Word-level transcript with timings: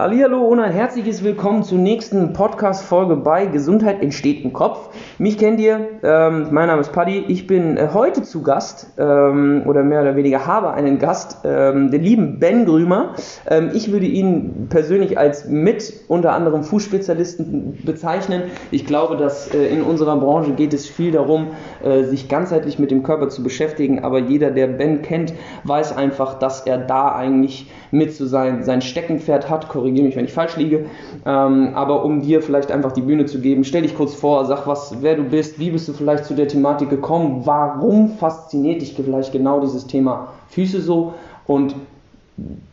Hallihallo 0.00 0.40
und 0.46 0.60
ein 0.60 0.72
herzliches 0.72 1.22
Willkommen 1.22 1.62
zur 1.62 1.76
nächsten 1.76 2.32
Podcast-Folge 2.32 3.16
bei 3.16 3.44
Gesundheit 3.44 4.00
entsteht 4.00 4.42
im 4.42 4.54
Kopf. 4.54 4.88
Mich 5.18 5.36
kennt 5.36 5.60
ihr, 5.60 5.88
ähm, 6.02 6.46
mein 6.52 6.68
Name 6.68 6.80
ist 6.80 6.90
Paddy. 6.90 7.26
Ich 7.28 7.46
bin 7.46 7.76
äh, 7.76 7.88
heute 7.92 8.22
zu 8.22 8.42
Gast 8.42 8.94
ähm, 8.96 9.64
oder 9.66 9.82
mehr 9.82 10.00
oder 10.00 10.16
weniger 10.16 10.46
habe 10.46 10.72
einen 10.72 10.98
Gast, 10.98 11.40
ähm, 11.44 11.90
den 11.90 12.02
lieben 12.02 12.38
Ben 12.40 12.64
Grümer. 12.64 13.14
Ähm, 13.46 13.72
ich 13.74 13.92
würde 13.92 14.06
ihn 14.06 14.68
persönlich 14.70 15.18
als 15.18 15.46
mit 15.46 15.92
unter 16.08 16.32
anderem 16.32 16.62
Fußspezialisten 16.62 17.80
bezeichnen. 17.84 18.44
Ich 18.70 18.86
glaube, 18.86 19.18
dass 19.18 19.52
äh, 19.52 19.66
in 19.66 19.82
unserer 19.82 20.16
Branche 20.16 20.52
geht 20.52 20.72
es 20.72 20.86
viel 20.88 21.12
darum, 21.12 21.48
äh, 21.84 22.04
sich 22.04 22.30
ganzheitlich 22.30 22.78
mit 22.78 22.90
dem 22.90 23.02
Körper 23.02 23.28
zu 23.28 23.42
beschäftigen, 23.42 24.02
aber 24.02 24.18
jeder, 24.18 24.50
der 24.50 24.68
Ben 24.68 25.02
kennt, 25.02 25.34
weiß 25.64 25.94
einfach, 25.94 26.38
dass 26.38 26.62
er 26.62 26.78
da 26.78 27.14
eigentlich 27.14 27.70
mit 27.90 28.14
zu 28.14 28.26
sein, 28.26 28.62
sein 28.62 28.80
Steckenpferd 28.80 29.50
hat. 29.50 29.68
Korrigiere 29.90 30.06
mich, 30.06 30.16
wenn 30.16 30.24
ich 30.24 30.32
falsch 30.32 30.56
liege. 30.56 30.86
Ähm, 31.26 31.70
aber 31.74 32.04
um 32.04 32.22
dir 32.22 32.42
vielleicht 32.42 32.70
einfach 32.70 32.92
die 32.92 33.02
Bühne 33.02 33.26
zu 33.26 33.40
geben, 33.40 33.64
stell 33.64 33.82
dich 33.82 33.96
kurz 33.96 34.14
vor, 34.14 34.44
sag 34.44 34.66
was, 34.66 35.02
wer 35.02 35.16
du 35.16 35.24
bist, 35.24 35.58
wie 35.58 35.70
bist 35.70 35.88
du 35.88 35.92
vielleicht 35.92 36.24
zu 36.24 36.34
der 36.34 36.48
Thematik 36.48 36.90
gekommen, 36.90 37.42
warum 37.44 38.10
fasziniert 38.18 38.80
dich 38.82 38.94
vielleicht 38.94 39.32
genau 39.32 39.60
dieses 39.60 39.86
Thema 39.86 40.28
Füße 40.48 40.80
so 40.80 41.14
und 41.46 41.74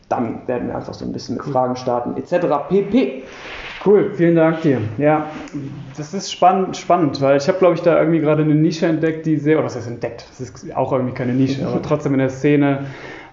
dann 0.08 0.46
werden 0.46 0.68
wir 0.68 0.76
einfach 0.76 0.94
so 0.94 1.04
ein 1.04 1.12
bisschen 1.12 1.36
mit 1.36 1.44
Fragen 1.44 1.76
starten, 1.76 2.16
etc. 2.16 2.46
pp. 2.68 3.24
Cool, 3.84 4.12
vielen 4.14 4.34
Dank 4.34 4.62
dir. 4.62 4.80
Ja, 4.96 5.26
das 5.96 6.14
ist 6.14 6.32
spannend, 6.32 6.76
spannend 6.76 7.20
weil 7.20 7.36
ich 7.36 7.46
habe, 7.48 7.58
glaube 7.58 7.74
ich, 7.74 7.82
da 7.82 7.98
irgendwie 7.98 8.20
gerade 8.20 8.42
eine 8.42 8.54
Nische 8.54 8.86
entdeckt, 8.86 9.26
die 9.26 9.36
sehr, 9.36 9.56
oder 9.56 9.66
was 9.66 9.76
heißt 9.76 9.88
entdeckt, 9.88 10.24
das 10.30 10.40
ist 10.40 10.74
auch 10.74 10.92
irgendwie 10.92 11.14
keine 11.14 11.32
Nische, 11.32 11.66
aber 11.66 11.82
trotzdem 11.86 12.14
in 12.14 12.20
der 12.20 12.30
Szene 12.30 12.86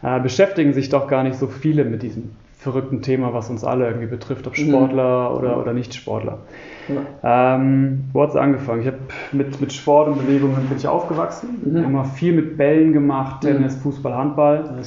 äh, 0.04 0.20
beschäftigen 0.20 0.74
sich 0.74 0.90
doch 0.90 1.08
gar 1.08 1.24
nicht 1.24 1.38
so 1.38 1.48
viele 1.48 1.86
mit 1.86 2.04
diesem 2.04 2.32
verrückten 2.66 3.04
Thema, 3.04 3.32
was 3.32 3.52
uns 3.52 3.64
alle 3.64 3.86
irgendwie 3.86 4.08
betrifft, 4.08 4.48
ob 4.48 4.56
Sportler 4.56 5.30
mhm. 5.30 5.38
oder, 5.38 5.60
oder 5.60 5.72
Nicht-Sportler. 5.72 6.40
Ja. 6.88 7.56
Ähm, 7.56 8.06
wo 8.12 8.24
hat 8.24 8.32
es 8.32 8.36
angefangen? 8.36 8.82
Ich 8.82 8.88
habe 8.88 8.98
mit, 9.32 9.62
mit 9.62 9.72
Sport 9.72 10.08
und 10.08 10.18
Bewegung 10.18 10.56
bin 10.56 10.66
ich 10.76 10.88
aufgewachsen, 10.88 11.62
mhm. 11.64 11.84
immer 11.84 12.06
viel 12.06 12.34
mit 12.34 12.58
Bällen 12.58 12.92
gemacht, 12.92 13.44
mhm. 13.44 13.50
Tennis, 13.50 13.76
Fußball, 13.76 14.16
Handball. 14.16 14.82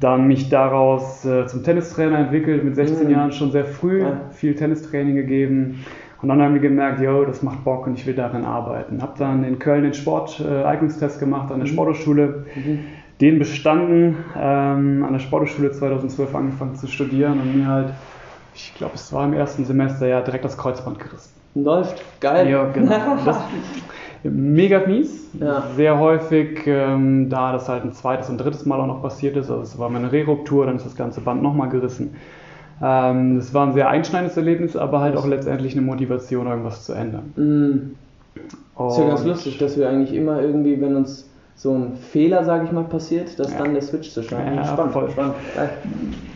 Dann 0.00 0.26
mich 0.26 0.48
daraus 0.48 1.24
äh, 1.26 1.46
zum 1.46 1.62
Tennistrainer 1.62 2.18
entwickelt, 2.18 2.64
mit 2.64 2.76
16 2.76 3.06
mhm. 3.06 3.12
Jahren 3.12 3.32
schon 3.32 3.52
sehr 3.52 3.66
früh, 3.66 4.00
ja. 4.00 4.22
viel 4.30 4.54
Tennistraining 4.54 5.14
gegeben. 5.14 5.84
Und 6.22 6.28
dann 6.30 6.40
haben 6.40 6.54
wir 6.54 6.62
gemerkt, 6.62 7.00
yo, 7.00 7.26
das 7.26 7.42
macht 7.42 7.62
Bock 7.62 7.86
und 7.86 7.98
ich 7.98 8.06
will 8.06 8.14
darin 8.14 8.44
arbeiten. 8.44 9.02
Habe 9.02 9.12
dann 9.18 9.44
in 9.44 9.58
Köln 9.58 9.82
den 9.82 9.92
Sporteignungstest 9.92 11.20
gemacht 11.20 11.52
an 11.52 11.58
der 11.58 11.68
mhm. 11.68 11.72
Sporthochschule. 11.72 12.46
Mhm 12.56 12.78
den 13.20 13.38
bestanden, 13.38 14.16
ähm, 14.36 15.04
an 15.04 15.12
der 15.12 15.20
Sportschule 15.20 15.70
2012 15.70 16.34
angefangen 16.34 16.76
zu 16.76 16.86
studieren 16.86 17.40
und 17.40 17.56
mir 17.56 17.66
halt, 17.66 17.90
ich 18.54 18.74
glaube, 18.74 18.94
es 18.94 19.12
war 19.12 19.24
im 19.24 19.32
ersten 19.32 19.64
Semester 19.64 20.06
ja 20.06 20.20
direkt 20.20 20.44
das 20.44 20.58
Kreuzband 20.58 20.98
gerissen. 20.98 21.32
Läuft, 21.54 22.02
geil. 22.20 22.48
Ja, 22.48 22.64
genau. 22.64 23.16
Das, 23.24 23.38
mega 24.24 24.80
mies, 24.86 25.28
ja. 25.38 25.64
sehr 25.76 25.98
häufig, 25.98 26.66
ähm, 26.66 27.28
da 27.28 27.52
das 27.52 27.68
halt 27.68 27.84
ein 27.84 27.92
zweites 27.92 28.28
und 28.30 28.38
drittes 28.38 28.64
Mal 28.66 28.80
auch 28.80 28.86
noch 28.86 29.02
passiert 29.02 29.36
ist, 29.36 29.50
also 29.50 29.62
es 29.62 29.78
war 29.78 29.90
meine 29.90 30.12
Reruptur, 30.12 30.66
dann 30.66 30.76
ist 30.76 30.86
das 30.86 30.96
ganze 30.96 31.20
Band 31.20 31.42
nochmal 31.42 31.68
gerissen. 31.68 32.16
Ähm, 32.82 33.36
das 33.36 33.52
war 33.52 33.66
ein 33.66 33.74
sehr 33.74 33.88
einschneidendes 33.88 34.36
Erlebnis, 34.36 34.76
aber 34.76 35.00
halt 35.00 35.16
auch 35.16 35.26
letztendlich 35.26 35.72
eine 35.74 35.82
Motivation, 35.82 36.46
irgendwas 36.46 36.84
zu 36.84 36.92
ändern. 36.92 37.32
Mhm. 37.36 37.96
Ist 38.88 38.98
ja 38.98 39.08
ganz 39.08 39.24
lustig, 39.24 39.58
dass 39.58 39.76
wir 39.78 39.88
eigentlich 39.88 40.14
immer 40.14 40.40
irgendwie, 40.40 40.80
wenn 40.80 40.96
uns 40.96 41.28
so 41.54 41.74
ein 41.74 41.96
Fehler, 41.96 42.44
sage 42.44 42.64
ich 42.64 42.72
mal, 42.72 42.84
passiert, 42.84 43.38
dass 43.38 43.52
ja. 43.52 43.58
dann 43.58 43.74
der 43.74 43.82
Switch 43.82 44.10
zu 44.10 44.22
schlagen. 44.22 44.56
Ja, 44.56 44.64
spannend, 44.64 44.92
voll 44.92 45.10
spannend. 45.10 45.34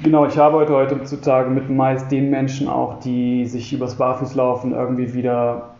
Genau, 0.03 0.27
ich 0.27 0.39
arbeite 0.39 0.72
heutzutage 0.72 1.50
mit 1.50 1.69
meist 1.69 2.12
den 2.12 2.31
Menschen 2.31 2.69
auch, 2.69 3.00
die 3.00 3.44
sich 3.47 3.72
übers 3.72 3.97
Barfußlaufen 3.97 4.72
irgendwie 4.72 5.14
wieder 5.14 5.70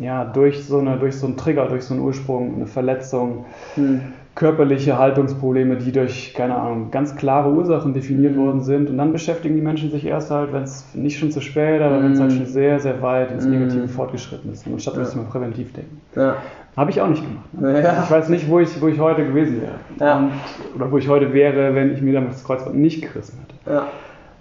ja, 0.00 0.24
durch, 0.24 0.64
so 0.64 0.78
eine, 0.78 0.96
durch 0.96 1.16
so 1.16 1.26
einen 1.26 1.36
Trigger, 1.36 1.66
durch 1.66 1.84
so 1.84 1.94
einen 1.94 2.02
Ursprung, 2.02 2.54
eine 2.56 2.66
Verletzung, 2.66 3.46
hm. 3.74 4.00
körperliche 4.34 4.98
Haltungsprobleme, 4.98 5.76
die 5.76 5.92
durch, 5.92 6.34
keine 6.34 6.56
Ahnung, 6.56 6.90
ganz 6.90 7.16
klare 7.16 7.50
Ursachen 7.50 7.94
definiert 7.94 8.34
hm. 8.34 8.44
worden 8.44 8.60
sind. 8.60 8.90
Und 8.90 8.98
dann 8.98 9.12
beschäftigen 9.12 9.54
die 9.54 9.62
Menschen 9.62 9.90
sich 9.90 10.04
erst 10.04 10.30
halt, 10.30 10.52
wenn 10.52 10.64
es 10.64 10.84
nicht 10.94 11.18
schon 11.18 11.30
zu 11.30 11.40
spät, 11.40 11.80
aber 11.80 11.96
hm. 11.96 12.04
wenn 12.04 12.12
es 12.12 12.20
halt 12.20 12.32
schon 12.32 12.46
sehr, 12.46 12.78
sehr 12.80 13.00
weit 13.02 13.30
ins 13.30 13.44
hm. 13.44 13.52
Negative 13.52 13.88
fortgeschritten 13.88 14.52
ist. 14.52 14.66
Und 14.66 14.82
statt 14.82 14.94
ja. 14.94 15.00
müssen 15.00 15.20
wir 15.20 15.30
präventiv 15.30 15.72
denken. 15.72 16.00
Ja. 16.14 16.36
Habe 16.76 16.90
ich 16.90 17.00
auch 17.00 17.08
nicht 17.08 17.22
gemacht. 17.22 17.54
Ne? 17.54 17.82
Ja. 17.82 18.02
Ich 18.04 18.10
weiß 18.10 18.28
nicht, 18.28 18.50
wo 18.50 18.60
ich, 18.60 18.80
wo 18.80 18.88
ich 18.88 19.00
heute 19.00 19.24
gewesen 19.24 19.62
wäre. 19.62 19.74
Ja. 19.98 20.18
Und, 20.18 20.32
oder 20.74 20.92
wo 20.92 20.98
ich 20.98 21.08
heute 21.08 21.32
wäre, 21.32 21.74
wenn 21.74 21.92
ich 21.92 22.02
mir 22.02 22.12
damals 22.12 22.36
das 22.36 22.44
Kreuzband 22.44 22.76
nicht 22.76 23.02
gerissen 23.02 23.38
hätte. 23.40 23.74
Ja. 23.74 23.86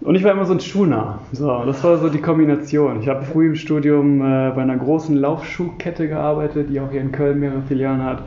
Und 0.01 0.16
ich 0.16 0.23
war 0.23 0.34
immer 0.34 0.46
so 0.46 0.53
ein 0.53 0.59
Schuhnah. 0.59 1.19
So, 1.31 1.63
das 1.66 1.81
war 1.84 1.97
so 1.97 2.09
die 2.09 2.19
Kombination. 2.19 3.00
Ich 3.00 3.07
habe 3.07 3.23
früh 3.23 3.47
im 3.47 3.56
Studium 3.56 4.19
äh, 4.19 4.51
bei 4.53 4.62
einer 4.62 4.75
großen 4.75 5.16
Laufschuhkette 5.16 6.09
gearbeitet, 6.09 6.69
die 6.69 6.79
auch 6.81 6.91
hier 6.91 7.01
in 7.01 7.13
Köln 7.13 7.40
mehrere 7.40 7.62
Filialen 7.62 8.03
hat. 8.03 8.22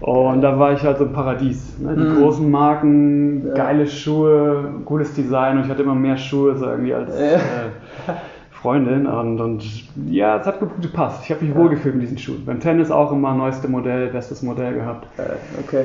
Und 0.00 0.42
da 0.42 0.58
war 0.58 0.74
ich 0.74 0.82
halt 0.82 0.98
so 0.98 1.06
ein 1.06 1.12
Paradies. 1.12 1.76
Ne? 1.80 1.96
Die 1.96 2.02
mhm. 2.02 2.16
großen 2.18 2.48
Marken, 2.48 3.52
geile 3.54 3.86
Schuhe, 3.86 4.74
cooles 4.84 5.12
Design 5.14 5.56
und 5.56 5.64
ich 5.64 5.70
hatte 5.70 5.82
immer 5.82 5.94
mehr 5.94 6.16
Schuhe 6.16 6.54
so 6.56 6.66
irgendwie 6.66 6.94
als. 6.94 7.10
Äh, 7.16 7.38
Freundin 8.60 9.06
und, 9.06 9.40
und 9.40 9.64
ja, 10.10 10.38
es 10.38 10.46
hat 10.46 10.58
gut 10.58 10.70
gepasst. 10.82 11.22
Ich 11.24 11.30
habe 11.30 11.44
mich 11.44 11.54
ja. 11.54 11.60
wohlgefühlt 11.60 11.94
mit 11.94 12.04
diesen 12.04 12.18
Schuhen. 12.18 12.44
Beim 12.44 12.58
Tennis 12.58 12.90
auch 12.90 13.12
immer 13.12 13.34
neueste 13.34 13.68
Modell, 13.68 14.08
bestes 14.08 14.42
Modell 14.42 14.74
gehabt. 14.74 15.06
Äh, 15.18 15.60
okay. 15.60 15.84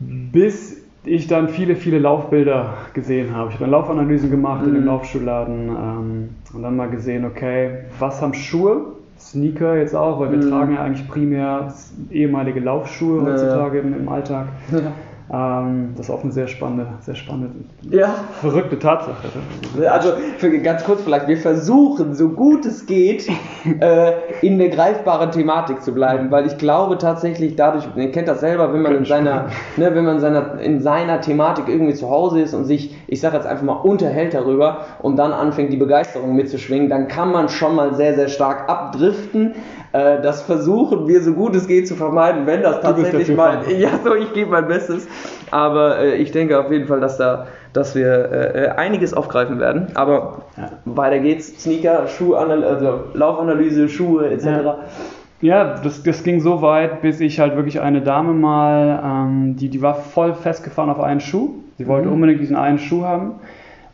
Bis 0.00 0.82
ich 1.04 1.26
dann 1.26 1.48
viele, 1.48 1.76
viele 1.76 1.98
Laufbilder 1.98 2.74
gesehen 2.94 3.34
habe. 3.34 3.48
Ich 3.48 3.54
habe 3.54 3.64
dann 3.64 3.72
Laufanalysen 3.72 4.30
gemacht 4.30 4.62
mhm. 4.62 4.68
in 4.68 4.74
dem 4.74 4.82
mhm. 4.82 4.88
Laufschuhladen 4.88 5.68
ähm, 5.68 6.28
und 6.54 6.62
dann 6.62 6.76
mal 6.76 6.88
gesehen, 6.88 7.24
okay, 7.24 7.84
was 7.98 8.22
haben 8.22 8.34
Schuhe? 8.34 8.86
Sneaker 9.18 9.76
jetzt 9.76 9.94
auch, 9.94 10.20
weil 10.20 10.30
wir 10.30 10.38
mhm. 10.38 10.50
tragen 10.50 10.74
ja 10.74 10.82
eigentlich 10.82 11.08
primär 11.08 11.74
ehemalige 12.10 12.60
Laufschuhe 12.60 13.22
heutzutage 13.22 13.78
ja. 13.78 13.84
im, 13.84 14.00
im 14.00 14.08
Alltag. 14.08 14.46
Ja. 14.72 14.92
Ähm, 15.30 15.92
das 15.94 16.08
ist 16.08 16.14
auch 16.14 16.22
eine 16.22 16.32
sehr 16.32 16.48
spannende, 16.48 16.86
sehr 17.00 17.14
spannende, 17.14 17.50
ja. 17.90 18.14
verrückte 18.40 18.78
Tatsache. 18.78 19.28
Also 19.90 20.12
für, 20.38 20.58
ganz 20.60 20.84
kurz 20.84 21.02
vielleicht, 21.02 21.28
wir 21.28 21.36
versuchen, 21.36 22.14
so 22.14 22.30
gut 22.30 22.64
es 22.64 22.86
geht, 22.86 23.28
äh, 23.80 24.12
in 24.40 24.58
der 24.58 24.70
greifbaren 24.70 25.30
Thematik 25.30 25.82
zu 25.82 25.92
bleiben, 25.92 26.30
weil 26.30 26.46
ich 26.46 26.56
glaube 26.56 26.96
tatsächlich 26.96 27.56
dadurch, 27.56 27.86
ihr 27.94 28.10
kennt 28.10 28.26
das 28.26 28.40
selber, 28.40 28.72
wenn 28.72 28.80
man 28.80 28.94
in 28.94 29.04
seiner, 29.04 29.48
ne, 29.76 29.94
wenn 29.94 30.04
man 30.04 30.18
seiner, 30.18 30.60
in 30.60 30.80
seiner 30.80 31.20
Thematik 31.20 31.68
irgendwie 31.68 31.94
zu 31.94 32.08
Hause 32.08 32.40
ist 32.40 32.54
und 32.54 32.64
sich, 32.64 32.96
ich 33.06 33.20
sage 33.20 33.36
jetzt 33.36 33.46
einfach 33.46 33.64
mal, 33.64 33.74
unterhält 33.74 34.32
darüber 34.32 34.86
und 35.02 35.16
dann 35.16 35.32
anfängt 35.32 35.72
die 35.72 35.76
Begeisterung 35.76 36.36
mitzuschwingen, 36.36 36.88
dann 36.88 37.06
kann 37.06 37.32
man 37.32 37.50
schon 37.50 37.74
mal 37.74 37.94
sehr, 37.94 38.14
sehr 38.14 38.28
stark 38.28 38.70
abdriften. 38.70 39.54
Äh, 39.92 40.20
das 40.22 40.42
versuchen 40.42 41.08
wir 41.08 41.22
so 41.22 41.32
gut 41.32 41.56
es 41.56 41.66
geht 41.66 41.88
zu 41.88 41.96
vermeiden, 41.96 42.46
wenn 42.46 42.62
das 42.62 42.80
tatsächlich 42.80 43.34
mal. 43.34 43.62
Ja, 43.78 43.90
so, 44.04 44.14
ich 44.14 44.32
gebe 44.32 44.50
mein 44.50 44.68
Bestes. 44.68 45.06
Aber 45.50 45.98
äh, 45.98 46.16
ich 46.16 46.30
denke 46.30 46.58
auf 46.58 46.70
jeden 46.70 46.86
Fall, 46.86 47.00
dass 47.00 47.16
da 47.16 47.46
dass 47.72 47.94
wir 47.94 48.32
äh, 48.32 48.64
äh 48.64 48.68
einiges 48.70 49.14
aufgreifen 49.14 49.60
werden. 49.60 49.88
Aber 49.94 50.42
ja. 50.56 50.70
weiter 50.84 51.18
geht's. 51.18 51.62
Sneaker, 51.62 52.06
Schuhanalyse, 52.08 52.66
also 52.66 53.00
Laufanalyse, 53.14 53.88
Schuhe 53.88 54.30
etc. 54.30 54.44
Ja. 54.44 54.78
Ja, 55.40 55.76
das, 55.84 56.02
das 56.02 56.24
ging 56.24 56.40
so 56.40 56.62
weit, 56.62 57.00
bis 57.00 57.20
ich 57.20 57.38
halt 57.38 57.54
wirklich 57.54 57.80
eine 57.80 58.02
Dame 58.02 58.32
mal, 58.32 59.00
ähm, 59.04 59.56
die, 59.56 59.68
die 59.68 59.80
war 59.80 59.94
voll 59.94 60.34
festgefahren 60.34 60.90
auf 60.90 60.98
einen 60.98 61.20
Schuh. 61.20 61.54
Sie 61.78 61.86
wollte 61.86 62.08
mhm. 62.08 62.14
unbedingt 62.14 62.40
diesen 62.40 62.56
einen 62.56 62.78
Schuh 62.78 63.04
haben. 63.04 63.36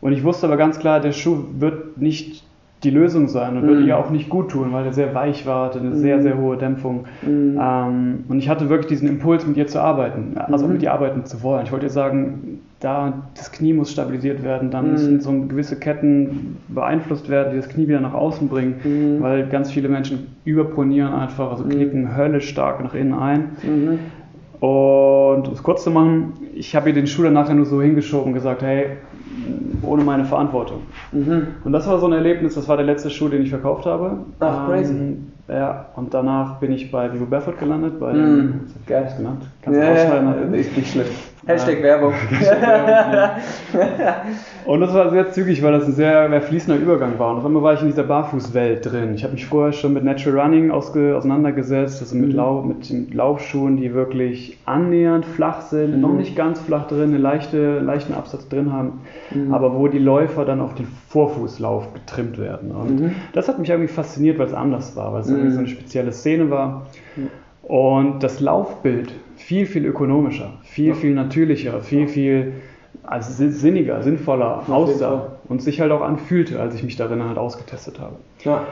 Und 0.01 0.13
ich 0.13 0.23
wusste 0.23 0.47
aber 0.47 0.57
ganz 0.57 0.79
klar, 0.79 0.99
der 0.99 1.11
Schuh 1.11 1.45
wird 1.59 1.97
nicht 1.97 2.44
die 2.85 2.91
Lösung 2.91 3.27
sein 3.27 3.57
und 3.57 3.65
mm. 3.65 3.67
würde 3.67 3.83
ihr 3.83 3.97
auch 3.97 4.09
nicht 4.09 4.29
gut 4.29 4.51
tun, 4.51 4.71
weil 4.71 4.85
er 4.85 4.93
sehr 4.93 5.13
weich 5.13 5.45
war, 5.45 5.65
hatte 5.65 5.79
eine 5.79 5.89
mm. 5.89 5.95
sehr, 5.95 6.21
sehr 6.21 6.37
hohe 6.37 6.57
Dämpfung. 6.57 7.05
Mm. 7.23 7.57
Ähm, 7.59 8.23
und 8.27 8.39
ich 8.39 8.47
hatte 8.47 8.69
wirklich 8.69 8.87
diesen 8.87 9.09
Impuls, 9.09 9.45
mit 9.45 9.57
ihr 9.57 9.67
zu 9.67 9.81
arbeiten, 9.81 10.33
also 10.35 10.67
mit 10.67 10.83
ihr 10.83 10.93
arbeiten 10.93 11.25
zu 11.25 11.41
wollen. 11.43 11.65
Ich 11.65 11.71
wollte 11.71 11.87
ihr 11.87 11.91
sagen, 11.91 12.59
da 12.79 13.13
das 13.35 13.51
Knie 13.51 13.73
muss 13.73 13.91
stabilisiert 13.91 14.43
werden, 14.43 14.69
dann 14.69 14.91
müssen 14.91 15.19
so 15.19 15.31
gewisse 15.31 15.77
Ketten 15.77 16.57
beeinflusst 16.67 17.29
werden, 17.29 17.51
die 17.51 17.57
das 17.57 17.69
Knie 17.69 17.87
wieder 17.87 18.01
nach 18.01 18.13
außen 18.13 18.47
bringen, 18.47 19.17
weil 19.21 19.47
ganz 19.47 19.71
viele 19.71 19.89
Menschen 19.89 20.27
überpronieren 20.43 21.13
einfach, 21.13 21.51
also 21.51 21.63
knicken 21.63 22.15
höllisch 22.15 22.49
stark 22.49 22.83
nach 22.83 22.93
innen 22.93 23.13
ein. 23.13 23.49
Und 24.59 25.47
um 25.47 25.53
es 25.53 25.63
kurz 25.63 25.83
zu 25.83 25.91
machen, 25.91 26.33
ich 26.53 26.75
habe 26.75 26.89
ihr 26.89 26.95
den 26.95 27.07
Schuh 27.07 27.23
dann 27.23 27.33
nachher 27.33 27.55
nur 27.55 27.65
so 27.65 27.81
hingeschoben 27.81 28.27
und 28.27 28.33
gesagt, 28.33 28.61
hey, 28.61 28.87
ohne 29.85 30.03
meine 30.03 30.25
Verantwortung. 30.25 30.81
Mhm. 31.11 31.47
Und 31.63 31.71
das 31.71 31.87
war 31.87 31.99
so 31.99 32.07
ein 32.07 32.13
Erlebnis, 32.13 32.55
das 32.55 32.67
war 32.67 32.77
der 32.77 32.85
letzte 32.85 33.09
Schuh, 33.09 33.29
den 33.29 33.41
ich 33.41 33.49
verkauft 33.49 33.85
habe. 33.85 34.17
Ach, 34.39 34.67
crazy. 34.67 34.93
Ähm, 34.93 35.31
ja, 35.47 35.85
und 35.95 36.13
danach 36.13 36.59
bin 36.59 36.71
ich 36.71 36.91
bei 36.91 37.13
Vivo 37.13 37.25
Barefoot 37.25 37.59
gelandet, 37.59 37.99
bei 37.99 38.13
mm. 38.13 38.61
Geil. 38.87 39.13
genannt. 39.15 39.43
Kannst 39.61 39.79
du 39.79 39.85
ja, 39.85 39.93
ausschneiden. 39.93 40.53
Ja, 40.53 40.59
ist 40.59 40.75
nicht 40.75 40.91
schlimm. 40.91 41.05
Hashtag 41.45 41.83
Werbung. 41.83 42.11
und 44.65 44.81
das 44.81 44.93
war 44.95 45.11
sehr 45.11 45.31
zügig, 45.31 45.61
weil 45.61 45.73
das 45.73 45.85
ein 45.85 45.93
sehr, 45.93 46.41
fließender 46.41 46.81
Übergang 46.81 47.19
war. 47.19 47.31
Und 47.31 47.37
auf 47.37 47.45
einmal 47.45 47.61
war 47.61 47.75
ich 47.75 47.81
in 47.81 47.87
dieser 47.87 48.03
Barfußwelt 48.03 48.83
drin. 48.83 49.13
Ich 49.13 49.23
habe 49.23 49.33
mich 49.33 49.45
vorher 49.45 49.71
schon 49.71 49.93
mit 49.93 50.03
Natural 50.03 50.39
Running 50.39 50.71
auseinandergesetzt, 50.71 52.01
also 52.01 52.15
mit, 52.15 52.29
mhm. 52.29 52.35
Lau 52.35 52.63
mit 52.63 53.13
Laufschuhen, 53.13 53.77
die 53.77 53.93
wirklich 53.93 54.57
annähernd 54.65 55.23
flach 55.23 55.61
sind, 55.61 55.95
mhm. 55.95 56.01
noch 56.01 56.13
nicht 56.13 56.35
ganz 56.35 56.59
flach 56.59 56.87
drin, 56.87 57.13
einen 57.13 57.21
leichte, 57.21 57.79
leichten 57.79 58.15
Absatz 58.15 58.49
drin 58.49 58.73
haben, 58.73 59.01
mhm. 59.29 59.53
aber 59.53 59.77
wo 59.77 59.87
die 59.87 59.99
Läufer 59.99 60.45
dann 60.45 60.61
auf 60.61 60.73
den 60.73 60.87
Vorfußlauf 61.09 61.93
getrimmt 61.93 62.39
werden. 62.39 62.71
Und 62.71 63.01
mhm. 63.01 63.11
das 63.33 63.47
hat 63.47 63.59
mich 63.59 63.69
irgendwie 63.69 63.93
fasziniert, 63.93 64.39
weil 64.39 64.47
es 64.47 64.53
anders 64.55 64.95
war, 64.95 65.13
weil 65.13 65.21
es 65.21 65.29
irgendwie 65.29 65.51
so 65.51 65.59
eine 65.59 65.67
spezielle 65.67 66.11
Szene 66.11 66.49
war. 66.49 66.87
Und 67.61 68.23
das 68.23 68.39
Laufbild 68.39 69.13
viel, 69.45 69.67
viel 69.67 69.85
ökonomischer, 69.85 70.53
viel, 70.63 70.95
viel 70.95 71.13
natürlicher, 71.13 71.79
viel, 71.79 72.07
viel 72.07 72.53
also 73.03 73.47
sinniger, 73.51 74.01
sinnvoller 74.01 74.67
aussah 74.67 75.37
und 75.47 75.61
sich 75.61 75.79
halt 75.79 75.91
auch 75.91 76.01
anfühlte, 76.01 76.59
als 76.59 76.73
ich 76.73 76.81
mich 76.81 76.95
darin 76.95 77.23
halt 77.23 77.37
ausgetestet 77.37 77.99
habe. 77.99 78.15
Ja. 78.43 78.65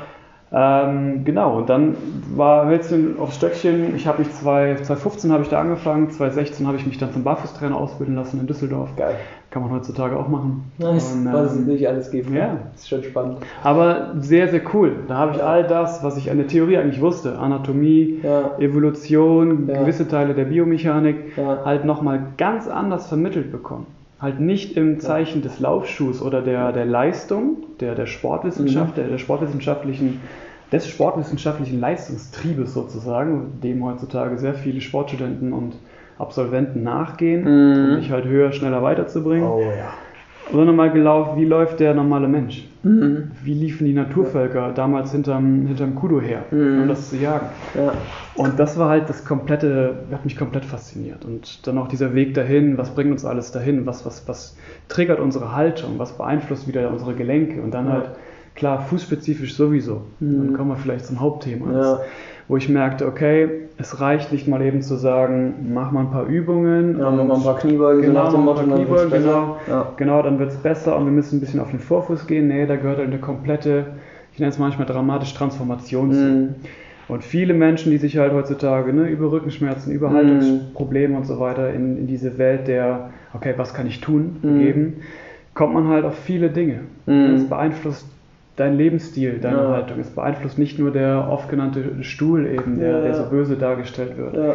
Ähm, 0.56 1.26
genau, 1.26 1.58
und 1.58 1.70
dann 1.70 1.96
war 2.36 2.68
Hölzchen 2.68 3.18
aufs 3.20 3.38
Stöckchen. 3.38 3.96
Ich 3.96 4.06
habe 4.06 4.20
mich 4.20 4.32
2015 4.32 5.32
habe 5.32 5.42
ich 5.42 5.50
da 5.50 5.60
angefangen, 5.60 6.12
2016 6.12 6.68
habe 6.68 6.78
ich 6.78 6.86
mich 6.86 7.00
dann 7.00 7.12
zum 7.12 7.24
Barfußtrainer 7.24 7.76
ausbilden 7.76 8.16
lassen 8.16 8.40
in 8.40 8.46
Düsseldorf. 8.46 8.96
Geil. 8.96 9.16
Kann 9.50 9.64
man 9.64 9.72
heutzutage 9.72 10.16
auch 10.16 10.28
machen. 10.28 10.72
Nice, 10.78 11.14
und, 11.14 11.26
ähm, 11.26 11.34
was 11.34 11.54
es 11.54 11.66
nicht 11.66 11.88
alles 11.88 12.12
gibt. 12.12 12.30
Ja, 12.30 12.58
ist 12.76 12.88
schon 12.88 13.04
spannend. 13.04 13.40
Aber 13.64 14.14
sehr, 14.20 14.48
sehr 14.48 14.62
cool. 14.74 14.96
Da 15.08 15.16
habe 15.16 15.32
ich 15.32 15.38
ja. 15.38 15.46
all 15.46 15.64
das, 15.64 16.04
was 16.04 16.18
ich 16.18 16.30
an 16.30 16.38
der 16.38 16.48
Theorie 16.48 16.78
eigentlich 16.78 17.02
wusste, 17.02 17.40
Anatomie, 17.40 18.20
ja. 18.22 18.52
Evolution, 18.60 19.68
ja. 19.68 19.80
gewisse 19.80 20.08
Teile 20.08 20.36
der 20.36 20.46
Biomechanik, 20.46 21.36
halt 21.66 21.84
nochmal 21.84 22.28
ganz 22.38 22.68
anders 22.68 23.08
vermittelt 23.08 23.52
bekommen 23.52 23.88
halt 24.24 24.40
nicht 24.40 24.76
im 24.78 25.00
Zeichen 25.00 25.44
des 25.44 25.60
Laufschuhs 25.60 26.22
oder 26.22 26.42
der, 26.42 26.72
der 26.72 26.86
Leistung, 26.86 27.58
der, 27.80 27.94
der 27.94 28.08
Sportwissenschaft, 28.08 28.98
mhm. 28.98 29.02
der, 29.02 29.10
der 29.10 29.18
sportwissenschaftlichen 29.20 30.22
des 30.74 30.88
sportwissenschaftlichen 30.88 31.80
Leistungstriebes 31.80 32.74
sozusagen, 32.74 33.60
dem 33.62 33.86
heutzutage 33.86 34.40
sehr 34.40 34.56
viele 34.56 34.82
Sportstudenten 34.82 35.54
und 35.54 35.76
Absolventen 36.18 36.82
nachgehen, 36.84 37.44
mm. 37.44 37.92
um 37.92 37.96
sich 38.02 38.12
halt 38.12 38.26
höher, 38.26 38.52
schneller 38.52 38.82
weiterzubringen. 38.82 39.48
Oh, 39.48 39.62
ja. 39.62 39.94
Sondern 40.52 40.76
mal 40.76 40.92
gelaufen, 40.92 41.40
wie 41.40 41.46
läuft 41.46 41.80
der 41.80 41.94
normale 41.94 42.28
Mensch? 42.28 42.68
Mm. 42.84 43.32
Wie 43.44 43.54
liefen 43.54 43.86
die 43.86 43.94
Naturvölker 43.94 44.72
damals 44.74 45.12
hinterm, 45.12 45.68
hinterm 45.68 45.96
Kudo 45.96 46.20
her, 46.20 46.44
mm. 46.52 46.82
um 46.82 46.88
das 46.88 47.10
zu 47.10 47.18
jagen? 47.18 47.48
Ja. 47.76 47.94
Und 48.36 48.60
das 48.60 48.78
war 48.78 48.90
halt 48.90 49.10
das 49.10 49.24
komplette, 49.26 50.04
hat 50.12 50.26
mich 50.26 50.38
komplett 50.38 50.66
fasziniert. 50.66 51.24
Und 51.24 51.66
dann 51.66 51.78
auch 51.78 51.88
dieser 51.88 52.14
Weg 52.14 52.34
dahin, 52.34 52.78
was 52.78 52.94
bringt 52.94 53.12
uns 53.12 53.26
alles 53.26 53.52
dahin? 53.52 53.86
Was, 53.86 54.06
was, 54.06 54.28
was 54.28 54.58
triggert 54.90 55.20
unsere 55.20 55.56
Haltung? 55.56 55.98
Was 55.98 56.18
beeinflusst 56.18 56.68
wieder 56.68 56.92
unsere 56.92 57.14
Gelenke? 57.16 57.62
Und 57.62 57.74
dann 57.74 57.88
ja. 57.88 57.94
halt 57.94 58.10
Klar, 58.56 58.82
fußspezifisch 58.82 59.56
sowieso. 59.56 60.04
Mhm. 60.20 60.38
Dann 60.38 60.54
kommen 60.58 60.70
wir 60.70 60.78
vielleicht 60.78 61.06
zum 61.06 61.20
Hauptthema. 61.20 61.72
Ja. 61.72 62.00
Wo 62.48 62.58
ich 62.58 62.68
merkte, 62.68 63.08
okay, 63.08 63.50
es 63.78 64.02
reicht 64.02 64.32
nicht 64.32 64.48
mal 64.48 64.62
eben 64.62 64.82
zu 64.82 64.96
sagen, 64.96 65.72
mach 65.74 65.92
mal 65.92 66.02
ein 66.02 66.12
paar 66.12 66.26
Übungen. 66.26 67.00
Ja, 67.00 67.10
mach 67.10 67.24
mal 67.24 67.36
ein 67.36 67.44
paar 67.44 67.58
Kniebeugen. 67.58 68.02
Genau, 68.02 68.30
so 68.30 68.38
nach 68.38 68.58
dem 68.58 68.68
Motto, 68.68 68.76
Kniebeugen, 68.76 69.12
genau, 69.12 69.58
ja. 69.68 69.92
genau, 69.98 70.22
dann 70.22 70.40
wird 70.40 70.52
es 70.52 70.58
besser 70.58 70.96
und 70.98 71.06
wir 71.06 71.12
müssen 71.12 71.38
ein 71.38 71.40
bisschen 71.40 71.60
auf 71.60 71.72
den 71.72 71.80
Vorfuß 71.80 72.28
gehen. 72.28 72.48
Nee, 72.48 72.66
da 72.66 72.76
gehört 72.76 72.98
halt 72.98 73.08
eine 73.08 73.20
komplette, 73.20 73.86
ich 74.34 74.40
nenne 74.40 74.52
es 74.52 74.60
manchmal 74.60 74.86
dramatisch 74.86 75.34
Transformation 75.34 76.12
zu. 76.12 76.20
Mhm. 76.20 76.56
Und 77.08 77.24
viele 77.24 77.54
Menschen, 77.54 77.92
die 77.92 77.98
sich 77.98 78.18
halt 78.18 78.34
heutzutage 78.34 78.94
ne, 78.94 79.08
über 79.08 79.32
Rückenschmerzen, 79.32 79.92
über 79.92 80.10
mhm. 80.10 80.16
Haltungsprobleme 80.16 81.18
und 81.18 81.26
so 81.26 81.40
weiter 81.40 81.74
in, 81.74 81.98
in 81.98 82.08
diese 82.08 82.38
Welt 82.38 82.68
der, 82.68 83.10
okay, 83.34 83.54
was 83.58 83.74
kann 83.74 83.88
ich 83.88 84.02
tun, 84.02 84.38
mhm. 84.42 84.60
geben, 84.60 84.94
kommt 85.54 85.74
man 85.74 85.88
halt 85.88 86.06
auf 86.06 86.18
viele 86.18 86.50
Dinge. 86.50 86.82
Mhm. 87.06 87.34
Das 87.34 87.44
beeinflusst 87.46 88.08
dein 88.56 88.78
Lebensstil, 88.78 89.40
deine 89.40 89.58
ja. 89.58 89.70
Haltung. 89.70 90.00
Es 90.00 90.10
beeinflusst 90.10 90.58
nicht 90.58 90.80
nur 90.80 90.92
der 90.92 91.28
oft 91.30 91.50
genannte 91.50 92.04
Stuhl 92.04 92.46
eben, 92.46 92.80
der, 92.80 92.92
ja, 92.92 93.02
der 93.02 93.16
so 93.16 93.24
böse 93.30 93.56
dargestellt 93.56 94.18
wird. 94.18 94.36
Ja. 94.36 94.54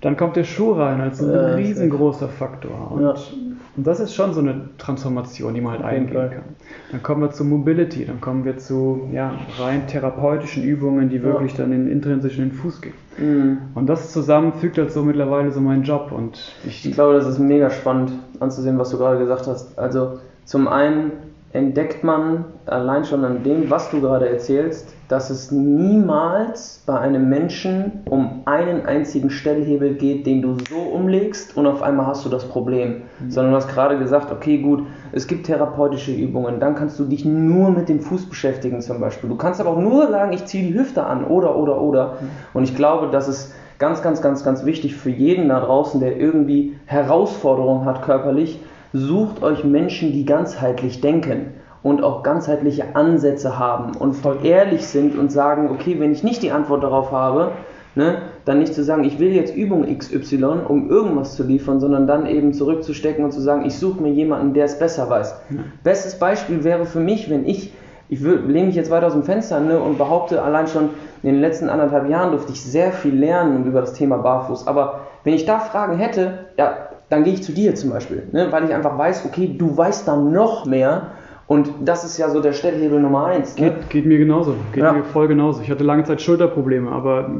Dann 0.00 0.16
kommt 0.16 0.34
der 0.34 0.44
Schuh 0.44 0.72
rein 0.72 1.00
als 1.00 1.22
ein 1.22 1.30
riesengroßer 1.30 2.28
Faktor. 2.28 2.90
Und, 2.90 3.04
und, 3.04 3.86
das 3.86 4.00
ist 4.00 4.14
schon 4.14 4.34
so 4.34 4.40
eine 4.40 4.68
Transformation, 4.76 5.54
die 5.54 5.60
man 5.60 5.74
halt 5.74 5.84
eingehen 5.84 6.30
kann. 6.30 6.42
Dann 6.90 7.02
kommen 7.04 7.22
wir 7.22 7.30
zu 7.30 7.44
Mobility, 7.44 8.04
dann 8.04 8.20
kommen 8.20 8.44
wir 8.44 8.58
zu 8.58 9.08
ja, 9.12 9.32
rein 9.60 9.86
therapeutischen 9.86 10.64
Übungen, 10.64 11.08
die 11.08 11.22
wirklich 11.22 11.54
dann 11.54 11.72
in, 11.72 11.88
intrinsisch 11.88 12.36
in 12.36 12.46
den 12.48 12.52
Fuß 12.52 12.80
gehen. 12.80 12.94
Mhm. 13.16 13.58
Und 13.76 13.86
das 13.86 14.12
zusammen 14.12 14.54
fügt 14.54 14.76
halt 14.76 14.90
so 14.90 15.04
mittlerweile 15.04 15.52
so 15.52 15.60
meinen 15.60 15.84
Job. 15.84 16.10
Und 16.10 16.52
ich, 16.66 16.84
ich 16.84 16.94
glaube, 16.94 17.14
das 17.14 17.28
ist 17.28 17.38
mega 17.38 17.70
spannend 17.70 18.12
anzusehen, 18.40 18.78
was 18.78 18.90
du 18.90 18.98
gerade 18.98 19.18
gesagt 19.18 19.46
hast. 19.46 19.78
Also 19.78 20.18
zum 20.44 20.66
einen 20.66 21.12
entdeckt 21.52 22.02
man 22.02 22.46
allein 22.66 23.04
schon 23.04 23.24
an 23.24 23.42
dem, 23.42 23.68
was 23.68 23.90
du 23.90 24.00
gerade 24.00 24.28
erzählst, 24.28 24.94
dass 25.08 25.28
es 25.28 25.50
niemals 25.50 26.82
bei 26.86 26.98
einem 26.98 27.28
Menschen 27.28 28.00
um 28.08 28.40
einen 28.46 28.86
einzigen 28.86 29.28
Stellhebel 29.28 29.94
geht, 29.94 30.24
den 30.24 30.40
du 30.40 30.56
so 30.70 30.78
umlegst 30.78 31.54
und 31.54 31.66
auf 31.66 31.82
einmal 31.82 32.06
hast 32.06 32.24
du 32.24 32.30
das 32.30 32.46
Problem. 32.48 33.02
Mhm. 33.20 33.30
Sondern 33.30 33.52
du 33.52 33.56
hast 33.58 33.68
gerade 33.68 33.98
gesagt, 33.98 34.32
okay, 34.32 34.58
gut, 34.58 34.86
es 35.12 35.26
gibt 35.26 35.44
therapeutische 35.44 36.12
Übungen, 36.12 36.58
dann 36.60 36.74
kannst 36.74 36.98
du 36.98 37.04
dich 37.04 37.26
nur 37.26 37.70
mit 37.70 37.90
dem 37.90 38.00
Fuß 38.00 38.30
beschäftigen 38.30 38.80
zum 38.80 39.00
Beispiel. 39.00 39.28
Du 39.28 39.36
kannst 39.36 39.60
aber 39.60 39.70
auch 39.70 39.80
nur 39.80 40.08
sagen, 40.10 40.32
ich 40.32 40.46
ziehe 40.46 40.66
die 40.66 40.78
Hüfte 40.78 41.04
an 41.04 41.24
oder, 41.24 41.56
oder, 41.56 41.82
oder. 41.82 42.16
Mhm. 42.20 42.28
Und 42.54 42.64
ich 42.64 42.74
glaube, 42.74 43.08
das 43.10 43.28
ist 43.28 43.54
ganz, 43.78 44.00
ganz, 44.00 44.22
ganz, 44.22 44.44
ganz 44.44 44.64
wichtig 44.64 44.96
für 44.96 45.10
jeden 45.10 45.50
da 45.50 45.60
draußen, 45.60 46.00
der 46.00 46.16
irgendwie 46.16 46.78
Herausforderungen 46.86 47.84
hat 47.84 48.02
körperlich, 48.02 48.60
sucht 48.92 49.42
euch 49.42 49.64
Menschen, 49.64 50.12
die 50.12 50.24
ganzheitlich 50.24 51.00
denken 51.00 51.54
und 51.82 52.04
auch 52.04 52.22
ganzheitliche 52.22 52.94
Ansätze 52.94 53.58
haben 53.58 53.96
und 53.96 54.14
voll 54.14 54.38
ehrlich 54.44 54.86
sind 54.86 55.18
und 55.18 55.32
sagen, 55.32 55.70
okay, 55.70 55.98
wenn 55.98 56.12
ich 56.12 56.22
nicht 56.22 56.42
die 56.42 56.52
Antwort 56.52 56.84
darauf 56.84 57.10
habe, 57.10 57.52
ne, 57.94 58.18
dann 58.44 58.58
nicht 58.58 58.74
zu 58.74 58.84
sagen, 58.84 59.04
ich 59.04 59.18
will 59.18 59.32
jetzt 59.32 59.54
Übung 59.54 59.86
XY, 59.98 60.44
um 60.68 60.90
irgendwas 60.90 61.34
zu 61.34 61.42
liefern, 61.42 61.80
sondern 61.80 62.06
dann 62.06 62.26
eben 62.26 62.52
zurückzustecken 62.52 63.24
und 63.24 63.32
zu 63.32 63.40
sagen, 63.40 63.64
ich 63.66 63.76
suche 63.76 64.02
mir 64.02 64.12
jemanden, 64.12 64.54
der 64.54 64.66
es 64.66 64.78
besser 64.78 65.08
weiß. 65.08 65.34
Bestes 65.82 66.18
Beispiel 66.18 66.64
wäre 66.64 66.84
für 66.84 67.00
mich, 67.00 67.28
wenn 67.30 67.46
ich, 67.46 67.72
ich 68.08 68.20
lehne 68.20 68.66
mich 68.66 68.76
jetzt 68.76 68.90
weiter 68.90 69.06
aus 69.06 69.14
dem 69.14 69.24
Fenster 69.24 69.58
ne, 69.60 69.80
und 69.80 69.98
behaupte, 69.98 70.42
allein 70.42 70.66
schon 70.66 70.90
in 71.22 71.32
den 71.32 71.40
letzten 71.40 71.68
anderthalb 71.68 72.08
Jahren 72.08 72.30
durfte 72.30 72.52
ich 72.52 72.62
sehr 72.62 72.92
viel 72.92 73.14
lernen 73.14 73.64
über 73.64 73.80
das 73.80 73.94
Thema 73.94 74.18
Barfuß. 74.18 74.66
Aber 74.66 75.00
wenn 75.24 75.34
ich 75.34 75.46
da 75.46 75.58
Fragen 75.60 75.96
hätte, 75.96 76.46
ja, 76.56 76.88
dann 77.12 77.24
gehe 77.24 77.34
ich 77.34 77.42
zu 77.42 77.52
dir 77.52 77.74
zum 77.74 77.90
Beispiel, 77.90 78.26
ne, 78.32 78.50
weil 78.50 78.64
ich 78.64 78.72
einfach 78.72 78.96
weiß, 78.96 79.26
okay, 79.26 79.54
du 79.58 79.76
weißt 79.76 80.08
da 80.08 80.16
noch 80.16 80.64
mehr 80.64 81.10
und 81.52 81.70
das 81.84 82.02
ist 82.02 82.16
ja 82.16 82.30
so 82.30 82.40
der 82.40 82.54
Stellhebel 82.54 82.98
Nummer 82.98 83.26
eins. 83.26 83.58
Ne? 83.58 83.66
Geht, 83.66 83.90
geht, 83.90 84.06
mir 84.06 84.16
genauso, 84.16 84.54
geht 84.72 84.82
ja. 84.82 84.92
mir 84.94 85.04
voll 85.04 85.28
genauso. 85.28 85.60
Ich 85.60 85.70
hatte 85.70 85.84
lange 85.84 86.04
Zeit 86.04 86.22
Schulterprobleme, 86.22 86.90
aber 86.90 87.30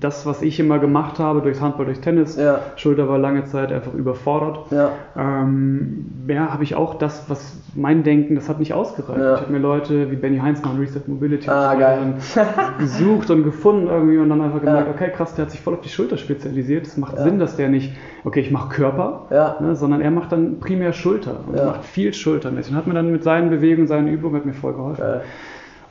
das, 0.00 0.26
was 0.26 0.42
ich 0.42 0.60
immer 0.60 0.78
gemacht 0.78 1.18
habe, 1.18 1.40
durchs 1.40 1.62
Handball, 1.62 1.86
durch 1.86 2.00
Tennis, 2.00 2.36
ja. 2.36 2.58
Schulter 2.76 3.08
war 3.08 3.18
lange 3.18 3.44
Zeit 3.44 3.72
einfach 3.72 3.94
überfordert. 3.94 4.70
Ja, 4.70 4.90
ähm, 5.16 6.26
ja 6.28 6.52
habe 6.52 6.62
ich 6.62 6.74
auch 6.74 6.98
das, 6.98 7.24
was 7.28 7.56
mein 7.74 8.02
Denken, 8.02 8.34
das 8.34 8.50
hat 8.50 8.58
nicht 8.58 8.74
ausgereicht. 8.74 9.18
Ja. 9.18 9.34
Ich 9.36 9.40
habe 9.40 9.52
mir 9.52 9.60
Leute 9.60 10.10
wie 10.10 10.16
Benny 10.16 10.40
Heinzmann, 10.40 10.78
Reset 10.78 11.00
Mobility 11.06 11.48
ah, 11.48 11.74
gesucht 12.78 13.30
und 13.30 13.44
gefunden 13.44 13.86
irgendwie 13.86 14.18
und 14.18 14.28
dann 14.28 14.42
einfach 14.42 14.60
gemerkt, 14.60 14.90
okay, 14.94 15.10
krass, 15.10 15.34
der 15.36 15.46
hat 15.46 15.52
sich 15.52 15.62
voll 15.62 15.72
auf 15.72 15.80
die 15.80 15.88
Schulter 15.88 16.18
spezialisiert. 16.18 16.86
Es 16.86 16.98
macht 16.98 17.18
Sinn, 17.18 17.38
dass 17.38 17.56
der 17.56 17.70
nicht, 17.70 17.92
okay, 18.24 18.40
ich 18.40 18.50
mache 18.50 18.68
Körper, 18.74 19.26
ne, 19.30 19.74
sondern 19.74 20.02
er 20.02 20.10
macht 20.10 20.32
dann 20.32 20.60
primär 20.60 20.92
Schulter 20.92 21.40
und 21.46 21.56
macht 21.64 21.84
viel 21.84 22.12
schultermäßig 22.12 22.72
und 22.72 22.78
hat 22.78 22.86
mir 22.86 22.94
dann 22.94 23.10
mit 23.10 23.24
seinen 23.24 23.53
Bewegungen, 23.56 23.88
seinen 23.88 24.08
Übungen 24.08 24.36
hat 24.36 24.46
mir 24.46 24.54
voll 24.54 24.74
geholfen. 24.74 25.02
Geil. 25.02 25.22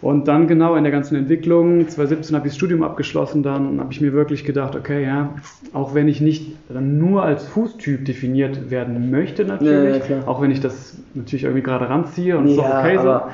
Und 0.03 0.27
dann 0.27 0.49
genau 0.49 0.75
in 0.75 0.83
der 0.83 0.91
ganzen 0.91 1.15
Entwicklung, 1.15 1.87
2017 1.87 2.35
habe 2.35 2.45
ich 2.45 2.51
das 2.51 2.57
Studium 2.57 2.83
abgeschlossen, 2.83 3.41
dann 3.41 3.79
habe 3.79 3.93
ich 3.93 4.01
mir 4.01 4.11
wirklich 4.11 4.43
gedacht, 4.43 4.75
okay, 4.75 5.01
ja, 5.01 5.33
auch 5.71 5.95
wenn 5.95 6.09
ich 6.09 6.19
nicht 6.19 6.57
nur 6.69 7.23
als 7.23 7.47
Fußtyp 7.47 8.03
definiert 8.03 8.69
werden 8.69 9.11
möchte 9.11 9.45
natürlich, 9.45 10.09
ja, 10.09 10.17
ja, 10.17 10.27
auch 10.27 10.41
wenn 10.41 10.51
ich 10.51 10.59
das 10.59 10.97
natürlich 11.13 11.45
irgendwie 11.45 11.63
gerade 11.63 11.89
ranziehe 11.89 12.37
und 12.37 12.47
es 12.47 12.57
ja, 12.57 12.79
okay 12.81 12.97
so, 12.97 13.09
aber, 13.09 13.29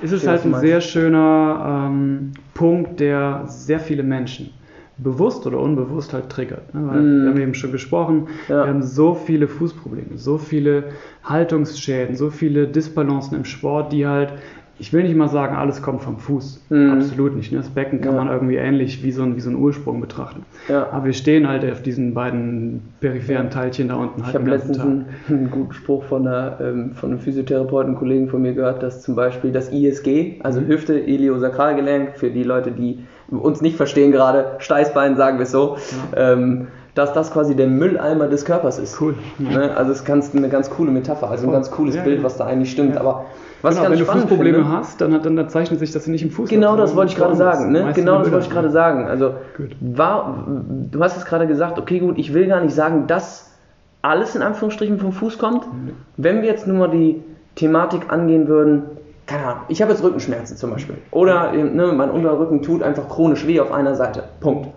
ist 0.00 0.12
es 0.12 0.28
halt 0.28 0.44
ein 0.44 0.54
sehr 0.54 0.80
schöner 0.80 1.88
ähm, 1.90 2.30
Punkt, 2.54 3.00
der 3.00 3.42
sehr 3.46 3.80
viele 3.80 4.04
Menschen 4.04 4.50
bewusst 4.98 5.46
oder 5.46 5.60
unbewusst 5.60 6.12
halt 6.12 6.30
triggert. 6.30 6.74
Ne? 6.74 6.80
Mm. 6.80 7.22
Wir 7.22 7.30
haben 7.30 7.40
eben 7.40 7.54
schon 7.54 7.72
gesprochen, 7.72 8.28
ja. 8.48 8.64
wir 8.64 8.68
haben 8.68 8.82
so 8.82 9.14
viele 9.14 9.48
Fußprobleme, 9.48 10.16
so 10.16 10.38
viele 10.38 10.84
Haltungsschäden, 11.24 12.16
so 12.16 12.30
viele 12.30 12.66
Disbalancen 12.66 13.36
im 13.36 13.44
Sport, 13.44 13.92
die 13.92 14.06
halt 14.06 14.32
ich 14.78 14.92
will 14.92 15.04
nicht 15.04 15.16
mal 15.16 15.28
sagen, 15.28 15.56
alles 15.56 15.80
kommt 15.80 16.02
vom 16.02 16.18
Fuß. 16.18 16.66
Mhm. 16.68 16.90
Absolut 16.90 17.34
nicht. 17.34 17.50
Ne? 17.50 17.58
Das 17.58 17.70
Becken 17.70 18.00
kann 18.00 18.14
ja. 18.14 18.24
man 18.24 18.32
irgendwie 18.32 18.56
ähnlich 18.56 19.02
wie 19.02 19.10
so, 19.10 19.22
ein, 19.22 19.36
wie 19.36 19.40
so 19.40 19.48
ein 19.48 19.56
Ursprung 19.56 20.00
betrachten. 20.00 20.44
Ja. 20.68 20.90
Aber 20.90 21.06
wir 21.06 21.12
stehen 21.14 21.48
halt 21.48 21.64
auf 21.70 21.82
diesen 21.82 22.12
beiden 22.12 22.82
peripheren 23.00 23.50
Teilchen 23.50 23.88
da 23.88 23.94
unten. 23.94 24.22
Halt 24.22 24.34
ich 24.34 24.40
habe 24.40 24.50
letztens 24.50 24.78
einen, 24.78 25.06
einen, 25.28 25.50
guten 25.50 25.72
Spruch 25.72 26.04
von, 26.04 26.26
einer, 26.26 26.58
ähm, 26.60 26.92
von 26.92 27.10
einem 27.10 27.20
Physiotherapeuten, 27.20 27.94
Kollegen 27.94 28.28
von 28.28 28.42
mir 28.42 28.52
gehört, 28.52 28.82
dass 28.82 29.02
zum 29.02 29.16
Beispiel 29.16 29.50
das 29.50 29.72
ISG, 29.72 30.40
also 30.42 30.60
mhm. 30.60 30.66
Hüfte, 30.66 30.98
Iliosakralgelenk, 30.98 32.18
für 32.18 32.30
die 32.30 32.42
Leute, 32.42 32.70
die 32.70 32.98
uns 33.30 33.60
nicht 33.60 33.76
verstehen 33.76 34.12
gerade, 34.12 34.56
Steißbein 34.58 35.16
sagen 35.16 35.38
wir 35.38 35.46
so, 35.46 35.76
ja. 36.14 36.32
ähm, 36.32 36.68
dass 36.94 37.12
das 37.12 37.30
quasi 37.30 37.54
der 37.54 37.66
Mülleimer 37.66 38.26
des 38.26 38.44
Körpers 38.44 38.78
ist. 38.78 39.00
Cool. 39.00 39.14
Ne? 39.38 39.76
Also 39.76 39.92
es 39.92 40.00
ist 40.00 40.34
eine 40.34 40.48
ganz 40.48 40.70
coole 40.70 40.90
Metapher, 40.90 41.30
also 41.30 41.46
ein 41.46 41.52
ganz 41.52 41.70
cooles 41.70 41.94
ja, 41.94 42.02
Bild, 42.02 42.22
was 42.22 42.38
da 42.38 42.46
eigentlich 42.46 42.70
stimmt. 42.70 42.96
Aber 42.96 43.26
was 43.60 43.76
genau, 43.76 43.90
wenn 43.90 43.98
du 43.98 44.04
Fußprobleme 44.06 44.58
finde, 44.58 44.72
hast, 44.72 45.00
dann, 45.00 45.22
dann, 45.22 45.48
zeichnet 45.50 45.78
sich 45.78 45.92
das 45.92 46.06
nicht 46.06 46.22
im 46.22 46.30
Fuß. 46.30 46.48
Genau, 46.48 46.76
das 46.76 46.96
wollte 46.96 47.12
ich 47.12 47.18
gerade 47.18 47.36
sagen. 47.36 47.70
Ne? 47.70 47.92
Genau, 47.94 48.18
das 48.18 48.30
wollte 48.30 48.46
ich 48.46 48.52
gerade 48.52 48.70
sagen. 48.70 49.06
Also 49.08 49.34
war, 49.80 50.46
du 50.90 51.02
hast 51.02 51.18
es 51.18 51.26
gerade 51.26 51.46
gesagt, 51.46 51.78
okay, 51.78 51.98
gut, 51.98 52.16
ich 52.16 52.32
will 52.32 52.46
gar 52.46 52.60
nicht 52.60 52.74
sagen, 52.74 53.06
dass 53.06 53.52
alles 54.00 54.34
in 54.34 54.42
Anführungsstrichen 54.42 54.98
vom 54.98 55.12
Fuß 55.12 55.36
kommt. 55.36 55.66
Mhm. 55.66 55.90
Wenn 56.16 56.42
wir 56.42 56.48
jetzt 56.48 56.66
nur 56.66 56.78
mal 56.78 56.90
die 56.90 57.22
Thematik 57.56 58.10
angehen 58.10 58.48
würden, 58.48 58.84
keine 59.26 59.44
Ahnung, 59.44 59.62
ich 59.68 59.82
habe 59.82 59.90
jetzt 59.92 60.02
Rückenschmerzen 60.02 60.56
zum 60.56 60.70
Beispiel. 60.70 60.98
Oder 61.10 61.52
ne, 61.52 61.92
mein 61.92 62.10
Unterrücken 62.10 62.62
tut 62.62 62.82
einfach 62.82 63.08
chronisch 63.08 63.46
weh 63.46 63.60
auf 63.60 63.72
einer 63.72 63.96
Seite. 63.96 64.24
Punkt. 64.40 64.68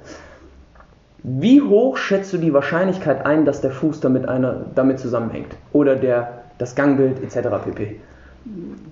Wie 1.21 1.61
hoch 1.61 1.97
schätzt 1.97 2.33
du 2.33 2.37
die 2.37 2.53
Wahrscheinlichkeit 2.53 3.25
ein, 3.25 3.45
dass 3.45 3.61
der 3.61 3.71
Fuß 3.71 3.99
damit, 3.99 4.27
eine, 4.27 4.65
damit 4.73 4.99
zusammenhängt? 4.99 5.55
Oder 5.71 5.95
der, 5.95 6.43
das 6.57 6.75
Gangbild 6.75 7.21
etc. 7.21 7.49
pp. 7.63 7.99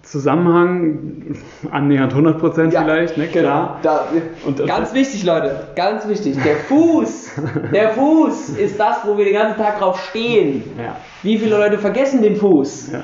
Zusammenhang 0.04 1.38
annähernd 1.72 2.14
100% 2.14 2.72
ja, 2.72 2.84
vielleicht, 2.84 3.18
ne? 3.18 3.28
Klar. 3.28 3.80
Genau. 3.82 3.96
Da, 3.96 4.08
und, 4.46 4.68
ganz 4.68 4.94
wichtig, 4.94 5.24
Leute, 5.24 5.68
ganz 5.76 6.08
wichtig. 6.08 6.38
Der 6.44 6.56
Fuß, 6.68 7.32
der 7.74 7.90
Fuß 7.92 8.50
ist 8.50 8.80
das, 8.80 8.98
wo 9.06 9.18
wir 9.18 9.26
den 9.26 9.34
ganzen 9.34 9.58
Tag 9.58 9.80
drauf 9.80 10.00
stehen. 10.10 10.64
Ja. 10.78 10.98
Wie 11.24 11.38
viele 11.38 11.58
Leute 11.58 11.80
vergessen 11.80 12.22
den 12.22 12.36
Fuß? 12.36 12.92
Ja. 12.92 13.04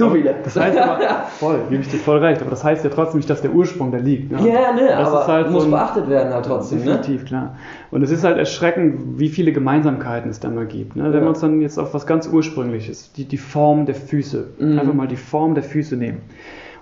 Zu 0.00 0.10
viele. 0.10 0.34
Das 0.42 0.56
heißt 0.56 0.78
aber, 0.78 0.98
voll, 1.38 1.60
gebe 1.68 1.82
ich 1.82 1.88
dir 1.88 1.98
voll 1.98 2.18
recht, 2.18 2.40
aber 2.40 2.50
das 2.50 2.64
heißt 2.64 2.84
ja 2.84 2.90
trotzdem 2.90 3.18
nicht, 3.18 3.30
dass 3.30 3.42
der 3.42 3.52
Ursprung 3.52 3.92
da 3.92 3.98
liegt. 3.98 4.32
Ne? 4.32 4.38
Ja, 4.38 4.72
ne, 4.72 4.88
das 4.88 5.08
aber 5.08 5.26
halt 5.26 5.50
muss 5.50 5.62
so 5.62 5.68
ein, 5.68 5.72
beachtet 5.72 6.08
werden 6.08 6.32
halt 6.32 6.46
trotzdem. 6.46 6.78
Ne? 6.78 6.84
Definitiv, 6.84 7.22
ne? 7.22 7.26
klar. 7.26 7.56
Und 7.90 8.02
es 8.02 8.10
ist 8.10 8.24
halt 8.24 8.38
erschreckend, 8.38 9.18
wie 9.18 9.28
viele 9.28 9.52
Gemeinsamkeiten 9.52 10.30
es 10.30 10.40
da 10.40 10.48
mal 10.48 10.66
gibt. 10.66 10.96
Ne? 10.96 11.04
Wenn 11.04 11.12
ja. 11.12 11.20
wir 11.20 11.28
uns 11.28 11.40
dann 11.40 11.60
jetzt 11.60 11.78
auf 11.78 11.94
was 11.94 12.06
ganz 12.06 12.26
Ursprüngliches, 12.26 13.12
die, 13.12 13.24
die 13.24 13.38
Form 13.38 13.86
der 13.86 13.94
Füße, 13.94 14.48
mhm. 14.58 14.78
einfach 14.78 14.94
mal 14.94 15.08
die 15.08 15.16
Form 15.16 15.54
der 15.54 15.64
Füße 15.64 15.96
nehmen. 15.96 16.22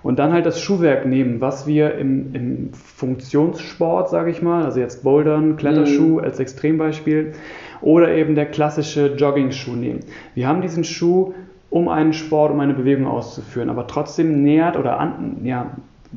Und 0.01 0.17
dann 0.17 0.31
halt 0.31 0.45
das 0.45 0.61
Schuhwerk 0.61 1.05
nehmen, 1.05 1.41
was 1.41 1.67
wir 1.67 1.95
im, 1.95 2.33
im 2.33 2.73
Funktionssport, 2.73 4.09
sage 4.09 4.31
ich 4.31 4.41
mal, 4.41 4.63
also 4.63 4.79
jetzt 4.79 5.03
Bouldern, 5.03 5.57
Kletterschuh 5.57 6.19
mhm. 6.19 6.19
als 6.19 6.39
Extrembeispiel, 6.39 7.33
oder 7.81 8.09
eben 8.11 8.35
der 8.35 8.45
klassische 8.45 9.15
Jogging-Schuh 9.15 9.75
nehmen. 9.75 10.01
Wir 10.35 10.47
haben 10.47 10.61
diesen 10.61 10.83
Schuh 10.83 11.33
um 11.69 11.87
einen 11.87 12.13
Sport, 12.13 12.51
um 12.51 12.59
eine 12.59 12.73
Bewegung 12.73 13.07
auszuführen. 13.07 13.69
Aber 13.69 13.87
trotzdem 13.87 14.43
nähert 14.43 14.77
oder 14.77 14.99
an, 14.99 15.37
ja, 15.43 15.71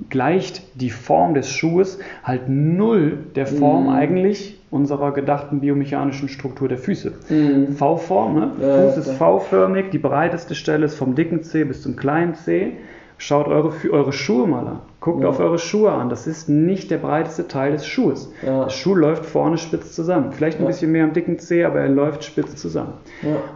gleicht 0.09 0.81
die 0.81 0.91
Form 0.91 1.35
des 1.35 1.51
Schuhes 1.51 1.99
halt 2.25 2.49
null 2.49 3.19
der 3.35 3.47
Form 3.47 3.85
mhm. 3.85 3.91
eigentlich 3.91 4.59
unserer 4.71 5.13
gedachten 5.13 5.61
biomechanischen 5.61 6.29
Struktur 6.29 6.69
der 6.69 6.79
Füße. 6.79 7.13
Mhm. 7.29 7.75
V-Form, 7.75 8.35
ne? 8.35 8.51
Ja, 8.61 8.89
Fuß 8.89 8.97
ist 8.97 9.13
V-förmig, 9.13 9.91
die 9.91 9.99
breiteste 9.99 10.55
Stelle 10.55 10.87
ist 10.87 10.95
vom 10.95 11.15
dicken 11.15 11.43
C 11.43 11.65
bis 11.65 11.83
zum 11.83 11.97
kleinen 11.97 12.35
C. 12.35 12.73
Schaut 13.19 13.47
eure, 13.47 13.73
eure 13.91 14.13
Schuhe 14.13 14.49
mal 14.49 14.67
an. 14.67 14.79
Guckt 14.99 15.23
ja. 15.23 15.29
auf 15.29 15.39
eure 15.39 15.59
Schuhe 15.59 15.93
an. 15.93 16.09
Das 16.09 16.27
ist 16.27 16.49
nicht 16.49 16.91
der 16.91 16.99
breiteste 16.99 17.47
Teil 17.47 17.71
des 17.73 17.87
Schuhes. 17.87 18.33
Ja. 18.45 18.65
Der 18.65 18.71
Schuh 18.71 18.97
läuft 18.97 19.27
vorne 19.27 19.59
spitz 19.59 19.93
zusammen. 19.93 20.33
Vielleicht 20.33 20.59
ein 20.59 20.67
bisschen 20.67 20.91
mehr 20.91 21.05
am 21.05 21.13
dicken 21.13 21.39
C, 21.39 21.65
aber 21.65 21.81
er 21.81 21.89
läuft 21.89 22.25
spitz 22.25 22.57
zusammen. 22.57 22.95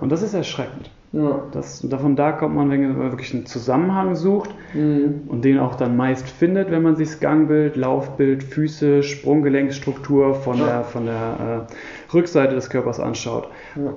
Und 0.01 0.13
das 0.13 0.23
ist 0.23 0.35
erschreckend. 0.35 0.91
Ja. 1.17 1.45
Das, 1.51 1.81
davon 1.81 2.15
da 2.15 2.31
kommt 2.33 2.55
man, 2.55 2.71
wenn 2.71 2.89
man 2.89 3.11
wirklich 3.11 3.33
einen 3.33 3.47
Zusammenhang 3.47 4.17
sucht 4.17 4.51
mhm. 4.75 5.23
und 5.29 5.47
den 5.47 5.59
auch 5.59 5.75
dann 5.77 5.97
meist 5.97 6.29
findet, 6.29 6.71
wenn 6.71 6.83
man 6.83 6.95
sich 6.95 7.09
das 7.09 7.21
Gangbild, 7.21 7.75
Laufbild, 7.77 8.43
Füße, 8.43 9.03
Sprunggelenksstruktur 9.03 10.35
von 10.35 10.59
ja. 10.59 10.67
der, 10.67 10.85
von 10.85 11.07
der 11.07 11.67
äh, 11.71 12.13
Rückseite 12.13 12.55
des 12.55 12.69
Körpers 12.69 13.01
anschaut. 13.01 13.49
Ja. 13.77 13.95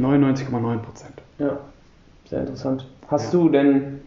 99,9 0.00 0.78
Prozent. 0.78 1.14
Ja, 1.38 1.58
sehr 2.30 2.40
interessant. 2.40 2.86
Hast 3.08 3.34
du 3.34 3.48
denn 3.48 4.00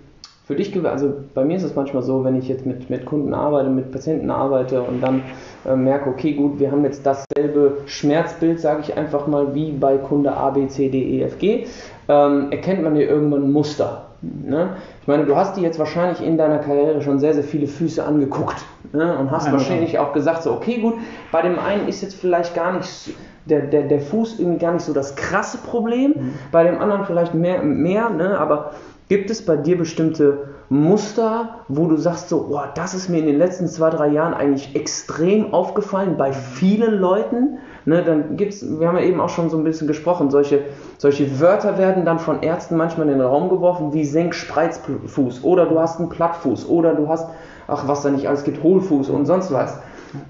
für 0.45 0.55
dich, 0.55 0.73
also 0.85 1.13
bei 1.33 1.43
mir 1.43 1.57
ist 1.57 1.63
es 1.63 1.75
manchmal 1.75 2.03
so, 2.03 2.23
wenn 2.23 2.35
ich 2.35 2.47
jetzt 2.47 2.67
mit, 2.67 2.89
mit 2.89 3.05
Kunden 3.05 3.33
arbeite, 3.33 3.69
mit 3.69 3.91
Patienten 3.91 4.29
arbeite 4.29 4.83
und 4.83 5.01
dann 5.01 5.23
äh, 5.65 5.75
merke, 5.75 6.09
okay, 6.09 6.33
gut, 6.33 6.59
wir 6.59 6.71
haben 6.71 6.83
jetzt 6.83 7.03
dasselbe 7.03 7.77
Schmerzbild, 7.87 8.59
sage 8.59 8.81
ich 8.81 8.95
einfach 8.95 9.25
mal, 9.25 9.55
wie 9.55 9.71
bei 9.71 9.97
Kunde 9.97 10.37
A, 10.37 10.51
B, 10.51 10.67
C, 10.67 10.89
D, 10.89 11.01
E, 11.01 11.23
F, 11.23 11.39
G, 11.39 11.65
ähm, 12.07 12.51
erkennt 12.51 12.83
man 12.83 12.95
hier 12.95 13.09
irgendwann 13.09 13.45
ein 13.45 13.51
Muster. 13.51 14.05
Ne? 14.21 14.77
Ich 15.01 15.07
meine, 15.07 15.25
du 15.25 15.35
hast 15.35 15.57
dir 15.57 15.61
jetzt 15.61 15.79
wahrscheinlich 15.79 16.23
in 16.23 16.37
deiner 16.37 16.59
Karriere 16.59 17.01
schon 17.01 17.19
sehr, 17.19 17.33
sehr 17.33 17.43
viele 17.43 17.65
Füße 17.65 18.03
angeguckt 18.03 18.63
ne? 18.93 19.17
und 19.17 19.31
hast 19.31 19.51
wahrscheinlich 19.51 19.97
auch 19.97 20.13
gesagt, 20.13 20.43
so, 20.43 20.51
okay, 20.51 20.79
gut, 20.79 20.93
bei 21.31 21.41
dem 21.41 21.57
einen 21.57 21.87
ist 21.87 22.01
jetzt 22.01 22.15
vielleicht 22.15 22.53
gar 22.53 22.73
nicht 22.73 23.15
der, 23.45 23.61
der, 23.61 23.83
der 23.83 23.99
Fuß 23.99 24.39
irgendwie 24.39 24.59
gar 24.59 24.73
nicht 24.73 24.83
so 24.83 24.93
das 24.93 25.15
krasse 25.15 25.57
Problem, 25.57 26.11
mhm. 26.11 26.33
bei 26.51 26.63
dem 26.63 26.79
anderen 26.79 27.05
vielleicht 27.05 27.33
mehr, 27.33 27.61
mehr 27.63 28.09
ne? 28.09 28.39
aber 28.39 28.71
Gibt 29.07 29.29
es 29.29 29.45
bei 29.45 29.55
dir 29.55 29.77
bestimmte 29.77 30.49
Muster, 30.69 31.59
wo 31.67 31.87
du 31.87 31.95
sagst 31.95 32.29
so, 32.29 32.47
oh, 32.49 32.61
das 32.73 32.95
ist 32.95 33.07
mir 33.07 33.19
in 33.19 33.27
den 33.27 33.37
letzten 33.37 33.67
zwei, 33.67 33.91
drei 33.91 34.07
Jahren 34.07 34.33
eigentlich 34.33 34.75
extrem 34.75 35.53
aufgefallen 35.53 36.17
bei 36.17 36.33
vielen 36.33 36.99
Leuten? 36.99 37.59
Ne, 37.85 38.03
dann 38.03 38.35
gibt's, 38.35 38.65
wir 38.67 38.87
haben 38.87 38.97
ja 38.97 39.03
eben 39.03 39.21
auch 39.21 39.29
schon 39.29 39.51
so 39.51 39.57
ein 39.57 39.63
bisschen 39.63 39.87
gesprochen, 39.87 40.31
solche, 40.31 40.63
solche 40.97 41.39
Wörter 41.39 41.77
werden 41.77 42.03
dann 42.03 42.17
von 42.17 42.41
Ärzten 42.41 42.77
manchmal 42.77 43.07
in 43.07 43.19
den 43.19 43.21
Raum 43.21 43.49
geworfen, 43.49 43.93
wie 43.93 44.05
Senk-Spreizfuß 44.05 45.43
oder 45.43 45.67
du 45.67 45.79
hast 45.79 45.99
einen 45.99 46.09
Plattfuß 46.09 46.67
oder 46.67 46.95
du 46.95 47.07
hast, 47.07 47.29
ach 47.67 47.87
was 47.87 48.01
da 48.01 48.09
nicht 48.09 48.27
alles 48.27 48.43
gibt, 48.43 48.63
Hohlfuß 48.63 49.09
und 49.09 49.27
sonst 49.27 49.53
was. 49.53 49.77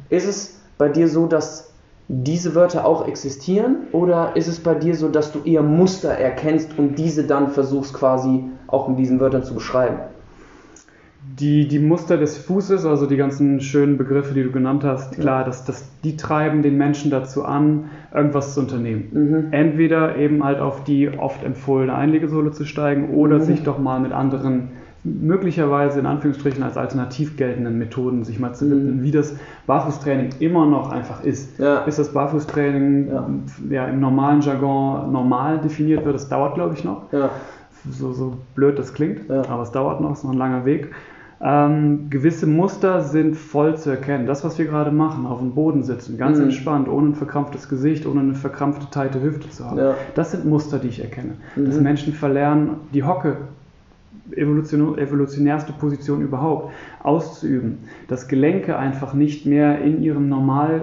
Ist 0.09 0.27
es 0.27 0.59
bei 0.77 0.89
dir 0.89 1.07
so, 1.07 1.27
dass 1.27 1.71
diese 2.07 2.53
Wörter 2.53 2.85
auch 2.85 3.07
existieren 3.07 3.87
oder 3.91 4.35
ist 4.35 4.47
es 4.47 4.59
bei 4.59 4.75
dir 4.75 4.95
so, 4.95 5.09
dass 5.09 5.31
du 5.31 5.39
eher 5.43 5.63
Muster 5.63 6.11
erkennst 6.11 6.77
und 6.77 6.99
diese 6.99 7.23
dann 7.23 7.49
versuchst 7.49 7.93
quasi 7.93 8.43
auch 8.67 8.87
mit 8.87 8.99
diesen 8.99 9.19
Wörtern 9.19 9.43
zu 9.43 9.55
beschreiben? 9.55 9.97
Die, 11.39 11.67
die 11.67 11.79
Muster 11.79 12.17
des 12.17 12.37
Fußes, 12.37 12.85
also 12.85 13.07
die 13.07 13.17
ganzen 13.17 13.59
schönen 13.59 13.97
Begriffe, 13.97 14.35
die 14.35 14.43
du 14.43 14.51
genannt 14.51 14.83
hast, 14.83 15.19
klar, 15.19 15.43
das, 15.43 15.65
das, 15.65 15.89
die 16.03 16.15
treiben 16.15 16.61
den 16.61 16.77
Menschen 16.77 17.09
dazu 17.09 17.43
an, 17.43 17.89
irgendwas 18.13 18.53
zu 18.53 18.59
unternehmen. 18.59 19.07
Mhm. 19.11 19.47
Entweder 19.51 20.15
eben 20.17 20.43
halt 20.43 20.59
auf 20.59 20.83
die 20.83 21.09
oft 21.09 21.43
empfohlene 21.43 21.95
Einlegesohle 21.95 22.51
zu 22.51 22.63
steigen 22.63 23.15
oder 23.15 23.39
mhm. 23.39 23.43
sich 23.43 23.63
doch 23.63 23.79
mal 23.79 23.99
mit 23.99 24.11
anderen 24.11 24.69
möglicherweise 25.05 25.99
in 25.99 26.05
Anführungsstrichen 26.07 26.63
als 26.63 26.77
alternativ 26.77 27.37
geltenden 27.37 27.77
Methoden 27.77 28.23
sich 28.23 28.39
mal 28.39 28.53
zu 28.53 28.69
widmen, 28.69 28.97
mhm. 28.97 29.03
wie 29.03 29.11
das 29.11 29.35
Barfußtraining 29.67 30.29
immer 30.39 30.65
noch 30.65 30.91
einfach 30.91 31.23
ist. 31.23 31.59
Ja. 31.59 31.81
Bis 31.81 31.97
das 31.97 32.11
Barfußtraining 32.11 33.07
ja. 33.09 33.29
ja. 33.69 33.85
im 33.85 33.99
normalen 33.99 34.41
Jargon 34.41 35.11
normal 35.11 35.59
definiert 35.59 36.03
wird, 36.03 36.15
das 36.15 36.27
dauert 36.27 36.55
glaube 36.55 36.73
ich 36.73 36.83
noch. 36.83 37.13
Ja. 37.13 37.29
So, 37.89 38.13
so 38.13 38.37
blöd 38.55 38.79
das 38.79 38.95
klingt, 38.95 39.29
aber 39.29 39.61
es 39.61 39.71
dauert 39.71 40.01
noch, 40.01 40.13
es 40.13 40.19
ist 40.19 40.23
noch 40.23 40.31
ein 40.31 40.39
langer 40.39 40.65
Weg. 40.65 40.89
Ähm, 41.39 42.09
gewisse 42.09 42.47
Muster 42.47 43.01
sind 43.01 43.35
voll 43.35 43.77
zu 43.77 43.91
erkennen. 43.91 44.25
Das, 44.25 44.43
was 44.43 44.57
wir 44.57 44.65
gerade 44.65 44.89
machen, 44.89 45.27
auf 45.27 45.39
dem 45.39 45.53
Boden 45.53 45.83
sitzen, 45.83 46.17
ganz 46.17 46.37
mhm. 46.39 46.45
entspannt, 46.45 46.87
ohne 46.87 47.09
ein 47.09 47.15
verkrampftes 47.15 47.69
Gesicht, 47.69 48.07
ohne 48.07 48.21
eine 48.21 48.33
verkrampfte, 48.33 48.87
teite 48.89 49.21
Hüfte 49.21 49.49
zu 49.49 49.69
haben. 49.69 49.95
Das 50.15 50.31
sind 50.31 50.45
Muster, 50.45 50.79
die 50.79 50.87
ich 50.87 51.01
erkenne. 51.03 51.33
Mhm. 51.55 51.65
Dass 51.65 51.79
Menschen 51.79 52.13
verlernen, 52.13 52.77
die 52.93 53.03
Hocke 53.03 53.37
evolutionärste 54.31 55.73
Position 55.73 56.21
überhaupt 56.21 56.73
auszuüben, 57.03 57.79
dass 58.07 58.27
Gelenke 58.27 58.77
einfach 58.77 59.13
nicht 59.13 59.45
mehr 59.45 59.81
in 59.81 60.01
ihrem 60.01 60.29
normal 60.29 60.81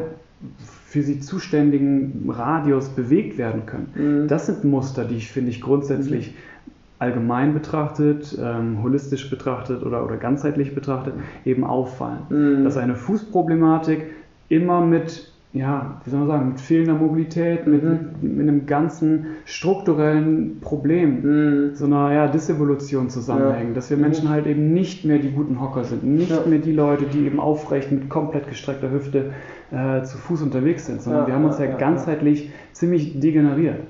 für 0.87 1.03
sie 1.03 1.21
zuständigen 1.21 2.29
Radius 2.29 2.91
bewegt 2.91 3.39
werden 3.39 3.67
können. 3.67 3.93
Mhm. 3.95 4.29
Das 4.29 4.47
sind 4.47 4.65
Muster, 4.65 5.05
die 5.05 5.17
ich 5.17 5.31
finde 5.31 5.51
ich 5.51 5.61
grundsätzlich 5.61 6.29
mhm. 6.29 6.73
allgemein 6.99 7.55
betrachtet, 7.55 8.37
ähm, 8.41 8.83
holistisch 8.83 9.31
betrachtet 9.31 9.83
oder, 9.83 10.05
oder 10.05 10.17
ganzheitlich 10.19 10.75
betrachtet 10.75 11.15
eben 11.45 11.65
auffallen. 11.65 12.21
Mhm. 12.29 12.65
Dass 12.65 12.77
eine 12.77 12.95
Fußproblematik 12.95 14.05
immer 14.49 14.85
mit 14.85 15.32
ja, 15.55 16.01
wie 16.05 16.11
soll 16.11 16.21
man 16.21 16.29
sagen, 16.29 16.49
mit 16.49 16.61
fehlender 16.61 16.95
Mobilität, 16.95 17.67
mit, 17.67 17.83
mhm. 17.83 18.11
mit 18.23 18.49
einem 18.49 18.65
ganzen 18.65 19.27
strukturellen 19.45 20.61
Problem, 20.61 21.21
mhm. 21.23 21.75
so 21.75 21.85
einer 21.85 22.13
ja, 22.13 22.29
Disevolution 22.29 23.11
zusammenhängen, 23.11 23.71
ja. 23.71 23.75
dass 23.75 23.91
wir 23.91 23.99
Menschen 23.99 24.27
mhm. 24.27 24.31
halt 24.31 24.47
eben 24.47 24.73
nicht 24.73 25.05
mehr 25.05 25.19
die 25.19 25.31
guten 25.31 25.61
Hocker 25.61 25.85
sind, 25.85 26.05
nicht 26.05 26.31
ja. 26.31 26.43
mehr 26.47 26.59
die 26.59 26.73
Leute, 26.73 27.05
die 27.05 27.27
eben 27.27 27.39
aufrecht 27.39 27.93
mit 27.93 28.09
komplett 28.09 28.49
gestreckter 28.49 28.91
Hüfte 28.91 29.33
äh, 29.71 30.03
zu 30.05 30.17
Fuß 30.17 30.41
unterwegs 30.41 30.87
sind, 30.87 31.03
sondern 31.03 31.27
wir 31.27 31.35
haben 31.35 31.45
uns 31.45 31.59
ja, 31.59 31.67
ganzheitlich 31.67 32.51
ziemlich 32.73 33.21
degeneriert. 33.21 33.81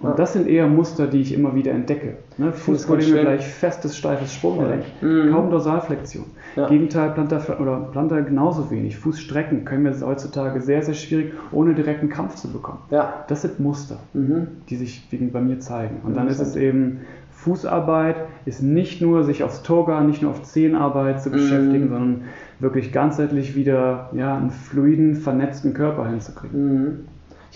Und 0.00 0.10
ja. 0.10 0.14
das 0.14 0.34
sind 0.34 0.46
eher 0.46 0.66
Muster, 0.66 1.06
die 1.06 1.20
ich 1.20 1.32
immer 1.32 1.54
wieder 1.54 1.72
entdecke. 1.72 2.18
Ne? 2.36 2.52
Fußprobleme 2.52 3.20
gleich 3.20 3.46
festes, 3.46 3.96
steifes 3.96 4.34
Sprunggelenk, 4.34 4.84
mhm. 5.00 5.30
kaum 5.32 5.50
Dorsalflexion. 5.50 6.24
Ja. 6.54 6.68
Gegenteil, 6.68 7.10
Plantar, 7.12 7.60
oder 7.60 7.88
Plantar 7.92 8.22
genauso 8.22 8.70
wenig. 8.70 8.98
Fußstrecken 8.98 9.64
können 9.64 9.84
wir 9.84 10.06
heutzutage 10.06 10.60
sehr, 10.60 10.82
sehr 10.82 10.94
schwierig, 10.94 11.32
ohne 11.50 11.74
direkten 11.74 12.10
Kampf 12.10 12.34
zu 12.34 12.52
bekommen. 12.52 12.80
Ja. 12.90 13.24
Das 13.28 13.42
sind 13.42 13.58
Muster, 13.58 13.98
mhm. 14.12 14.48
die 14.68 14.76
sich 14.76 15.08
bei 15.10 15.40
mir 15.40 15.60
zeigen. 15.60 16.00
Und 16.04 16.14
dann 16.14 16.28
ist 16.28 16.40
es 16.40 16.56
eben 16.56 17.00
Fußarbeit, 17.30 18.16
ist 18.44 18.62
nicht 18.62 19.00
nur 19.00 19.24
sich 19.24 19.44
aufs 19.44 19.62
Toga, 19.62 20.00
nicht 20.02 20.20
nur 20.20 20.32
auf 20.32 20.42
Zehenarbeit 20.42 21.22
zu 21.22 21.30
beschäftigen, 21.30 21.84
mhm. 21.84 21.88
sondern 21.88 22.22
wirklich 22.58 22.92
ganzheitlich 22.92 23.54
wieder 23.54 24.10
ja, 24.12 24.36
einen 24.36 24.50
fluiden, 24.50 25.14
vernetzten 25.14 25.72
Körper 25.72 26.08
hinzukriegen. 26.08 27.06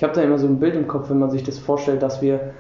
Mhm. 0.01 0.03
Ich 0.03 0.03
habe 0.03 0.15
da 0.15 0.23
immer 0.23 0.39
so 0.39 0.47
ein 0.47 0.59
Bild 0.59 0.75
im 0.77 0.89
Kopf, 0.89 1.11
wenn 1.11 1.19
man 1.19 1.31
sich 1.31 1.43
das 1.43 1.59
vorstellt, 1.59 2.03
dass 2.03 2.23
wir, 2.23 2.55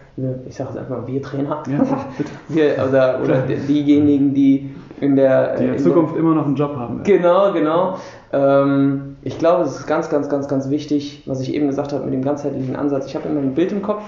ich 0.46 0.56
sage 0.56 0.70
jetzt 0.70 0.78
einfach 0.78 0.98
mal, 0.98 1.06
wir 1.06 1.22
Trainer, 1.22 1.62
Ja, 1.68 1.80
wir, 2.48 2.86
oder, 2.86 3.20
oder 3.22 3.40
diejenigen, 3.46 4.34
die 4.34 4.74
in 5.00 5.16
der, 5.16 5.56
Die 5.56 5.64
in 5.64 5.72
in 5.72 5.78
Zukunft 5.78 6.14
immer 6.16 6.34
noch 6.34 6.44
einen 6.44 6.56
Job 6.56 6.76
haben. 6.76 7.02
Der, 7.02 7.16
genau, 7.16 7.52
genau. 7.52 7.96
Ähm, 8.30 9.16
ich 9.22 9.38
glaube, 9.38 9.64
es 9.64 9.74
ist 9.74 9.86
ganz, 9.86 10.10
ganz, 10.10 10.28
ganz, 10.28 10.48
ganz 10.48 10.68
wichtig, 10.68 11.22
was 11.24 11.40
ich 11.40 11.54
eben 11.54 11.66
gesagt 11.66 11.94
habe 11.94 12.04
mit 12.04 12.12
dem 12.12 12.22
ganzheitlichen 12.22 12.76
Ansatz. 12.76 13.06
Ich 13.06 13.16
habe 13.16 13.26
immer 13.26 13.40
ein 13.40 13.54
Bild 13.54 13.72
im 13.72 13.80
Kopf, 13.80 14.02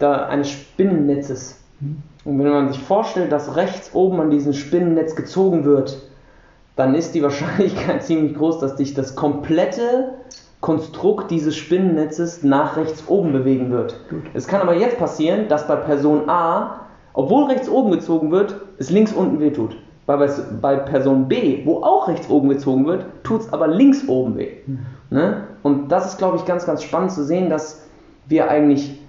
da 0.00 0.26
eines 0.26 0.50
Spinnennetzes. 0.50 1.60
Und 2.24 2.38
wenn 2.38 2.50
man 2.50 2.68
sich 2.68 2.80
vorstellt, 2.80 3.30
dass 3.30 3.54
rechts 3.54 3.94
oben 3.94 4.20
an 4.20 4.30
diesem 4.30 4.54
Spinnennetz 4.54 5.14
gezogen 5.14 5.64
wird, 5.64 6.02
dann 6.74 6.96
ist 6.96 7.14
die 7.14 7.22
Wahrscheinlichkeit 7.22 8.02
ziemlich 8.02 8.34
groß, 8.36 8.58
dass 8.58 8.74
dich 8.74 8.94
das 8.94 9.14
komplette 9.14 10.14
Konstrukt 10.60 11.30
dieses 11.30 11.56
Spinnennetzes 11.56 12.42
nach 12.42 12.76
rechts 12.76 13.04
oben 13.08 13.32
bewegen 13.32 13.70
wird. 13.70 13.96
Gut. 14.10 14.24
Es 14.34 14.46
kann 14.46 14.60
aber 14.60 14.74
jetzt 14.74 14.98
passieren, 14.98 15.48
dass 15.48 15.66
bei 15.66 15.76
Person 15.76 16.28
A, 16.28 16.80
obwohl 17.14 17.44
rechts 17.44 17.68
oben 17.68 17.90
gezogen 17.90 18.30
wird, 18.30 18.56
es 18.78 18.90
links 18.90 19.12
unten 19.12 19.40
wehtut. 19.40 19.76
Bei, 20.06 20.28
bei 20.60 20.76
Person 20.76 21.28
B, 21.28 21.64
wo 21.64 21.82
auch 21.82 22.08
rechts 22.08 22.28
oben 22.28 22.48
gezogen 22.48 22.84
wird, 22.86 23.06
tut 23.22 23.42
es 23.42 23.52
aber 23.52 23.68
links 23.68 24.06
oben 24.08 24.36
weh. 24.36 24.50
Ne? 25.10 25.44
Und 25.62 25.90
das 25.90 26.06
ist, 26.12 26.18
glaube 26.18 26.36
ich, 26.36 26.44
ganz, 26.44 26.66
ganz 26.66 26.82
spannend 26.82 27.12
zu 27.12 27.24
sehen, 27.24 27.48
dass 27.48 27.86
wir 28.26 28.50
eigentlich 28.50 29.00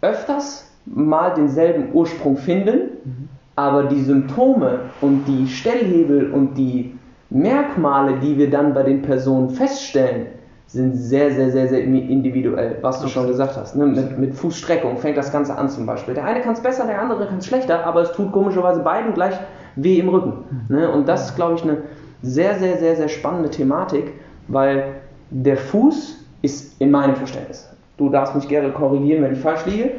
öfters 0.00 0.70
mal 0.86 1.30
denselben 1.34 1.92
Ursprung 1.92 2.36
finden, 2.36 3.28
aber 3.56 3.84
die 3.84 4.02
Symptome 4.02 4.80
und 5.00 5.24
die 5.26 5.48
Stellhebel 5.48 6.30
und 6.32 6.54
die 6.54 6.96
Merkmale, 7.30 8.18
die 8.20 8.38
wir 8.38 8.50
dann 8.50 8.72
bei 8.72 8.82
den 8.82 9.02
Personen 9.02 9.50
feststellen, 9.50 10.26
sind 10.68 10.94
sehr, 10.94 11.32
sehr, 11.32 11.50
sehr, 11.50 11.66
sehr 11.68 11.82
individuell, 11.82 12.76
was 12.82 13.00
du 13.00 13.08
schon 13.08 13.26
gesagt 13.26 13.56
hast. 13.56 13.74
Ne? 13.74 13.86
Mit, 13.86 14.18
mit 14.18 14.34
Fußstreckung 14.34 14.98
fängt 14.98 15.16
das 15.16 15.32
Ganze 15.32 15.56
an 15.56 15.70
zum 15.70 15.86
Beispiel. 15.86 16.12
Der 16.12 16.24
eine 16.24 16.42
kann 16.42 16.52
es 16.52 16.60
besser, 16.60 16.86
der 16.86 17.00
andere 17.00 17.26
kann 17.26 17.38
es 17.38 17.46
schlechter, 17.46 17.86
aber 17.86 18.02
es 18.02 18.12
tut 18.12 18.32
komischerweise 18.32 18.80
beiden 18.80 19.14
gleich 19.14 19.34
weh 19.76 19.98
im 19.98 20.10
Rücken. 20.10 20.66
Ne? 20.68 20.90
Und 20.90 21.08
das 21.08 21.30
ist, 21.30 21.36
glaube 21.36 21.54
ich, 21.54 21.62
eine 21.62 21.78
sehr, 22.22 22.58
sehr, 22.58 22.76
sehr, 22.76 22.96
sehr 22.96 23.08
spannende 23.08 23.48
Thematik, 23.48 24.12
weil 24.48 24.96
der 25.30 25.56
Fuß 25.56 26.18
ist 26.42 26.78
in 26.80 26.90
meinem 26.90 27.16
Verständnis. 27.16 27.68
Du 27.96 28.10
darfst 28.10 28.34
mich 28.34 28.46
gerne 28.46 28.70
korrigieren, 28.70 29.22
wenn 29.22 29.32
ich 29.32 29.40
falsch 29.40 29.64
liege, 29.64 29.92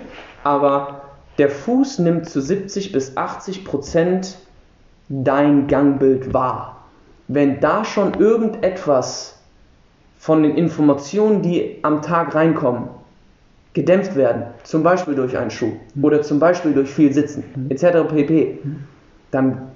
aber 0.43 1.01
der 1.39 1.49
Fuß 1.49 1.99
nimmt 1.99 2.29
zu 2.29 2.41
70 2.41 2.91
bis 2.91 3.17
80 3.17 3.65
Prozent 3.65 4.37
dein 5.09 5.67
Gangbild 5.67 6.31
wahr. 6.31 6.83
Wenn 7.27 7.59
da 7.59 7.83
schon 7.83 8.13
irgendetwas 8.15 9.38
von 10.19 10.43
den 10.43 10.55
Informationen, 10.55 11.41
die 11.41 11.79
am 11.81 12.01
Tag 12.01 12.35
reinkommen, 12.35 12.89
gedämpft 13.73 14.15
werden, 14.15 14.43
zum 14.63 14.83
Beispiel 14.83 15.15
durch 15.15 15.37
einen 15.37 15.49
Schuh 15.49 15.71
oder 16.01 16.21
zum 16.21 16.39
Beispiel 16.39 16.73
durch 16.73 16.89
viel 16.89 17.13
Sitzen 17.13 17.43
etc. 17.69 18.07
pp., 18.09 18.59
dann 19.31 19.69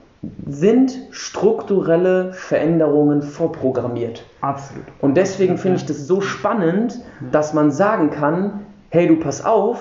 sind 0.47 0.97
strukturelle 1.11 2.33
Veränderungen 2.33 3.21
vorprogrammiert. 3.21 4.25
Absolut. 4.41 4.85
Und 4.99 5.15
deswegen 5.15 5.57
finde 5.57 5.77
ich 5.77 5.85
das 5.85 6.07
so 6.07 6.21
spannend, 6.21 6.99
dass 7.31 7.53
man 7.53 7.71
sagen 7.71 8.09
kann, 8.09 8.61
hey 8.89 9.07
du 9.07 9.17
pass 9.17 9.45
auf, 9.45 9.79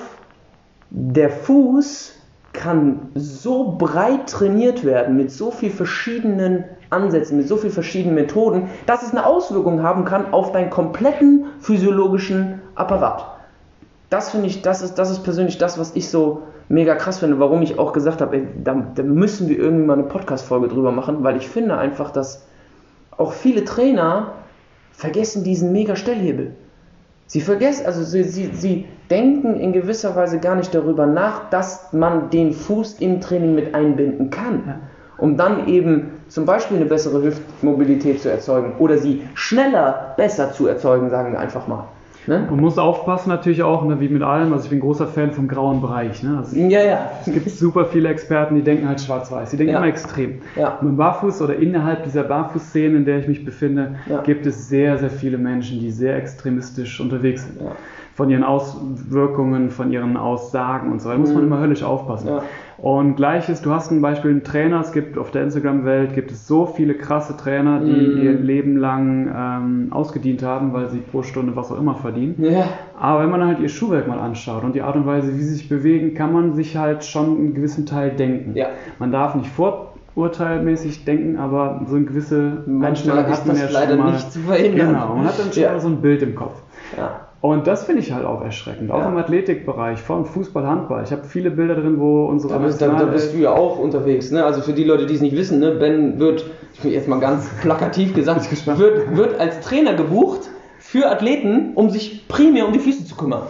der 0.91 1.31
Fuß 1.31 2.15
kann 2.53 3.09
so 3.15 3.77
breit 3.79 4.29
trainiert 4.29 4.85
werden 4.85 5.17
mit 5.17 5.31
so 5.31 5.51
vielen 5.51 5.73
verschiedenen 5.73 6.65
Ansätzen, 6.93 7.37
mit 7.37 7.49
so 7.49 7.57
vielen 7.57 7.73
verschiedenen 7.73 8.15
Methoden, 8.15 8.69
dass 8.87 9.03
es 9.03 9.11
eine 9.11 9.27
Auswirkung 9.27 9.83
haben 9.83 10.05
kann 10.05 10.33
auf 10.33 10.53
deinen 10.53 10.71
kompletten 10.71 11.47
physiologischen 11.61 12.61
Apparat. 12.75 13.27
Das 14.11 14.31
finde 14.31 14.47
ich, 14.47 14.63
das 14.63 14.83
ist, 14.83 14.99
das 14.99 15.11
ist 15.11 15.23
persönlich 15.25 15.59
das, 15.59 15.79
was 15.79 15.97
ich 15.97 16.11
so 16.11 16.43
mega 16.69 16.95
krass 16.95 17.19
finde, 17.19 17.39
warum 17.39 17.63
ich 17.63 17.79
auch 17.79 17.93
gesagt 17.93 18.21
habe, 18.21 18.43
da, 18.63 18.75
da 18.95 19.03
müssen 19.03 19.49
wir 19.49 19.59
irgendwie 19.59 19.85
mal 19.87 19.95
eine 19.95 20.05
Podcast-Folge 20.05 20.69
drüber 20.69 20.93
machen, 20.93 21.23
weil 21.23 21.37
ich 21.37 21.49
finde 21.49 21.77
einfach, 21.77 22.11
dass 22.11 22.47
auch 23.17 23.33
viele 23.33 23.65
Trainer 23.65 24.33
vergessen 24.93 25.45
diesen 25.45 25.73
mega 25.73 25.97
Stellhebel. 25.97 26.55
Sie 27.27 27.41
vergessen, 27.41 27.87
also 27.87 28.03
sie, 28.03 28.25
sie, 28.25 28.51
sie 28.53 28.87
denken 29.11 29.59
in 29.59 29.73
gewisser 29.73 30.15
Weise 30.17 30.39
gar 30.39 30.55
nicht 30.55 30.75
darüber 30.75 31.07
nach, 31.07 31.49
dass 31.51 31.93
man 31.93 32.31
den 32.31 32.53
Fuß 32.53 33.01
im 33.01 33.21
Training 33.21 33.55
mit 33.55 33.75
einbinden 33.75 34.31
kann. 34.31 34.81
Um 35.23 35.37
dann 35.37 35.69
eben 35.69 36.09
zum 36.27 36.47
Beispiel 36.47 36.79
eine 36.79 36.87
bessere 36.87 37.23
Hüftmobilität 37.23 38.21
zu 38.21 38.29
erzeugen 38.29 38.73
oder 38.81 38.99
sie 38.99 39.23
schneller 39.35 40.15
besser 40.17 40.51
zu 40.53 40.67
erzeugen, 40.67 41.11
sagen 41.11 41.31
wir 41.33 41.39
einfach 41.39 41.69
mal. 41.69 41.85
Ne? 42.27 42.45
Man 42.51 42.61
muss 42.61 42.77
aufpassen 42.79 43.29
natürlich 43.31 43.63
auch, 43.63 43.85
ne, 43.85 44.01
wie 44.01 44.09
mit 44.09 44.23
allem, 44.23 44.53
also 44.53 44.65
ich 44.65 44.71
bin 44.71 44.81
großer 44.81 45.07
Fan 45.07 45.31
vom 45.33 45.47
grauen 45.47 45.81
Bereich. 45.81 46.23
Ne? 46.25 46.39
Also 46.39 46.57
Ja, 46.57 46.81
ja. 46.83 47.11
es 47.25 47.33
gibt 47.33 47.49
super 47.51 47.85
viele 47.85 48.09
Experten, 48.09 48.57
die 48.57 48.63
denken 48.63 48.89
halt 48.89 49.01
schwarz-weiß, 49.01 49.51
die 49.51 49.57
denken 49.57 49.73
Ja. 49.73 49.79
immer 49.79 49.89
extrem. 49.89 50.41
Ja. 50.57 50.79
Und 50.81 50.89
im 50.89 50.97
Barfuß 50.97 51.41
oder 51.43 51.55
innerhalb 51.57 52.03
dieser 52.05 52.25
Barfußszene, 52.25 52.97
in 52.97 53.05
der 53.05 53.19
ich 53.19 53.29
mich 53.29 53.45
befinde, 53.45 53.97
Ja. 54.09 54.23
gibt 54.23 54.45
es 54.47 54.69
sehr, 54.69 54.99
sehr 54.99 55.11
viele 55.11 55.39
Menschen, 55.39 55.79
die 55.81 55.91
sehr 55.93 56.17
extremistisch 56.17 57.01
unterwegs 57.01 57.45
sind. 57.45 57.61
Von 58.15 58.29
ihren 58.29 58.45
Auswirkungen, 58.45 59.71
von 59.71 59.91
ihren 59.91 60.17
Aussagen 60.19 60.93
und 60.93 61.01
so 61.01 61.09
weiter. 61.09 61.17
Da 61.17 61.21
muss 61.23 61.33
man 61.35 61.45
Mhm. 61.47 61.53
immer 61.53 61.61
höllisch 61.61 61.83
aufpassen. 61.83 62.29
Ja. 62.29 62.43
Und 62.79 63.15
gleiches, 63.17 63.63
du 63.63 63.71
hast 63.73 63.91
ein 63.91 64.03
Beispiel 64.03 64.33
einen 64.33 64.43
Trainer, 64.45 64.81
es 64.81 64.93
gibt 64.93 65.17
auf 65.17 65.31
der 65.31 65.45
Instagram-Welt 65.45 66.15
gibt 66.15 66.31
es 66.31 66.47
so 66.47 66.67
viele 66.67 66.95
krasse 66.95 67.37
Trainer, 67.37 67.81
die 67.81 67.91
Mhm. 67.93 68.23
ihr 68.23 68.33
Leben 68.35 68.77
lang 68.77 69.31
ähm, 69.35 69.87
ausgedient 69.93 70.43
haben, 70.43 70.73
weil 70.75 70.89
sie 70.91 70.99
pro 70.99 71.23
Stunde 71.23 71.55
was 71.57 71.71
auch 71.73 71.79
immer 71.79 71.95
verdienen. 71.95 72.35
Ja. 72.39 72.65
Aber 72.99 73.23
wenn 73.23 73.31
man 73.31 73.47
halt 73.47 73.61
ihr 73.61 73.69
Schuhwerk 73.69 74.09
mal 74.09 74.19
anschaut 74.19 74.63
und 74.65 74.75
die 74.75 74.83
Art 74.83 74.97
und 74.97 75.07
Weise, 75.07 75.29
wie 75.35 75.43
sie 75.43 75.55
sich 75.55 75.69
bewegen, 75.69 76.15
kann 76.15 76.33
man 76.33 76.55
sich 76.55 76.77
halt 76.77 77.05
schon 77.05 77.37
einen 77.39 77.55
gewissen 77.55 77.87
Teil 77.87 78.11
denken. 78.11 78.53
Ja. 78.57 78.67
Man 78.99 79.11
darf 79.13 79.35
nicht 79.37 79.49
vorurteilmäßig 80.15 81.05
denken, 81.05 81.39
aber 81.39 81.83
so 81.87 81.97
eine 81.97 82.05
gewisse 82.05 82.63
Manchmal 82.67 83.19
Einstellung 83.21 83.27
hat 83.27 83.47
man 83.47 83.57
ja 83.57 83.69
schon 83.69 83.99
mal. 83.99 84.13
nicht 84.13 84.33
zu 84.33 84.41
verhindern. 84.41 84.89
Genau, 84.89 85.15
man 85.17 85.25
hat 85.25 85.39
dann 85.39 85.53
schon 85.53 85.63
Ja. 85.63 85.73
mal 85.73 85.81
so 85.81 85.89
ein 85.89 86.01
Bild 86.01 86.23
im 86.23 86.35
Kopf. 86.35 86.61
Ja. 86.97 87.11
Und 87.43 87.67
das 87.67 87.85
finde 87.85 88.01
ich 88.03 88.13
halt 88.13 88.25
auch 88.25 88.41
erschreckend, 88.41 88.93
auch 88.93 89.01
Ja. 89.01 89.09
im 89.09 89.17
Athletikbereich, 89.17 90.01
von 90.01 90.25
Fußball, 90.25 90.65
Handball. 90.65 91.03
Ich 91.03 91.11
habe 91.11 91.25
viele 91.25 91.51
Bilder 91.51 91.75
drin, 91.75 91.99
wo 91.99 92.27
unsere 92.27 92.53
Da 92.55 92.59
bist, 92.61 92.81
da, 92.81 92.87
da 92.87 93.05
bist 93.07 93.35
du 93.35 93.39
ja 93.39 93.51
auch 93.51 93.81
unterwegs. 93.81 94.31
Ne? 94.31 94.45
Also 94.45 94.61
für 94.63 94.73
die 94.73 94.85
Leute, 94.85 95.07
die 95.07 95.15
es 95.17 95.21
nicht 95.21 95.37
wissen, 95.37 95.59
ne? 95.59 95.73
Ben 95.73 96.21
wird, 96.21 96.45
ich 96.73 96.85
will 96.85 96.93
jetzt 96.93 97.09
mal 97.09 97.19
ganz 97.19 97.49
plakativ 97.61 98.15
gesagt, 98.15 98.49
wird, 98.79 99.17
wird 99.17 99.41
als 99.41 99.59
Trainer 99.61 99.95
gebucht 99.95 100.51
für 100.79 101.11
Athleten, 101.11 101.73
um 101.75 101.91
sich 101.91 102.29
primär 102.29 102.65
um 102.65 102.73
die 102.73 102.79
Füße 102.79 103.05
zu 103.07 103.17
kümmern. 103.17 103.43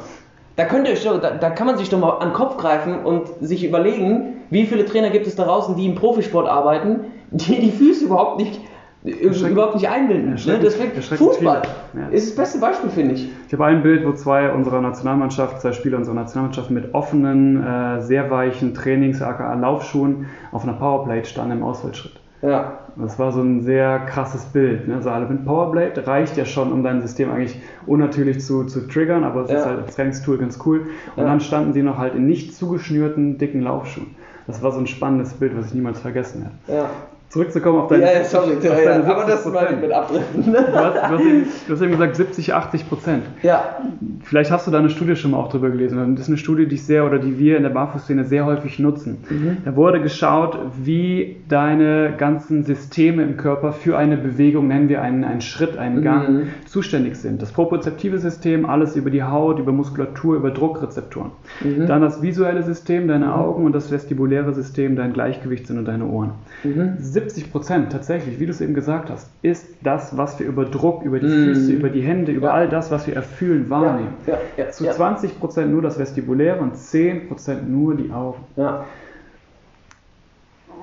Da, 0.57 0.65
könnt 0.65 0.87
ihr 0.89 0.95
euch, 0.95 1.05
doch- 1.05 1.21
da, 1.21 1.31
da 1.33 1.51
kann 1.51 1.67
man 1.67 1.77
sich 1.77 1.91
doch 1.91 1.99
mal 1.99 2.13
an 2.13 2.29
den 2.31 2.35
Kopf 2.35 2.57
greifen 2.57 3.05
und 3.05 3.29
sich 3.43 3.63
überlegen, 3.63 4.39
wie 4.49 4.65
viele 4.65 4.87
Trainer 4.87 5.11
gibt 5.11 5.27
es 5.27 5.37
da 5.37 5.45
draußen, 5.45 5.77
die 5.77 5.85
im 5.85 5.97
Profisport 5.97 6.49
arbeiten, 6.49 7.01
die 7.31 7.61
die 7.61 7.71
Füße 7.71 8.07
überhaupt 8.07 8.39
nicht. 8.39 8.59
Überhaupt 9.05 9.75
nicht 9.75 9.89
einbinden. 9.89 10.35
Ne? 10.35 10.59
Deswegen, 10.63 10.93
Fußball. 11.01 11.63
Ja. 11.95 12.09
ist 12.11 12.31
das 12.31 12.37
beste 12.37 12.61
Beispiel, 12.61 12.91
finde 12.91 13.15
ich. 13.15 13.29
Ich 13.49 13.53
habe 13.53 13.65
ein 13.65 13.83
Bild, 13.83 14.07
wo 14.07 14.13
zwei 14.13 14.53
unserer 14.53 14.81
Nationalmannschaft, 14.81 15.61
zwei 15.61 15.73
Spieler 15.73 15.99
unserer 15.99 16.15
Nationalmannschaft 16.15 16.71
mit 16.71 16.95
offenen, 16.95 17.63
äh, 17.65 18.01
sehr 18.03 18.31
weichen 18.31 18.75
Trainings, 18.75 19.21
aka 19.21 19.55
Laufschuhen 19.55 20.27
auf 20.53 20.63
einer 20.63 20.75
Powerplate 20.75 21.25
standen 21.29 21.59
im 21.59 21.63
Ausfallschritt. 21.65 22.13
Ja, 22.43 22.79
Das 22.97 23.19
war 23.19 23.33
so 23.33 23.41
ein 23.41 23.63
sehr 23.63 24.01
krasses 24.01 24.45
Bild. 24.45 24.87
Ne? 24.87 24.97
Also 24.97 25.11
alle 25.11 25.27
mit 25.27 25.45
Powerblade 25.47 26.07
reicht 26.07 26.37
ja 26.37 26.45
schon, 26.45 26.73
um 26.73 26.83
dein 26.83 27.01
System 27.01 27.31
eigentlich 27.31 27.57
unnatürlich 27.87 28.41
zu, 28.41 28.65
zu 28.65 28.87
triggern, 28.87 29.25
aber 29.25 29.43
es 29.43 29.51
Ja. 29.51 29.59
ist 29.59 29.67
halt 29.67 29.79
als 29.83 29.97
Trainingstool 29.97 30.39
ganz 30.39 30.59
cool. 30.67 30.81
Und 31.17 31.23
Ja. 31.23 31.29
dann 31.29 31.41
standen 31.41 31.73
sie 31.73 31.83
noch 31.83 31.99
halt 31.99 32.15
in 32.15 32.27
nicht 32.27 32.55
zugeschnürten, 32.55 33.39
dicken 33.39 33.63
Laufschuhen. 33.63 34.09
Das 34.47 34.63
war 34.63 34.73
so 34.73 34.79
ein 34.81 34.87
spannendes 34.89 35.33
Bild, 35.35 35.57
was 35.57 35.67
ich 35.67 35.75
niemals 35.75 36.01
vergessen 36.01 36.43
werde. 36.67 36.83
ja. 36.83 36.91
Zurückzukommen 37.33 37.81
auf 37.81 37.89
deine 37.89 38.03
Ja, 38.05 38.13
ja, 38.19 38.25
sorry, 38.25 38.57
auf 38.59 38.63
ja, 38.65 38.75
deine 38.75 39.07
aber 39.07 39.25
das 39.25 39.47
70%. 39.47 39.53
meine 39.53 39.71
ich 39.77 39.81
mit 39.81 39.91
Abdriften. 39.93 40.53
Du 40.53 40.59
hast, 40.59 40.95
du, 40.97 41.01
hast 41.03 41.21
eben, 41.25 41.45
du 41.67 41.73
hast 41.73 41.81
eben 41.81 41.91
gesagt 41.93 42.17
70, 42.17 42.53
80 42.55 42.89
Prozent. 42.91 43.23
Ja, 43.43 43.79
Vielleicht 44.25 44.51
hast 44.51 44.67
du 44.67 44.71
da 44.71 44.79
eine 44.79 44.91
Studie 44.91 45.17
schon 45.17 45.31
mal 45.33 45.39
auch 45.39 45.49
drüber 45.49 45.71
gelesen. 45.71 46.15
Das 46.15 46.25
ist 46.25 46.29
eine 46.29 46.37
Studie, 46.37 46.67
die 46.67 46.75
ich 46.75 46.85
sehr 46.85 47.05
oder 47.07 47.19
die 47.19 47.39
wir 47.39 47.57
in 47.57 47.63
der 47.63 47.71
Barfußszene 47.71 48.25
sehr 48.25 48.45
häufig 48.45 48.79
nutzen. 48.79 49.19
Mhm. 49.31 49.57
Da 49.65 49.75
wurde 49.77 50.01
geschaut, 50.03 50.59
wie 50.83 51.37
deine 51.49 52.13
ganzen 52.19 52.65
Systeme 52.65 53.23
im 53.23 53.37
Körper 53.39 53.73
für 53.73 53.97
eine 53.97 54.17
Bewegung, 54.19 54.69
nennen 54.69 54.89
wir 54.91 55.01
einen, 55.03 55.25
einen 55.25 55.41
Schritt, 55.41 55.77
einen 55.79 56.03
Gang, 56.03 56.29
Mhm. 56.29 56.43
zuständig 56.67 57.17
sind. 57.17 57.41
Das 57.43 57.51
propriozeptive 57.53 58.19
System, 58.19 58.65
alles 58.67 58.95
über 58.95 59.11
die 59.11 59.23
Haut, 59.25 59.59
über 59.59 59.73
Muskulatur, 59.73 60.37
über 60.37 60.51
Druckrezeptoren. 60.51 61.31
Mhm. 61.65 61.87
Dann 61.87 62.03
das 62.03 62.23
visuelle 62.23 62.63
System, 62.63 63.09
deine 63.09 63.35
Augen 63.35 63.65
und 63.65 63.73
das 63.75 63.91
vestibuläre 63.91 64.53
System, 64.55 64.97
dein 64.97 65.13
Gleichgewichtssinn 65.15 65.79
und 65.79 65.87
deine 65.87 66.07
Ohren. 66.07 66.33
Mhm. 66.63 66.93
70 67.23 67.53
Prozent 67.53 67.93
tatsächlich, 67.93 68.39
wie 68.41 68.47
du 68.47 68.51
es 68.51 68.61
eben 68.61 68.75
gesagt 68.75 69.11
hast, 69.11 69.31
ist 69.43 69.67
das, 69.83 70.17
was 70.17 70.39
wir 70.39 70.47
über 70.47 70.65
Druck, 70.65 71.03
über 71.05 71.19
die 71.21 71.27
Mhm. 71.27 71.45
Füße, 71.55 71.73
über 71.73 71.89
die 71.89 72.01
Hände, 72.03 72.33
über 72.33 72.49
Ja. 72.49 72.55
all 72.55 72.69
das, 72.69 72.91
was 72.91 73.07
wir 73.07 73.15
erfühlen, 73.15 73.71
wahrnehmen. 73.71 74.15
Ja, 74.27 74.39
ja, 74.57 74.71
Zu 74.71 74.85
ja. 74.85 74.93
20 74.93 75.39
Prozent 75.39 75.71
nur 75.73 75.83
das 75.83 75.99
Vestibuläre 75.99 76.61
und 76.61 76.77
10 76.77 77.29
Prozent 77.29 77.71
nur 77.71 77.95
die 77.95 78.11
Augen. 78.11 78.39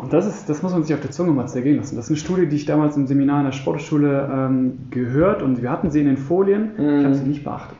Und 0.01 0.13
das, 0.13 0.25
ist, 0.25 0.47
das 0.47 0.63
muss 0.63 0.71
man 0.71 0.83
sich 0.83 0.93
auf 0.95 1.01
der 1.01 1.11
Zunge 1.11 1.31
mal 1.31 1.47
zergehen 1.47 1.75
lassen. 1.75 1.97
Das 1.97 2.05
ist 2.05 2.11
eine 2.11 2.17
Studie, 2.17 2.45
die 2.47 2.55
ich 2.55 2.65
damals 2.65 2.95
im 2.95 3.05
Seminar 3.05 3.39
in 3.41 3.47
der 3.47 3.51
Sportschule 3.51 4.29
ähm, 4.31 4.77
gehört 4.91 5.41
und 5.43 5.61
wir 5.61 5.69
hatten 5.69 5.91
sie 5.91 5.99
in 5.99 6.05
den 6.05 6.15
Folien. 6.15 6.71
Ich 6.77 7.03
habe 7.05 7.15
sie 7.15 7.25
nicht 7.27 7.43
beachtet. 7.43 7.75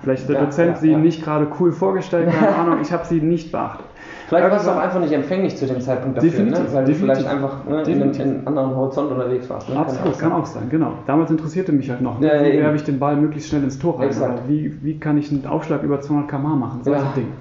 Vielleicht 0.00 0.22
hat 0.22 0.30
der 0.30 0.44
Dozent 0.46 0.78
sie 0.78 0.96
nicht 0.96 1.22
gerade 1.22 1.48
cool 1.60 1.72
vorgestellt, 1.72 2.30
keine 2.30 2.54
Ahnung. 2.56 2.78
Ich 2.80 2.90
habe 2.92 3.04
sie 3.04 3.20
nicht 3.20 3.52
beachtet. 3.52 3.84
Vielleicht 4.30 4.50
warst 4.52 4.66
du 4.66 4.70
auch 4.70 4.76
einfach 4.78 5.00
nicht 5.00 5.12
empfänglich 5.12 5.56
zu 5.56 5.66
dem 5.66 5.80
Zeitpunkt 5.80 6.16
dafür, 6.16 6.30
Definitiv, 6.30 6.62
ne? 6.62 6.72
weil 6.72 6.84
du 6.84 6.94
vielleicht 6.94 7.26
einfach 7.26 7.64
ne, 7.64 7.70
in, 7.70 7.74
einem, 7.74 7.84
Definitiv. 7.84 8.24
in 8.24 8.30
einem 8.30 8.48
anderen 8.48 8.76
Horizont 8.76 9.10
unterwegs 9.10 9.50
warst. 9.50 9.68
Ne? 9.68 9.76
Absolut, 9.76 10.18
kann 10.20 10.30
auch 10.30 10.46
sein, 10.46 10.68
genau. 10.70 10.92
Damals 11.06 11.32
interessierte 11.32 11.72
mich 11.72 11.90
halt 11.90 12.00
noch, 12.00 12.20
ne? 12.20 12.28
Ja, 12.28 12.52
wie 12.52 12.58
werfe 12.58 12.76
ich 12.76 12.84
den 12.84 13.00
Ball 13.00 13.16
möglichst 13.16 13.48
schnell 13.48 13.64
ins 13.64 13.80
Tor 13.80 13.98
rein? 13.98 14.08
Oder 14.08 14.38
wie, 14.46 14.72
wie 14.84 15.00
kann 15.00 15.18
ich 15.18 15.32
einen 15.32 15.46
Aufschlag 15.46 15.82
über 15.82 16.00
200 16.00 16.30
km/h 16.30 16.54
machen? 16.54 16.80
Solche 16.84 17.02
Ja. 17.02 17.12
Dinge. 17.16 17.32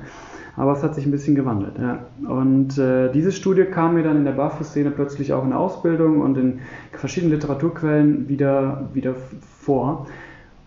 Aber 0.58 0.73
es 0.73 0.82
hat 0.84 0.95
sich 0.95 1.06
ein 1.06 1.12
bisschen 1.12 1.36
gewandelt. 1.36 1.75
Ja. 1.80 1.99
Und 2.28 2.78
äh, 2.80 3.12
diese 3.12 3.32
Studie 3.32 3.65
kam 3.65 3.93
mir 3.93 4.04
dann 4.04 4.17
in 4.17 4.25
der 4.25 4.32
Barfußszene 4.34 4.89
plötzlich 4.89 5.32
auch 5.32 5.43
in 5.43 5.52
der 5.52 5.60
Ausbildung 5.60 6.21
und 6.21 6.38
in 6.38 6.60
verschiedenen 6.91 7.34
Literaturquellen 7.34 8.28
wieder, 8.28 8.89
wieder 8.93 9.13
vor. 9.62 10.08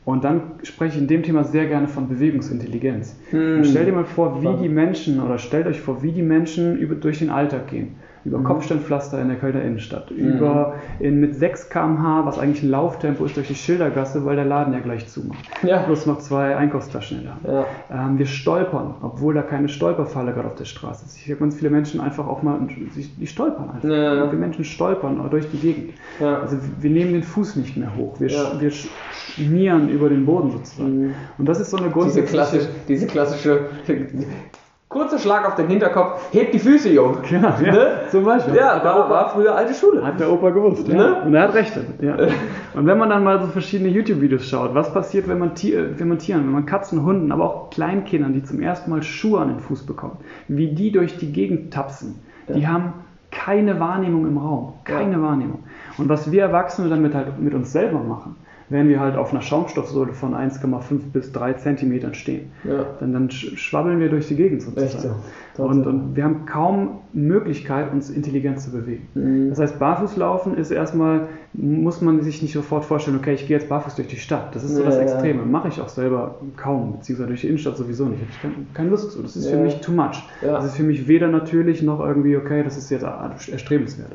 Und 0.05 0.25
dann 0.25 0.43
spreche 0.65 0.97
ich 0.97 1.03
in 1.03 1.07
dem 1.07 1.23
Thema 1.23 1.45
sehr 1.45 1.67
gerne 1.67 1.87
von 1.87 2.09
Bewegungsintelligenz. 2.09 3.17
Hm. 3.31 3.65
Stell 3.65 3.87
dir 3.87 3.93
mal 3.93 4.05
vor, 4.05 4.43
wie 4.43 4.63
die 4.63 4.69
Menschen, 4.69 5.21
oder 5.21 5.39
stellt 5.39 5.67
euch 5.67 5.81
vor, 5.81 6.03
wie 6.03 6.11
die 6.11 6.23
Menschen 6.23 6.77
über, 6.77 6.97
durch 6.97 7.21
den 7.21 7.31
Alltag 7.31 7.69
gehen. 7.69 7.95
Über 8.25 8.39
Mhm. 8.39 8.45
Kopfsteinpflaster 8.45 9.21
in 9.21 9.29
der 9.29 9.37
Kölner 9.39 9.63
Innenstadt, 9.63 10.11
Mhm. 10.11 10.17
über 10.37 10.75
in, 11.01 11.21
mit 11.21 11.35
6 11.35 11.69
km/h, 11.71 12.25
was 12.25 12.39
eigentlich 12.39 12.63
ein 12.63 12.71
Lauftempo 12.71 13.25
ist, 13.25 13.37
durch 13.37 13.49
die 13.49 13.55
Schildergasse, 13.55 14.25
weil 14.25 14.37
der 14.37 14.45
Laden 14.45 14.73
ja 14.73 14.81
gleich 14.81 15.09
zumacht. 15.09 15.39
Ja. 15.63 15.83
Plus 15.83 16.07
noch 16.07 16.19
zwei 16.21 16.57
Einkaufstaschen 16.57 17.19
in 17.19 17.25
der 17.25 17.35
Hand. 17.35 17.67
Ja. 17.91 18.07
Ähm, 18.07 18.19
wir 18.19 18.27
stolpern, 18.27 18.95
obwohl 19.03 19.35
da 19.35 19.43
keine 19.43 19.69
Stolperfalle 19.69 20.33
gerade 20.33 20.47
auf 20.49 20.55
der 20.55 20.65
Straße 20.67 21.05
ist. 21.05 21.17
Ich 21.17 21.29
habe 21.31 21.41
ganz 21.41 21.57
viele 21.57 21.71
Menschen 21.71 22.01
einfach 22.01 22.27
auch 22.29 22.43
mal, 22.43 22.59
die 23.19 23.27
stolpern 23.27 23.71
einfach. 23.71 23.89
Ja. 23.89 24.31
Wir 24.31 24.39
Menschen 24.39 24.65
stolpern 24.65 25.21
durch 25.31 25.51
die 25.51 25.59
Gegend. 25.59 25.95
Ja. 26.21 26.39
Also 26.41 26.57
wir 26.81 26.91
nehmen 26.91 27.13
den 27.13 27.23
Fuß 27.23 27.57
nicht 27.57 27.77
mehr 27.77 27.95
hoch. 27.97 28.21
Wir, 28.21 28.29
Ja. 28.29 28.61
wir 28.61 28.71
schmieren 28.71 29.89
über 29.89 30.09
den 30.09 30.27
Boden 30.27 30.51
sozusagen. 30.51 31.07
Mhm. 31.09 31.15
Und 31.39 31.49
das 31.49 31.61
ist 31.61 31.71
so 31.71 31.77
eine 31.77 31.87
Diese, 31.87 31.95
grundsätzliche... 31.99 32.33
klassisch, 32.35 32.69
diese 32.89 33.07
klassische 33.07 33.61
kurzer 34.93 35.19
Schlag 35.19 35.47
auf 35.47 35.55
den 35.55 35.69
Hinterkopf, 35.69 36.33
hebt 36.33 36.55
die 36.55 36.59
Füße, 36.59 36.91
Jung. 36.91 37.19
Genau, 37.29 37.49
ja, 37.65 37.73
Ne? 37.73 37.89
zum 38.11 38.25
Beispiel. 38.25 38.55
Ja, 38.55 38.79
der 38.79 38.95
war, 38.95 39.11
war 39.11 39.29
früher 39.31 39.55
alte 39.55 39.75
Schule. 39.75 40.05
Hat 40.05 40.21
der 40.21 40.31
Opa 40.31 40.51
gewusst, 40.51 40.87
ja. 40.89 40.95
Ne? 40.95 41.23
Und 41.25 41.35
er 41.35 41.43
hat 41.43 41.55
recht 41.55 41.73
damit, 41.77 42.03
ja. 42.03 42.17
Und 42.75 42.87
wenn 42.87 42.99
man 42.99 43.11
dann 43.11 43.25
mal 43.25 43.41
so 43.41 43.47
verschiedene 43.49 43.89
YouTube-Videos 43.91 44.47
schaut, 44.47 44.75
was 44.75 44.93
passiert, 44.93 45.29
wenn 45.29 45.39
man, 45.39 45.55
Tier, 45.55 45.99
wenn 45.99 46.09
man 46.09 46.19
Tieren, 46.19 46.45
wenn 46.45 46.53
man 46.53 46.67
Katzen, 46.67 47.05
Hunden, 47.05 47.33
aber 47.33 47.45
auch 47.45 47.71
Kleinkindern, 47.71 48.33
die 48.33 48.43
zum 48.43 48.61
ersten 48.61 48.91
Mal 48.91 49.03
Schuhe 49.03 49.41
an 49.41 49.49
den 49.49 49.61
Fuß 49.61 49.85
bekommen, 49.87 50.19
wie 50.49 50.75
die 50.75 50.93
durch 50.93 51.17
die 51.19 51.33
Gegend 51.33 51.73
tapsen, 51.73 52.21
die 52.49 52.67
haben 52.67 52.93
keine 53.31 53.81
Wahrnehmung 53.81 54.27
im 54.27 54.37
Raum, 54.37 54.75
keine 54.85 55.21
Wahrnehmung. 55.23 55.65
Und 55.99 56.09
was 56.09 56.31
wir 56.31 56.43
Erwachsene 56.43 56.89
damit 56.91 57.15
halt 57.15 57.41
mit 57.41 57.55
uns 57.55 57.73
selber 57.73 58.01
machen, 58.01 58.37
wenn 58.73 58.89
wir 58.89 58.99
halt 59.01 59.17
auf 59.17 59.31
einer 59.33 59.43
Schaumstoffsohle 59.43 60.13
von 60.13 60.35
1,5 60.35 61.13
bis 61.13 61.31
3 61.33 61.53
Zentimetern 61.55 62.15
stehen, 62.15 62.51
Ja. 62.65 62.87
dann, 63.01 63.13
dann 63.13 63.29
sch- 63.29 63.57
schwabbeln 63.57 64.01
wir 64.01 64.09
durch 64.09 64.29
die 64.29 64.37
Gegend 64.37 64.63
sozusagen. 64.63 65.15
So. 65.57 65.63
Und, 65.65 65.87
und 65.87 66.17
wir 66.17 66.25
haben 66.25 66.47
kaum 66.47 67.01
Möglichkeit, 67.13 67.93
uns 67.93 68.09
intelligent 68.11 68.61
zu 68.61 68.71
bewegen. 68.73 69.07
Mhm. 69.15 69.51
Das 69.51 69.59
heißt, 69.61 69.79
Barfußlaufen 69.79 70.57
ist 70.57 70.71
erstmal, 70.71 71.29
muss 71.55 72.01
man 72.01 72.23
sich 72.23 72.41
nicht 72.41 72.55
sofort 72.55 72.85
vorstellen, 72.87 73.19
okay, 73.19 73.35
ich 73.35 73.47
gehe 73.47 73.59
jetzt 73.59 73.69
barfuß 73.69 73.97
durch 73.97 74.09
die 74.09 74.17
Stadt. 74.17 74.55
Das 74.55 74.65
ist 74.65 74.75
so 74.75 74.83
das. 74.83 74.97
Extreme. 74.97 75.45
Mache 75.45 75.69
ich 75.69 75.81
auch 75.83 75.89
selber 75.91 76.37
kaum, 76.57 76.93
beziehungsweise 76.93 77.29
durch 77.29 77.43
die 77.43 77.49
Innenstadt 77.49 77.77
sowieso 77.77 78.07
nicht. 78.07 78.21
Habe 78.23 78.31
ich 78.31 78.41
kein, 78.43 78.67
keine 78.73 78.89
Lust 78.89 79.13
zu. 79.13 79.21
Das 79.21 79.37
ist 79.37 79.49
für 79.49 79.59
mich 79.59 79.81
too 79.83 79.93
much. 79.93 80.23
Das 80.41 80.65
ist 80.65 80.77
für 80.77 80.83
mich 80.83 81.09
weder 81.09 81.29
natürlich 81.29 81.83
noch 81.83 82.01
irgendwie, 82.01 82.37
okay, 82.39 82.63
das 82.65 82.79
ist 82.79 82.89
jetzt 82.91 83.03
erstrebenswert. 83.05 84.09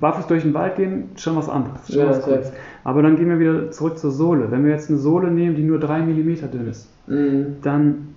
Barfuß 0.00 0.26
durch 0.28 0.42
den 0.42 0.54
Wald 0.54 0.76
gehen, 0.76 1.10
schon 1.16 1.36
was 1.36 1.48
anderes. 1.50 1.92
Schon 1.92 2.08
was. 2.08 2.22
Cooles. 2.22 2.52
Aber 2.84 3.02
dann 3.02 3.16
gehen 3.16 3.28
wir 3.28 3.38
wieder 3.38 3.70
zurück 3.70 3.98
zur 3.98 4.10
Sohle. 4.10 4.50
Wenn 4.50 4.64
wir 4.64 4.72
jetzt 4.72 4.88
eine 4.88 4.98
Sohle 4.98 5.30
nehmen, 5.30 5.56
die 5.56 5.62
nur 5.62 5.78
3 5.78 6.00
mm 6.02 6.50
dünn 6.50 6.68
ist, 6.70 6.88
Mhm. 7.06 7.56
dann, 7.62 8.14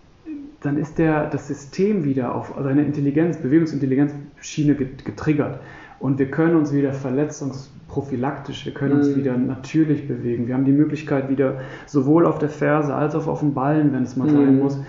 dann 0.61 0.77
ist 0.77 0.97
der, 0.97 1.29
das 1.29 1.47
System 1.49 2.03
wieder 2.05 2.33
auf 2.35 2.53
seine 2.63 2.85
Intelligenz, 2.85 3.37
Bewegungsintelligenzschiene 3.37 4.75
get- 4.75 5.03
getriggert. 5.03 5.59
Und 6.03 6.19
wir 6.19 6.29
können 6.29 6.57
uns 6.57 6.73
wieder 6.73 6.91
verletzungsprophylaktisch, 6.91 8.65
wir 8.65 8.73
können 8.73 8.95
uns 8.97 9.07
Mhm. 9.07 9.15
wieder 9.15 9.37
natürlich 9.37 10.05
bewegen. 10.05 10.47
Wir 10.47 10.53
haben 10.55 10.65
die 10.65 10.73
Möglichkeit 10.73 11.29
wieder 11.29 11.55
sowohl 11.85 12.25
auf 12.25 12.39
der 12.39 12.49
Ferse 12.49 12.93
als 12.93 13.15
auch 13.15 13.25
auf 13.27 13.39
dem 13.39 13.53
Ballen, 13.53 13.93
wenn 13.93 14.03
es 14.03 14.17
mal 14.17 14.27
Mhm. 14.27 14.31
sein 14.31 14.59
muss, 14.59 14.79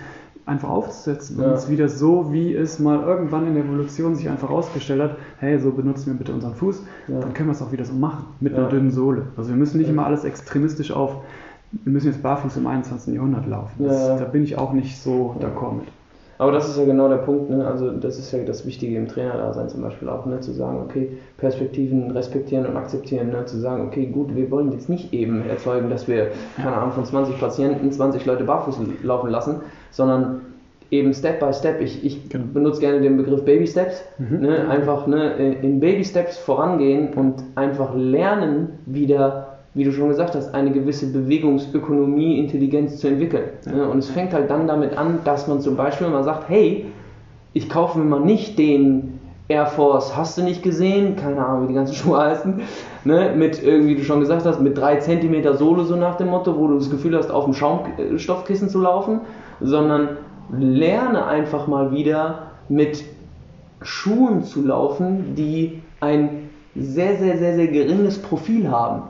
einfach 0.45 0.69
aufzusetzen 0.69 1.37
und 1.37 1.43
Ja. 1.45 1.51
uns 1.53 1.69
wieder 1.69 1.87
so, 1.87 2.33
wie 2.33 2.53
es 2.53 2.79
mal 2.79 3.01
irgendwann 3.01 3.47
in 3.47 3.55
der 3.55 3.63
Evolution 3.63 4.13
sich 4.15 4.29
einfach 4.29 4.49
ausgestellt 4.49 5.01
hat, 5.01 5.15
hey, 5.39 5.57
so 5.57 5.71
benutzen 5.71 6.07
wir 6.07 6.15
bitte 6.15 6.33
unseren 6.33 6.53
Fuß, 6.53 6.83
Ja. 7.07 7.21
dann 7.21 7.33
können 7.33 7.47
wir 7.47 7.53
es 7.53 7.61
auch 7.61 7.71
wieder 7.71 7.85
so 7.85 7.93
machen, 7.93 8.25
mit 8.41 8.51
Ja. 8.51 8.59
einer 8.59 8.67
dünnen 8.69 8.91
Sohle. 8.91 9.23
Also 9.37 9.49
wir 9.51 9.57
müssen 9.57 9.77
nicht 9.77 9.89
immer 9.89 10.05
alles 10.05 10.25
extremistisch 10.25 10.91
auf, 10.91 11.23
wir 11.71 11.93
müssen 11.93 12.07
jetzt 12.07 12.21
barfuß 12.23 12.57
im 12.57 12.67
21. 12.67 13.13
Jahrhundert 13.15 13.47
laufen. 13.47 13.85
Das. 13.85 14.19
Da 14.19 14.25
bin 14.25 14.43
ich 14.43 14.57
auch 14.57 14.73
nicht 14.73 15.01
so 15.01 15.35
d'accord 15.39 15.77
mit. 15.77 15.87
Aber 16.37 16.51
das 16.51 16.67
ist 16.67 16.77
ja 16.77 16.85
genau 16.85 17.07
der 17.07 17.17
Punkt, 17.17 17.49
ne? 17.49 17.65
Also 17.65 17.91
das 17.91 18.19
ist 18.19 18.31
ja 18.31 18.43
das 18.43 18.65
Wichtige 18.65 18.97
im 18.97 19.07
Trainerdasein 19.07 19.69
zum 19.69 19.81
Beispiel 19.81 20.09
auch, 20.09 20.25
ne? 20.25 20.39
Zu 20.41 20.51
sagen, 20.51 20.81
okay, 20.83 21.11
Perspektiven 21.37 22.11
respektieren 22.11 22.65
und 22.65 22.75
akzeptieren, 22.75 23.29
ne? 23.29 23.45
Zu 23.45 23.57
sagen, 23.57 23.87
okay, 23.87 24.07
gut, 24.07 24.35
wir 24.35 24.51
wollen 24.51 24.71
jetzt 24.71 24.89
nicht 24.89 25.13
eben 25.13 25.47
erzeugen, 25.47 25.89
dass 25.89 26.07
wir, 26.07 26.31
keine 26.57 26.75
Ahnung, 26.75 26.91
von 26.91 27.05
20 27.05 27.39
Patienten 27.39 27.91
20 27.91 28.25
Leute 28.25 28.43
barfuß 28.43 28.79
laufen 29.03 29.29
lassen, 29.29 29.61
sondern 29.91 30.41
eben 30.91 31.13
Step 31.13 31.39
by 31.39 31.53
Step. 31.53 31.81
Ich, 31.81 32.03
ich 32.05 32.29
Genau. 32.29 32.45
benutze 32.53 32.79
gerne 32.79 33.01
den 33.01 33.17
Begriff 33.17 33.43
Baby 33.43 33.65
Steps. 33.67 34.03
Mhm. 34.17 34.39
Ne? 34.41 34.67
Einfach 34.69 35.07
ne, 35.07 35.33
in 35.61 35.79
Baby 35.79 36.03
Steps 36.03 36.37
vorangehen 36.37 37.13
und 37.13 37.35
einfach 37.55 37.95
lernen, 37.95 38.69
wieder, 38.85 39.44
wie 39.75 39.83
du 39.83 39.91
schon 39.91 40.07
gesagt 40.07 40.35
hast, 40.35 40.53
eine 40.53 40.71
gewisse 40.71 41.11
Bewegungsökonomie, 41.11 42.39
Intelligenz 42.39 42.97
zu 42.97 43.07
entwickeln. 43.07 43.49
Ne? 43.65 43.87
Und 43.87 43.99
es 43.99 44.09
fängt 44.09 44.33
halt 44.33 44.49
dann 44.49 44.67
damit 44.67 44.97
an, 44.97 45.19
dass 45.25 45.47
man 45.47 45.59
zum 45.59 45.75
Beispiel 45.75 46.07
mal 46.07 46.23
sagt, 46.23 46.49
hey, 46.49 46.85
ich 47.53 47.69
kaufe 47.69 47.99
mir 47.99 48.05
mal 48.05 48.21
nicht 48.21 48.57
den 48.57 49.19
Air 49.49 49.67
Force, 49.67 50.15
hast 50.15 50.37
du 50.37 50.43
nicht 50.43 50.63
gesehen, 50.63 51.17
keine 51.17 51.45
Ahnung, 51.45 51.63
wie 51.63 51.67
die 51.67 51.73
ganzen 51.73 51.93
Schuhe 51.95 52.17
heißen, 52.17 52.61
ne? 53.03 53.33
mit 53.35 53.61
irgendwie, 53.61 53.89
wie 53.89 53.95
du 53.95 54.03
schon 54.03 54.21
gesagt 54.21 54.45
hast, 54.45 54.61
mit 54.61 54.77
3 54.77 54.97
cm 54.97 55.57
Sohle 55.57 55.83
so 55.83 55.97
nach 55.97 56.15
dem 56.15 56.29
Motto, 56.29 56.57
wo 56.57 56.67
du 56.67 56.75
das 56.75 56.89
Gefühl 56.89 57.15
hast, 57.17 57.29
auf 57.29 57.43
dem 57.43 57.53
Schaumstoffkissen 57.53 58.69
zu 58.69 58.79
laufen, 58.79 59.19
sondern 59.59 60.17
lerne 60.57 61.25
einfach 61.25 61.67
mal 61.67 61.91
wieder 61.91 62.51
mit 62.69 63.03
Schuhen 63.81 64.43
zu 64.43 64.65
laufen, 64.65 65.35
die 65.35 65.81
ein 65.99 66.49
sehr, 66.75 67.17
sehr, 67.17 67.37
sehr, 67.37 67.55
sehr 67.55 67.67
geringes 67.67 68.21
Profil 68.21 68.69
haben. 68.69 69.03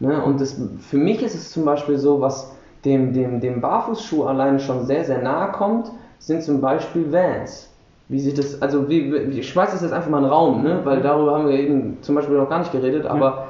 Ne? 0.00 0.22
Und 0.22 0.40
das, 0.40 0.60
für 0.78 0.98
mich 0.98 1.22
ist 1.22 1.34
es 1.34 1.50
zum 1.50 1.64
Beispiel 1.64 1.98
so, 1.98 2.20
was 2.20 2.54
dem, 2.84 3.12
dem, 3.12 3.40
dem 3.40 3.60
Barfußschuh 3.60 4.24
alleine 4.24 4.58
schon 4.58 4.84
sehr, 4.84 5.04
sehr 5.04 5.22
nahe 5.22 5.52
kommt, 5.52 5.90
sind 6.18 6.42
zum 6.42 6.60
Beispiel 6.60 7.12
Vans. 7.12 7.70
Wie 8.08 8.20
sieht 8.20 8.38
das, 8.38 8.60
also 8.60 8.88
wie, 8.88 9.14
ich 9.16 9.48
schmeiß 9.48 9.72
das 9.72 9.82
jetzt 9.82 9.92
einfach 9.92 10.10
mal 10.10 10.18
in 10.18 10.24
den 10.24 10.32
Raum, 10.32 10.62
ne? 10.62 10.80
weil 10.84 11.00
darüber 11.00 11.34
haben 11.34 11.48
wir 11.48 11.58
eben 11.58 11.98
zum 12.02 12.14
Beispiel 12.14 12.36
noch 12.36 12.50
gar 12.50 12.58
nicht 12.58 12.72
geredet, 12.72 13.06
aber 13.06 13.46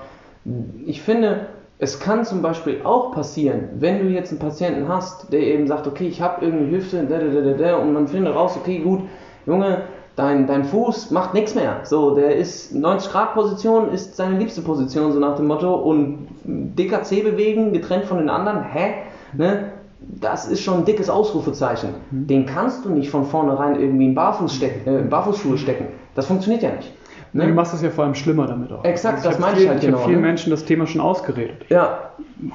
ich 0.87 1.03
finde, 1.03 1.49
es 1.79 1.99
kann 1.99 2.25
zum 2.25 2.41
Beispiel 2.41 2.81
auch 2.85 3.13
passieren, 3.13 3.71
wenn 3.79 3.99
du 3.99 4.07
jetzt 4.07 4.31
einen 4.31 4.39
Patienten 4.39 4.89
hast, 4.89 5.33
der 5.33 5.41
eben 5.41 5.67
sagt, 5.67 5.87
okay, 5.87 6.07
ich 6.07 6.23
habe 6.23 6.45
irgendwie 6.45 6.77
Hüfte, 6.77 7.05
da, 7.05 7.19
da, 7.19 7.41
da, 7.41 7.53
da, 7.53 7.77
und 7.79 7.93
man 7.93 8.07
findet 8.07 8.35
raus, 8.35 8.57
okay, 8.57 8.79
gut, 8.79 9.01
Junge, 9.47 9.83
dein, 10.17 10.47
dein 10.47 10.65
Fuß 10.65 11.11
macht 11.11 11.35
nichts 11.35 11.55
mehr. 11.55 11.81
So, 11.85 12.15
der 12.15 12.37
ist 12.37 12.75
90 12.75 13.11
Grad 13.11 13.35
Position, 13.35 13.91
ist 13.91 14.17
seine 14.17 14.39
liebste 14.39 14.63
Position, 14.63 15.13
so 15.13 15.19
nach 15.19 15.37
dem 15.37 15.47
Motto, 15.47 15.75
und 15.75 16.29
dicker 16.45 17.03
C 17.03 17.23
bewegen, 17.23 17.73
getrennt 17.73 18.05
von 18.05 18.19
den 18.19 18.29
anderen, 18.29 18.63
hä? 18.65 18.95
Ne? 19.33 19.73
Das 20.01 20.47
ist 20.47 20.61
schon 20.61 20.79
ein 20.79 20.85
dickes 20.85 21.09
Ausrufezeichen. 21.09 21.91
Den 22.11 22.47
kannst 22.47 22.85
du 22.85 22.91
nicht 22.91 23.11
von 23.11 23.25
vornherein 23.25 23.81
irgendwie 23.81 24.07
in, 24.07 24.15
Barfuß 24.15 24.55
stecken, 24.55 24.89
äh, 24.89 24.99
in 24.99 25.09
Barfußschuhe 25.09 25.57
stecken. 25.57 25.87
Das 26.15 26.27
funktioniert 26.27 26.63
ja 26.63 26.71
nicht. 26.73 26.93
Nee, 27.37 27.49
du 27.49 27.53
machst 27.53 27.75
es 27.75 27.83
ja 27.83 27.91
vor 27.91 28.05
allem 28.05 28.15
schlimmer 28.15 28.47
damit 28.47 28.73
auch. 28.73 28.85
Exakt, 28.85 29.25
das 29.25 29.35
hab 29.35 29.41
meine 29.41 29.61
ich 29.61 29.69
halt 29.69 29.81
Ich 29.83 29.89
habe 29.89 29.97
genau, 29.97 30.07
vielen 30.07 30.21
ne? 30.21 30.27
Menschen 30.29 30.51
das 30.51 30.65
Thema 30.65 30.87
schon 30.87 31.01
ausgeredet. 31.01 31.67
Ja, 31.69 31.99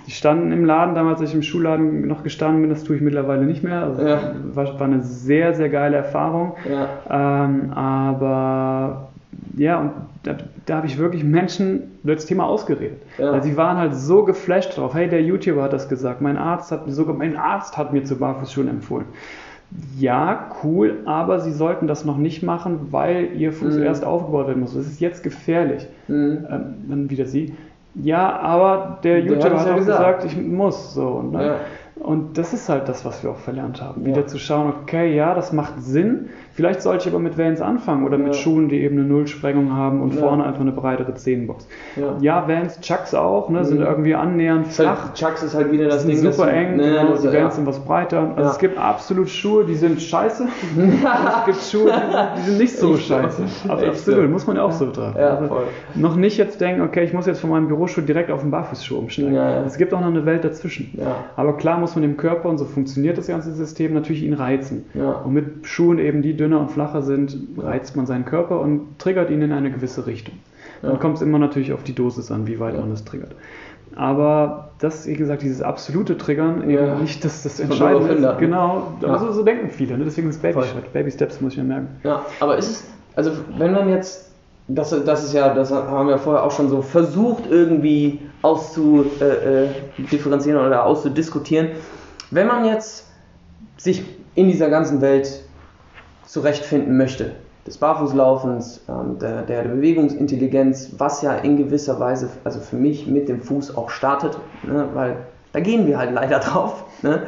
Die 0.08 0.12
standen 0.12 0.52
im 0.54 0.64
Laden, 0.66 0.96
damals 0.96 1.20
als 1.20 1.30
ich 1.32 1.36
im 1.36 1.44
Schulladen 1.44 2.08
noch 2.08 2.24
gestanden 2.24 2.62
bin, 2.62 2.70
das 2.70 2.84
tue 2.86 2.96
ich 2.96 3.02
mittlerweile 3.02 3.46
nicht 3.46 3.62
mehr. 3.64 3.84
Also 3.84 4.02
Ja. 4.08 4.20
war, 4.54 4.80
war 4.80 4.88
eine 4.88 5.02
sehr, 5.02 5.54
sehr 5.54 5.68
geile 5.70 5.98
Erfahrung. 5.98 6.54
ja, 6.70 7.44
Ähm, 7.46 7.72
aber 7.74 9.10
ja, 9.58 9.80
und 9.80 9.92
da, 10.24 10.36
da 10.66 10.78
habe 10.78 10.88
ich 10.88 10.98
wirklich 10.98 11.24
Menschen 11.24 12.00
über 12.04 12.16
das 12.16 12.26
Thema 12.26 12.46
ausgeredet. 12.46 13.02
Ja. 13.18 13.34
Weil 13.34 13.44
sie 13.44 13.58
waren 13.58 13.78
halt 13.78 13.96
so 13.96 14.24
geflasht 14.24 14.78
drauf. 14.78 14.94
Hey, 14.94 15.10
der 15.10 15.22
YouTuber 15.22 15.64
hat 15.64 15.74
das 15.74 15.90
gesagt. 15.90 16.22
Mein 16.22 16.38
Arzt 16.38 16.72
hat 16.72 16.84
sogar 16.88 17.16
mein 17.16 17.36
Arzt 17.36 17.78
hat 17.78 17.92
mir 17.94 18.04
zu 18.04 18.18
Barfußschuhen 18.18 18.68
empfohlen. 18.70 19.06
Ja, 19.98 20.50
cool, 20.64 20.98
aber 21.06 21.40
sie 21.40 21.52
sollten 21.52 21.86
das 21.88 22.04
noch 22.04 22.18
nicht 22.18 22.42
machen, 22.42 22.88
weil 22.92 23.30
ihr 23.36 23.54
Fuß 23.54 23.76
Mhm. 23.78 23.84
erst 23.84 24.04
aufgebaut 24.04 24.48
werden 24.48 24.62
muss. 24.62 24.74
Das 24.74 24.86
ist 24.88 25.00
jetzt 25.00 25.22
gefährlich. 25.24 25.88
mhm. 26.08 26.48
Ähm, 26.50 26.64
dann 26.88 27.10
wieder 27.10 27.26
sie. 27.26 27.54
Ja, 27.96 28.38
aber 28.40 29.00
der 29.04 29.20
YouTuber 29.20 29.60
hat 29.60 29.68
auch 29.70 29.76
gesagt. 29.76 30.22
gesagt, 30.22 30.26
ich 30.26 30.38
muss 30.42 30.94
so. 30.94 31.22
Ne? 31.22 31.46
Ja. 31.46 31.56
Und 32.04 32.38
das 32.38 32.54
ist 32.54 32.70
halt 32.70 32.88
das, 32.88 33.04
was 33.04 33.24
wir 33.24 33.32
auch 33.32 33.38
verlernt 33.38 33.82
haben. 33.82 34.02
Ja. 34.02 34.08
Wieder 34.08 34.26
zu 34.28 34.40
schauen, 34.40 34.74
okay, 34.84 35.14
ja, 35.16 35.34
das 35.34 35.52
macht 35.52 35.82
Sinn. 35.84 36.30
Vielleicht 36.60 36.82
sollte 36.82 37.08
ich 37.08 37.14
aber 37.14 37.24
mit 37.24 37.38
Vans 37.38 37.62
anfangen 37.62 38.04
oder 38.06 38.18
mit 38.18 38.28
Ja. 38.28 38.34
Schuhen, 38.34 38.68
die 38.68 38.82
eben 38.82 38.98
eine 39.00 39.08
Nullsprengung 39.08 39.72
haben 39.78 40.02
und 40.02 40.14
Ja. 40.14 40.20
vorne 40.20 40.44
einfach 40.44 40.60
eine 40.60 40.74
breitere 40.74 41.14
Zehenbox. 41.16 41.66
Ja. 41.96 42.18
Ja, 42.20 42.48
Vans, 42.50 42.82
Chucks 42.82 43.14
auch, 43.16 43.50
ne, 43.50 43.64
sind 43.64 43.80
Mhm. 43.80 43.86
irgendwie 43.86 44.14
annähernd 44.14 44.66
halt- 44.66 44.74
flach. 44.76 45.14
Chucks 45.14 45.42
ist 45.42 45.56
halt 45.56 45.72
wieder 45.72 45.86
das 45.86 46.02
sind 46.04 46.12
Ding. 46.22 46.34
super 46.34 46.52
eng, 46.52 46.76
Ne, 46.76 46.84
genau, 46.84 47.16
die. 47.16 47.32
Vans 47.34 47.56
sind 47.56 47.66
was 47.66 47.80
breiter. 47.80 48.34
Also 48.36 48.50
es 48.52 48.60
gibt 48.60 48.78
absolut 48.78 49.30
Schuhe, 49.30 49.64
die 49.64 49.76
sind 49.76 50.02
scheiße. 50.02 50.48
es 50.78 51.46
gibt 51.46 51.58
Schuhe, 51.62 51.92
die 51.94 52.12
sind, 52.12 52.28
die 52.36 52.42
sind 52.42 52.58
nicht 52.60 52.76
so 52.78 52.94
Echt 52.96 53.08
scheiße. 53.08 53.42
Also 53.70 53.86
absolut, 53.86 54.22
so. 54.24 54.28
muss 54.28 54.46
man 54.46 54.58
ja 54.58 54.64
auch 54.64 54.72
so 54.74 54.88
betrachten. 54.88 55.18
Ja, 55.18 55.38
also 55.38 55.56
noch 55.96 56.18
nicht 56.18 56.38
jetzt 56.38 56.60
denken, 56.60 56.82
okay, 56.82 57.06
ich 57.06 57.14
muss 57.14 57.26
jetzt 57.26 57.40
von 57.40 57.52
meinem 57.52 57.70
Büroschuh 57.70 58.02
direkt 58.02 58.32
auf 58.32 58.42
den 58.42 58.52
Barfußschuh 58.52 58.98
umsteigen. 58.98 59.34
Es 59.66 59.78
gibt 59.78 59.94
auch 59.94 60.02
noch 60.02 60.08
eine 60.08 60.26
Welt 60.26 60.44
dazwischen. 60.44 61.00
Aber 61.38 61.56
klar 61.56 61.80
muss 61.80 61.96
man 61.96 62.02
dem 62.02 62.18
Körper, 62.18 62.50
und 62.50 62.58
so 62.58 62.66
funktioniert 62.66 63.18
das 63.18 63.28
ganze 63.28 63.54
System, 63.54 63.94
natürlich 63.94 64.24
ihn 64.24 64.34
reizen. 64.34 64.84
Und 65.24 65.34
mit 65.34 65.46
Schuhen 65.66 66.00
eben, 66.00 66.22
die 66.22 66.36
dünner 66.50 66.62
und 66.62 66.72
flacher 66.72 67.02
sind, 67.02 67.38
reizt 67.58 67.96
man 67.96 68.06
seinen 68.06 68.26
Körper 68.26 68.60
und 68.60 68.98
triggert 69.00 69.30
ihn 69.30 69.42
in 69.42 69.52
eine 69.52 69.72
gewisse 69.72 70.08
Richtung. 70.08 70.36
Ja. 70.82 70.90
Dann 70.90 71.00
kommt 71.00 71.18
es 71.18 71.22
immer 71.22 71.40
natürlich 71.40 71.74
auf 71.74 71.84
die 71.84 71.94
Dosis 71.94 72.32
an, 72.32 72.48
wie 72.48 72.60
weit 72.60 72.74
Ja. 72.74 72.82
man 72.82 72.90
das 72.90 73.06
triggert. 73.06 73.36
Aber 73.96 74.70
das, 74.80 75.08
wie 75.08 75.14
gesagt, 75.14 75.42
dieses 75.42 75.62
absolute 75.62 76.18
Triggern, 76.18 76.70
Ja. 76.70 76.94
eben 76.94 77.02
nicht 77.02 77.24
das, 77.26 77.44
das 77.44 77.60
Entscheidende 77.60 78.14
ist. 78.14 78.38
Genau, 78.40 78.94
Ja. 79.02 79.18
so, 79.18 79.32
so 79.32 79.44
denken 79.44 79.70
viele. 79.70 79.98
Ne? 79.98 80.06
Deswegen 80.06 80.30
ist 80.30 80.42
Baby. 80.42 80.60
Baby 80.94 81.12
Steps 81.12 81.42
muss 81.42 81.54
ich 81.54 81.58
mir 81.60 81.66
merken. 81.66 81.88
Ja, 82.04 82.26
aber 82.40 82.58
ist 82.58 82.70
es, 82.70 82.84
also 83.16 83.32
wenn 83.58 83.74
man 83.74 83.90
jetzt, 83.90 84.32
das, 84.68 84.90
das 85.04 85.24
ist 85.26 85.34
ja, 85.34 85.54
das 85.54 85.72
haben 85.72 86.08
wir 86.08 86.18
vorher 86.18 86.44
auch 86.44 86.52
schon 86.52 86.70
so 86.70 86.82
versucht 86.82 87.44
irgendwie 87.50 88.20
auszudifferenzieren 88.42 89.70
äh, 89.98 90.10
differenzieren 90.12 90.66
oder 90.66 90.86
auszudiskutieren, 90.86 91.70
wenn 92.32 92.48
man 92.48 92.66
jetzt 92.66 93.08
sich 93.78 94.04
in 94.36 94.48
dieser 94.48 94.70
ganzen 94.70 95.02
Welt 95.02 95.42
zurechtfinden 96.30 96.96
möchte, 96.96 97.32
des 97.66 97.78
Barfußlaufens, 97.78 98.82
ähm, 98.88 99.18
der, 99.20 99.42
der 99.42 99.64
Bewegungsintelligenz, 99.64 100.92
was 100.98 101.24
ja 101.24 101.34
in 101.34 101.58
gewisser 101.58 102.00
Weise, 102.00 102.30
also 102.44 102.60
für 102.60 102.76
mich 102.76 103.08
mit 103.08 103.28
dem 103.28 103.42
Fuß 103.42 103.76
auch 103.76 103.90
startet, 103.90 104.38
ne, 104.64 104.88
weil 104.94 105.18
da 105.54 105.60
gehen 105.60 105.88
wir 105.88 105.98
halt 105.98 106.14
leider 106.14 106.40
drauf. 106.40 106.84
Ne? 107.02 107.24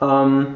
Ähm, 0.00 0.46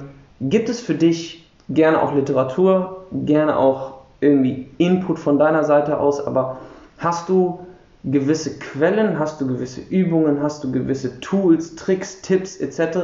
gibt 0.40 0.68
es 0.68 0.80
für 0.80 0.94
dich 0.94 1.50
gerne 1.68 2.00
auch 2.00 2.14
Literatur, 2.14 3.06
gerne 3.10 3.56
auch 3.56 3.94
irgendwie 4.20 4.68
Input 4.78 5.18
von 5.18 5.38
deiner 5.38 5.64
Seite 5.64 5.98
aus, 5.98 6.24
aber 6.24 6.58
hast 6.98 7.28
du 7.28 7.66
gewisse 8.04 8.58
Quellen, 8.60 9.18
hast 9.18 9.40
du 9.40 9.46
gewisse 9.48 9.80
Übungen, 9.80 10.40
hast 10.40 10.62
du 10.62 10.70
gewisse 10.70 11.18
Tools, 11.18 11.74
Tricks, 11.74 12.22
Tipps 12.22 12.56
etc., 12.58 12.98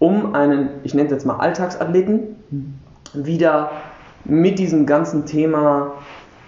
um 0.00 0.34
einen, 0.34 0.70
ich 0.82 0.94
nenne 0.94 1.06
es 1.06 1.12
jetzt 1.12 1.26
mal 1.26 1.36
Alltagsathleten, 1.36 2.82
wieder 3.14 3.70
mit 4.24 4.58
diesem 4.58 4.86
ganzen 4.86 5.26
Thema 5.26 5.92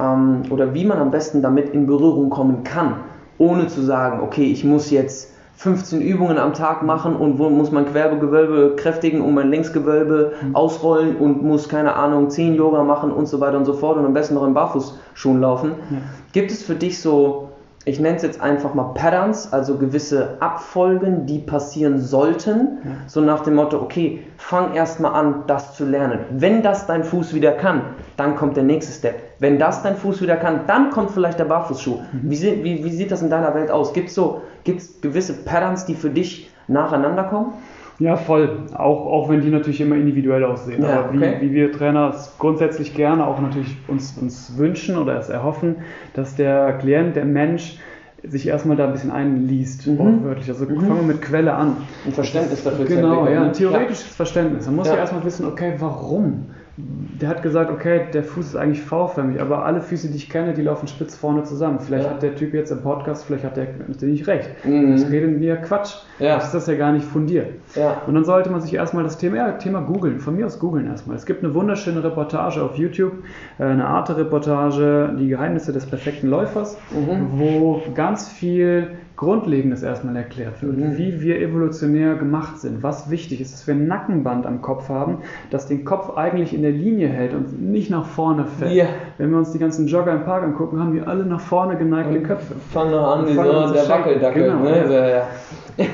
ähm, 0.01 0.43
oder 0.51 0.75
wie 0.75 0.85
man 0.85 0.99
am 0.99 1.11
besten 1.11 1.43
damit 1.43 1.71
in 1.71 1.87
Berührung 1.87 2.31
kommen 2.31 2.65
kann, 2.65 2.97
ohne 3.39 3.67
zu 3.69 3.83
sagen, 3.83 4.21
okay, 4.21 4.45
ich 4.45 4.65
muss 4.65 4.91
jetzt 4.91 5.33
15 5.57 6.03
Übungen 6.03 6.37
am 6.37 6.53
Tag 6.53 6.83
machen 6.83 7.17
und 7.17 7.39
wo 7.39 7.49
muss 7.49 7.71
mein 7.71 7.87
Querbegewölbe 7.87 8.77
kräftigen 8.77 9.23
und 9.23 9.35
mein 9.35 9.51
Längsgewölbe 9.51 10.33
ausrollen 10.53 11.17
und 11.17 11.43
muss, 11.43 11.69
keine 11.69 11.95
Ahnung, 11.95 12.29
10 12.29 12.55
Yoga 12.55 12.85
machen 12.85 13.11
und 13.11 13.27
so 13.27 13.41
weiter 13.41 13.57
und 13.57 13.65
so 13.65 13.73
fort 13.73 13.97
und 13.97 14.05
am 14.05 14.13
besten 14.13 14.35
noch 14.35 14.47
in 14.47 14.53
Barfußschuhen 14.53 15.41
laufen. 15.41 15.73
Ja. 15.91 15.99
Gibt 16.33 16.51
es 16.51 16.63
für 16.63 16.75
dich 16.75 17.01
so, 17.01 17.49
ich 17.89 18.01
nenne 18.01 18.17
es 18.17 18.23
jetzt 18.23 18.41
einfach 18.41 18.75
mal 18.75 18.93
Patterns, 18.95 19.53
also 19.53 19.79
gewisse 19.79 20.37
Abfolgen, 20.41 21.25
die 21.25 21.39
passieren 21.39 21.99
sollten, 22.01 22.79
Ja. 22.85 22.91
so 23.07 23.21
nach 23.21 23.45
dem 23.45 23.55
Motto, 23.55 23.81
okay, 23.81 24.25
fang 24.37 24.75
erstmal 24.75 25.15
an, 25.15 25.45
das 25.47 25.75
zu 25.77 25.85
lernen. 25.85 26.19
Wenn 26.31 26.63
das 26.63 26.87
dein 26.87 27.05
Fuß 27.05 27.33
wieder 27.33 27.53
kann, 27.53 27.83
dann 28.17 28.35
kommt 28.35 28.57
der 28.57 28.65
nächste 28.65 28.93
Step. 28.93 29.15
Wenn 29.39 29.59
das 29.61 29.83
dein 29.85 29.97
Fuß 29.97 30.21
wieder 30.21 30.37
kann, 30.37 30.63
dann 30.67 30.91
kommt 30.91 31.13
vielleicht 31.13 31.39
der 31.39 31.45
Barfußschuh. 31.45 31.99
Wie, 32.13 32.37
sie- 32.37 32.63
wie, 32.65 32.85
wie 32.85 32.91
sieht 32.91 33.13
das 33.13 33.23
in 33.23 33.31
deiner 33.31 33.55
Welt 33.55 33.71
aus? 33.71 33.93
Gibt 33.93 34.09
es 34.09 34.15
so, 34.17 34.43
gibt's 34.65 35.01
gewisse 35.01 35.33
Patterns, 35.45 35.87
die 35.87 35.95
für 35.95 36.11
dich 36.11 36.51
nacheinander 36.69 37.23
kommen? 37.25 37.53
Ja, 37.99 38.17
voll. 38.17 38.51
Auch, 38.75 39.07
auch 39.07 39.29
wenn 39.31 39.41
die 39.41 39.49
natürlich 39.51 39.81
immer 39.81 39.97
individuell 39.97 40.45
aussehen. 40.45 40.83
Ja, 40.83 41.01
Aber 41.05 41.13
wie, 41.15 41.17
okay. 41.19 41.37
wie 41.41 41.53
wir 41.53 41.73
Trainer 41.73 42.11
es 42.11 42.35
grundsätzlich 42.39 42.95
gerne 42.95 43.27
auch 43.27 43.41
natürlich 43.41 43.77
uns, 43.89 44.19
uns 44.21 44.59
wünschen 44.59 44.99
oder 44.99 45.19
es 45.19 45.29
erhoffen, 45.31 45.77
dass 46.15 46.35
der 46.37 46.75
Klient, 46.75 47.17
der 47.17 47.25
Mensch, 47.25 47.79
sich 48.23 48.49
erstmal 48.49 48.77
da 48.77 48.87
ein 48.87 48.93
bisschen 48.93 49.13
einliest, 49.13 49.87
Mhm. 49.87 49.99
wortwörtlich. 49.99 50.49
Also 50.49 50.65
Mhm. 50.65 50.81
fangen 50.81 50.97
wir 50.97 51.15
mit 51.15 51.23
Quelle 51.23 51.55
an. 51.55 51.77
Ein 52.05 52.13
Verständnis 52.13 52.65
dafür 52.65 52.85
zu 52.87 52.95
Genau, 52.97 53.25
ja, 53.27 53.41
ne? 53.41 53.47
ein 53.47 53.53
theoretisches 53.53 54.03
Verständnis. 54.15 54.67
Man 54.67 54.77
muss 54.77 54.89
ja, 54.89 54.95
Ja. 54.95 55.01
erstmal 55.01 55.25
wissen, 55.25 55.47
okay, 55.47 55.75
warum? 55.79 56.47
Der 56.79 57.31
hat 57.31 57.43
gesagt, 57.43 57.71
okay, 57.71 58.03
der 58.13 58.23
Fuß 58.23 58.49
ist 58.49 58.57
eigentlich 58.57 58.83
V-förmig, 58.83 59.41
aber 59.41 59.65
alle 59.65 59.81
Füße, 59.81 60.09
die 60.09 60.17
ich 60.17 60.29
kenne, 60.29 60.53
die 60.53 60.61
laufen 60.61 60.87
spitz 60.89 61.17
vorne 61.17 61.43
zusammen. 61.45 61.81
Vielleicht 61.81 62.05
Ja. 62.05 62.11
hat 62.11 62.23
der 62.23 62.35
Typ 62.35 62.53
jetzt 62.53 62.71
im 62.71 62.83
Podcast, 62.83 63.25
vielleicht 63.25 63.45
hat 63.45 63.57
der 63.57 63.69
nicht 64.03 64.27
recht. 64.27 64.51
Mhm. 64.63 64.95
Ich 64.97 65.09
rede 65.11 65.27
mir 65.27 65.57
Quatsch. 65.57 65.95
Ja. 66.19 66.35
Das 66.35 66.47
ist 66.47 66.55
das 66.55 66.67
ja 66.67 66.75
gar 66.75 66.93
nicht 66.93 67.05
fundiert. 67.07 67.49
Ja. 67.75 68.03
Und 68.07 68.15
dann 68.15 68.25
sollte 68.27 68.51
man 68.51 68.61
sich 68.61 68.75
erstmal 68.75 69.05
das 69.05 69.17
Thema, 69.17 69.53
Thema 69.59 69.81
googeln, 69.81 70.19
von 70.19 70.37
mir 70.37 70.45
aus 70.45 70.59
googeln 70.59 70.87
erstmal. 70.87 71.17
Es 71.17 71.25
gibt 71.25 71.43
eine 71.43 71.55
wunderschöne 71.55 72.05
Reportage 72.05 72.63
auf 72.63 72.77
YouTube, 72.77 73.13
äh, 73.59 73.65
eine 73.65 73.87
Arte-Reportage, 73.87 75.17
die 75.19 75.29
Geheimnisse 75.29 75.73
des 75.73 75.87
perfekten 75.87 76.29
Läufers, 76.29 76.77
Mhm. 76.91 77.39
wo 77.39 77.83
ganz 77.95 78.29
viel 78.29 78.89
Grundlegendes 79.17 79.83
erstmal 79.83 80.15
erklärt 80.17 80.63
wird, 80.63 80.77
Mhm. 80.77 80.99
wie 80.99 81.21
wir 81.23 81.41
evolutionär 81.41 82.15
gemacht 82.17 82.59
sind, 82.59 82.83
was 82.83 83.11
wichtig 83.11 83.41
ist, 83.41 83.55
dass 83.55 83.67
wir 83.67 83.75
ein 83.75 83.87
Nackenband 83.87 84.45
am 84.47 84.61
Kopf 84.61 84.89
haben, 84.89 85.19
das 85.51 85.67
den 85.67 85.85
Kopf 85.85 86.17
eigentlich 86.17 86.55
in 86.55 86.63
der 86.63 86.73
Linie 86.73 87.09
hält 87.09 87.33
und 87.33 87.61
nicht 87.63 87.91
nach 87.91 88.05
vorne 88.07 88.45
fällt. 88.45 88.73
Ja. 88.73 88.87
Wenn 89.19 89.31
wir 89.31 89.39
uns 89.39 89.53
die 89.53 89.59
ganzen 89.59 89.87
Jogger 89.87 90.13
im 90.13 90.25
Park 90.25 90.45
angucken, 90.45 90.79
haben 90.79 90.93
die 90.93 91.01
alle 91.01 91.25
nach 91.25 91.41
vorne 91.41 91.77
geneigte 91.77 92.21
Köpfe. 92.21 92.55
Fang 92.73 92.91
noch 92.91 93.17
an, 93.17 93.27
wie 93.27 93.33
so 93.35 93.43
der. 93.43 93.89
Wackeldackel. 93.89 94.43
Genau, 94.45 94.63
ne? 94.63 94.77
ja. 94.79 94.87
So, 94.87 94.93
ja. 94.93 95.23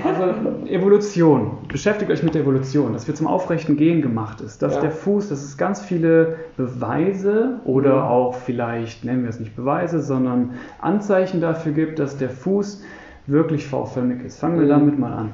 Also 0.04 0.66
Evolution. 0.68 1.58
Beschäftigt 1.68 2.10
euch 2.10 2.22
mit 2.22 2.34
der 2.34 2.42
Evolution, 2.42 2.92
dass 2.92 3.08
wir 3.08 3.14
zum 3.16 3.26
aufrechten 3.26 3.76
Gehen 3.76 4.00
gemacht 4.00 4.40
ist. 4.40 4.62
Dass 4.62 4.76
Ja. 4.76 4.80
der 4.80 4.90
Fuß, 4.92 5.28
dass 5.28 5.42
es 5.42 5.56
ganz 5.56 5.80
viele 5.80 6.36
Beweise 6.56 7.60
oder 7.64 7.96
Mhm. 7.96 8.02
auch 8.02 8.34
vielleicht, 8.34 9.04
nennen 9.04 9.22
wir 9.22 9.30
es 9.30 9.40
nicht 9.40 9.56
Beweise, 9.56 10.00
sondern 10.00 10.50
Anzeichen 10.80 11.40
dafür 11.40 11.72
gibt, 11.72 11.98
dass 11.98 12.16
der 12.16 12.30
Fuß 12.30 12.82
wirklich 13.26 13.66
V-förmig 13.66 14.24
ist. 14.24 14.38
Fangen 14.40 14.56
wir 14.58 14.64
Mhm. 14.66 14.70
damit 14.70 14.98
mal 14.98 15.12
an. 15.12 15.30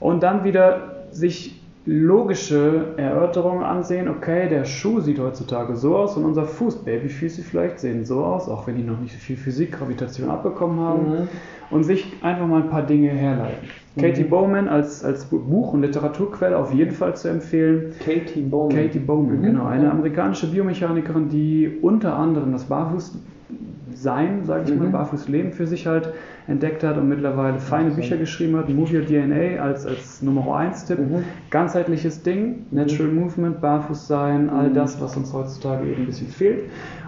Und 0.00 0.22
dann 0.22 0.44
wieder 0.44 1.06
sich 1.10 1.60
logische 1.86 2.94
Erörterungen 2.96 3.62
ansehen, 3.62 4.08
okay, 4.08 4.48
der 4.48 4.64
Schuh 4.64 5.00
sieht 5.00 5.18
heutzutage 5.18 5.76
so 5.76 5.96
aus 5.96 6.16
und 6.16 6.24
unser 6.24 6.44
Fuß, 6.44 6.76
Babyfüße 6.76 7.42
vielleicht, 7.42 7.78
sehen 7.78 8.04
so 8.06 8.24
aus, 8.24 8.48
auch 8.48 8.66
wenn 8.66 8.76
die 8.76 8.82
noch 8.82 8.98
nicht 9.00 9.12
so 9.12 9.18
viel 9.18 9.36
Physik, 9.36 9.72
Gravitation 9.72 10.30
abbekommen 10.30 10.80
haben 10.80 11.02
Mhm. 11.10 11.28
und 11.70 11.84
sich 11.84 12.10
einfach 12.22 12.46
mal 12.46 12.62
ein 12.62 12.70
paar 12.70 12.82
Dinge 12.84 13.08
herleiten. 13.10 13.68
Katie 13.98 14.24
Bowman 14.24 14.66
als, 14.66 15.04
als 15.04 15.26
Buch- 15.26 15.72
und 15.74 15.82
Literaturquelle 15.82 16.56
auf 16.56 16.72
jeden 16.72 16.92
Fall 16.92 17.14
zu 17.16 17.28
empfehlen. 17.28 17.92
Katie 18.04 18.40
Bowman. 18.40 18.74
Katie 18.76 18.98
Bowman, 18.98 19.38
Mhm. 19.38 19.42
genau, 19.42 19.66
eine 19.66 19.90
amerikanische 19.90 20.46
Biomechanikerin, 20.50 21.28
die 21.28 21.78
unter 21.82 22.16
anderem 22.16 22.52
das 22.52 22.64
Barfußsein, 23.94 24.44
sage 24.44 24.64
ich 24.72 24.78
mal, 24.78 24.88
Mhm. 24.88 24.92
Barfußleben 24.92 25.52
für 25.52 25.66
sich 25.66 25.86
halt 25.86 26.12
entdeckt 26.46 26.82
hat 26.82 26.98
und 26.98 27.08
mittlerweile 27.08 27.58
feine 27.58 27.90
Bücher 27.90 28.16
geschrieben 28.16 28.56
hat. 28.56 28.68
Move 28.68 28.98
Your 28.98 29.06
DNA 29.06 29.62
als, 29.62 29.86
als 29.86 30.20
Nummer 30.22 30.56
1 30.56 30.84
Tipp. 30.86 30.98
Mhm. 30.98 31.24
Ganzheitliches 31.50 32.22
Ding, 32.22 32.66
Natural 32.70 33.10
Movement, 33.10 33.60
Barfußsein, 33.60 34.50
all 34.50 34.70
Mhm. 34.70 34.74
das, 34.74 35.00
was 35.00 35.16
uns 35.16 35.32
heutzutage 35.32 35.86
eben 35.88 36.02
ein 36.02 36.06
bisschen 36.06 36.28
fehlt. 36.28 36.64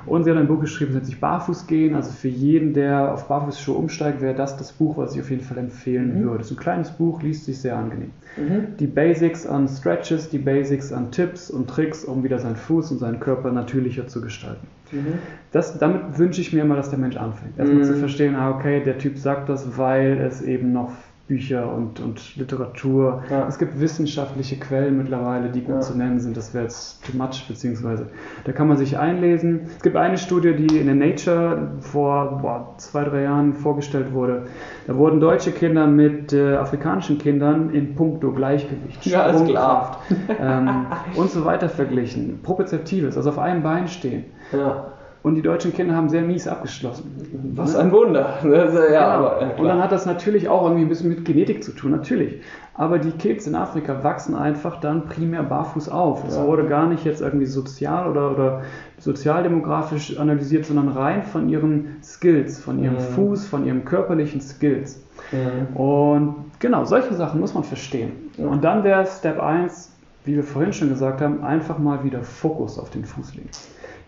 Und 0.07 0.22
sie 0.22 0.31
hat 0.31 0.38
ein 0.38 0.46
Buch 0.46 0.61
geschrieben, 0.61 0.92
das 0.92 0.94
nennt 0.99 1.07
sich 1.07 1.20
Barfuß 1.20 1.66
gehen. 1.66 1.96
Also 1.96 2.12
für 2.12 2.29
jeden, 2.29 2.72
der 2.75 3.12
auf 3.12 3.27
Barfußschuhe 3.27 3.75
umsteigt, 3.77 4.20
wäre 4.20 4.35
das 4.37 4.57
das 4.57 4.72
Buch, 4.72 4.96
was 4.96 5.14
ich 5.16 5.20
auf 5.20 5.31
jeden 5.31 5.42
Fall 5.42 5.59
empfehlen 5.59 6.20
Mhm. 6.20 6.25
würde. 6.25 6.40
Es 6.42 6.51
ist 6.53 6.57
ein 6.57 6.61
kleines 6.61 6.90
Buch, 6.92 7.22
liest 7.22 7.44
sich 7.46 7.59
sehr 7.61 7.77
angenehm. 7.77 8.12
Mhm. 8.37 8.77
Die 8.79 8.87
Basics 8.87 9.46
an 9.46 9.66
Stretches, 9.66 10.31
die 10.31 10.38
Basics 10.38 10.92
an 10.92 11.11
Tipps 11.11 11.51
und 11.51 11.68
Tricks, 11.68 12.05
um 12.05 12.22
wieder 12.22 12.38
seinen 12.38 12.55
Fuß 12.57 12.92
und 12.92 12.99
seinen 12.99 13.18
Körper 13.18 13.51
natürlicher 13.51 14.07
zu 14.07 14.20
gestalten. 14.20 14.66
Mhm. 14.92 15.14
Das, 15.51 15.77
damit 15.79 16.16
wünsche 16.18 16.40
ich 16.40 16.53
mir 16.53 16.64
immer, 16.76 16.82
dass 16.82 16.90
der 16.90 16.98
Mensch 16.98 17.16
anfängt. 17.16 17.58
Erstmal 17.58 17.82
Mhm. 17.82 17.84
zu 17.84 17.94
verstehen, 17.96 18.36
ah, 18.36 18.50
okay, 18.50 18.82
der 18.84 18.98
Typ 18.98 19.16
sagt 19.18 19.48
das, 19.48 19.78
weil 19.78 20.18
es 20.20 20.42
eben 20.42 20.72
noch 20.72 20.90
Bücher 21.28 21.72
und, 21.74 21.98
und 21.98 22.36
Literatur, 22.36 23.24
Ja. 23.28 23.48
es 23.48 23.58
gibt 23.58 23.80
wissenschaftliche 23.80 24.60
Quellen 24.60 24.96
mittlerweile, 24.96 25.48
die 25.48 25.60
gut 25.60 25.74
Ja. 25.74 25.80
zu 25.80 25.98
nennen 25.98 26.20
sind. 26.20 26.36
Das 26.36 26.54
wäre 26.54 26.62
jetzt 26.62 27.04
too 27.04 27.16
much, 27.18 27.46
beziehungsweise 27.48 28.06
da 28.44 28.52
kann 28.52 28.68
man 28.68 28.76
sich 28.76 28.96
einlesen. 28.96 29.62
Es 29.76 29.82
gibt 29.82 29.96
eine 29.96 30.18
Studie, 30.18 30.54
die 30.54 30.78
in 30.78 30.86
der 30.86 30.94
Nature 30.94 31.72
vor 31.80 32.38
boah, 32.40 32.74
zwei, 32.76 33.02
drei 33.02 33.22
Jahren 33.24 33.54
vorgestellt 33.54 34.12
wurde. 34.12 34.44
Da 34.86 34.94
wurden 34.96 35.18
deutsche 35.18 35.50
Kinder 35.50 35.88
mit 35.88 36.32
äh, 36.32 36.54
afrikanischen 36.54 37.18
Kindern 37.18 37.70
in 37.70 37.96
puncto 37.96 38.30
Gleichgewicht, 38.30 39.04
Ja. 39.06 39.28
Sprungkraft 39.30 39.98
ähm, 40.40 40.86
und 41.16 41.28
so 41.28 41.44
weiter 41.44 41.68
verglichen. 41.68 42.38
Propriozeptives, 42.44 43.16
also 43.16 43.30
auf 43.30 43.38
einem 43.40 43.64
Bein 43.64 43.88
stehen. 43.88 44.26
Ja. 44.52 44.92
Und 45.26 45.34
die 45.34 45.42
deutschen 45.42 45.72
Kinder 45.72 45.96
haben 45.96 46.08
sehr 46.08 46.22
mies 46.22 46.46
abgeschlossen. 46.46 47.10
Was 47.56 47.74
ein 47.74 47.90
Wunder. 47.90 48.34
Also, 48.44 48.78
ja, 48.78 49.16
genau. 49.16 49.28
aber, 49.28 49.42
ja, 49.42 49.50
und 49.58 49.66
dann 49.66 49.82
hat 49.82 49.90
das 49.90 50.06
natürlich 50.06 50.48
auch 50.48 50.62
irgendwie 50.62 50.82
ein 50.84 50.88
bisschen 50.88 51.08
mit 51.08 51.24
Genetik 51.24 51.64
zu 51.64 51.72
tun, 51.72 51.90
natürlich. 51.90 52.42
Aber 52.74 53.00
die 53.00 53.10
Kids 53.10 53.44
in 53.48 53.56
Afrika 53.56 54.04
wachsen 54.04 54.36
einfach 54.36 54.78
dann 54.78 55.06
primär 55.06 55.42
barfuß 55.42 55.88
auf. 55.88 56.22
Es 56.28 56.36
Ja. 56.36 56.46
wurde 56.46 56.66
gar 56.66 56.86
nicht 56.86 57.04
jetzt 57.04 57.22
irgendwie 57.22 57.46
sozial 57.46 58.08
oder, 58.08 58.30
oder 58.30 58.62
sozialdemografisch 59.00 60.16
analysiert, 60.16 60.64
sondern 60.64 60.90
rein 60.90 61.24
von 61.24 61.48
ihren 61.48 61.96
Skills, 62.04 62.60
von 62.60 62.78
ihrem 62.78 62.94
Mhm. 62.94 63.00
Fuß, 63.00 63.48
von 63.48 63.66
ihren 63.66 63.84
körperlichen 63.84 64.40
Skills. 64.40 65.02
Mhm. 65.32 65.76
Und 65.76 66.34
genau, 66.60 66.84
solche 66.84 67.14
Sachen 67.14 67.40
muss 67.40 67.52
man 67.52 67.64
verstehen. 67.64 68.12
Ja. 68.38 68.46
Und 68.46 68.62
dann 68.62 68.84
wäre 68.84 69.04
Step 69.04 69.40
1, 69.40 69.90
wie 70.24 70.36
wir 70.36 70.44
vorhin 70.44 70.72
schon 70.72 70.88
gesagt 70.88 71.20
haben, 71.20 71.42
einfach 71.42 71.78
mal 71.78 72.04
wieder 72.04 72.22
Fokus 72.22 72.78
auf 72.78 72.90
den 72.90 73.04
Fuß 73.04 73.34
legen. 73.34 73.50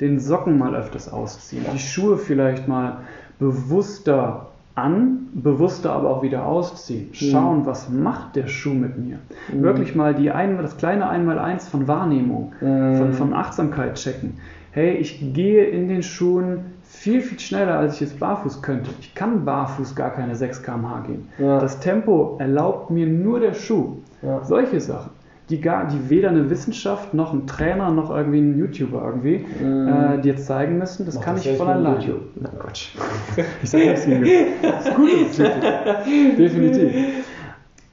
Den 0.00 0.20
Socken 0.20 0.58
mal 0.58 0.74
öfters 0.76 1.12
ausziehen, 1.12 1.64
die 1.74 1.78
Schuhe 1.78 2.16
vielleicht 2.18 2.68
mal 2.68 2.98
bewusster 3.38 4.46
an, 4.74 5.26
bewusster 5.34 5.92
aber 5.92 6.08
auch 6.10 6.22
wieder 6.22 6.46
ausziehen. 6.46 7.08
Schauen, 7.12 7.66
was 7.66 7.88
macht 7.88 8.36
der 8.36 8.46
Schuh 8.46 8.74
mit 8.74 8.96
mir? 8.96 9.18
Mhm. 9.52 9.62
Wirklich 9.62 9.96
mal 9.96 10.14
die 10.14 10.30
ein, 10.30 10.56
das 10.58 10.76
kleine 10.76 11.08
Einmaleins 11.08 11.68
von 11.68 11.88
Wahrnehmung, 11.88 12.52
Mhm. 12.60 12.96
von, 12.96 13.12
von 13.12 13.34
Achtsamkeit 13.34 13.94
checken. 13.96 14.34
Hey, 14.70 14.92
ich 14.96 15.32
gehe 15.34 15.64
in 15.64 15.88
den 15.88 16.04
Schuhen 16.04 16.60
viel, 16.84 17.20
viel 17.22 17.40
schneller, 17.40 17.76
als 17.78 17.94
ich 17.94 18.00
jetzt 18.00 18.20
barfuß 18.20 18.62
könnte. 18.62 18.90
Ich 19.00 19.14
kann 19.16 19.44
barfuß 19.44 19.96
gar 19.96 20.10
keine 20.10 20.36
6 20.36 20.62
km/h 20.62 21.00
gehen. 21.06 21.28
Ja. 21.38 21.58
Das 21.58 21.80
Tempo 21.80 22.36
erlaubt 22.38 22.90
mir 22.90 23.06
nur 23.06 23.40
der 23.40 23.54
Schuh. 23.54 23.96
Ja. 24.22 24.44
Solche 24.44 24.80
Sachen, 24.80 25.10
die, 25.50 25.60
gar, 25.60 25.88
die 25.88 26.10
weder 26.10 26.28
eine 26.28 26.50
Wissenschaft 26.50 27.14
noch 27.14 27.32
ein 27.32 27.46
Trainer 27.46 27.90
noch 27.90 28.10
irgendwie 28.14 28.38
ein 28.40 28.58
YouTuber 28.58 29.02
irgendwie 29.06 29.44
Mhm. 29.62 29.88
äh, 29.88 30.20
dir 30.20 30.36
zeigen 30.36 30.78
müssen, 30.78 31.06
das 31.06 31.14
Mach 31.16 31.22
kann 31.22 31.36
das 31.36 31.46
ich 31.46 31.56
von 31.56 31.68
alleine. 31.68 31.98
YouTube. 32.00 32.22
Na 32.40 32.48
Quatsch. 32.58 32.88
Ich 33.62 33.70
sage 33.70 33.86
das 33.90 34.06
nicht. 34.06 34.30
Das 34.62 34.86
ist 34.88 34.94
gut, 34.94 35.08
das 35.20 35.30
ist 35.30 35.38
YouTube. 35.38 35.62
Definitiv. 36.36 36.92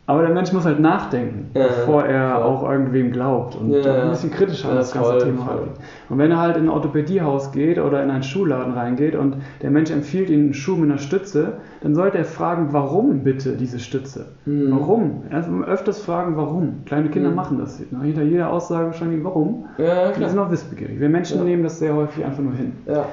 Aber 0.08 0.22
der 0.22 0.30
Mensch 0.36 0.54
muss 0.54 0.66
halt 0.66 0.80
nachdenken, 0.80 1.50
Ja, 1.56 1.64
bevor 1.66 2.06
er 2.06 2.36
voll. 2.36 2.44
auch 2.44 2.70
irgendwem 2.70 3.12
glaubt 3.12 3.56
und 3.56 3.72
Ja, 3.72 4.04
ein 4.04 4.10
bisschen 4.12 4.30
kritischer 4.30 4.70
an 4.70 4.76
das 4.76 4.92
ganze 4.92 5.12
voll, 5.14 5.24
Thema 5.24 5.46
voll. 5.46 5.68
Und 6.10 6.18
wenn 6.20 6.30
er 6.30 6.40
halt 6.40 6.58
in 6.58 6.66
ein 6.66 6.70
Orthopädiehaus 6.70 7.52
geht 7.52 7.80
oder 7.80 8.04
in 8.04 8.12
einen 8.12 8.22
Schuhladen 8.22 8.74
reingeht 8.74 9.16
und 9.16 9.38
der 9.64 9.72
Mensch 9.72 9.90
empfiehlt 9.90 10.30
ihm 10.30 10.42
einen 10.42 10.54
Schuh 10.54 10.76
mit 10.76 10.92
einer 10.92 11.00
Stütze, 11.00 11.54
dann 11.82 11.96
sollte 11.96 12.20
er 12.20 12.26
fragen, 12.26 12.68
warum 12.72 13.24
bitte 13.24 13.54
diese 13.54 13.80
Stütze? 13.80 14.28
Mhm. 14.46 14.68
Warum? 14.80 15.24
Also 15.32 15.50
öfters 15.64 16.02
fragen, 16.02 16.38
warum. 16.38 16.84
Kleine 16.86 17.10
Kinder 17.10 17.30
Mhm. 17.30 17.36
machen 17.36 17.58
das. 17.58 17.80
Hinter 17.80 18.22
jeder 18.22 18.52
Aussage 18.52 18.86
wahrscheinlich, 18.86 19.24
warum? 19.24 19.66
Ja, 19.80 20.12
Die 20.12 20.24
sind 20.30 20.38
auch 20.38 20.52
wissbegierig. 20.52 21.00
Wir 21.00 21.10
Menschen 21.10 21.44
nehmen 21.44 21.64
das 21.64 21.80
sehr 21.80 21.96
häufig 21.96 22.24
einfach 22.24 22.44
nur 22.44 22.54
hin. 22.54 22.74
Ja. 22.86 23.06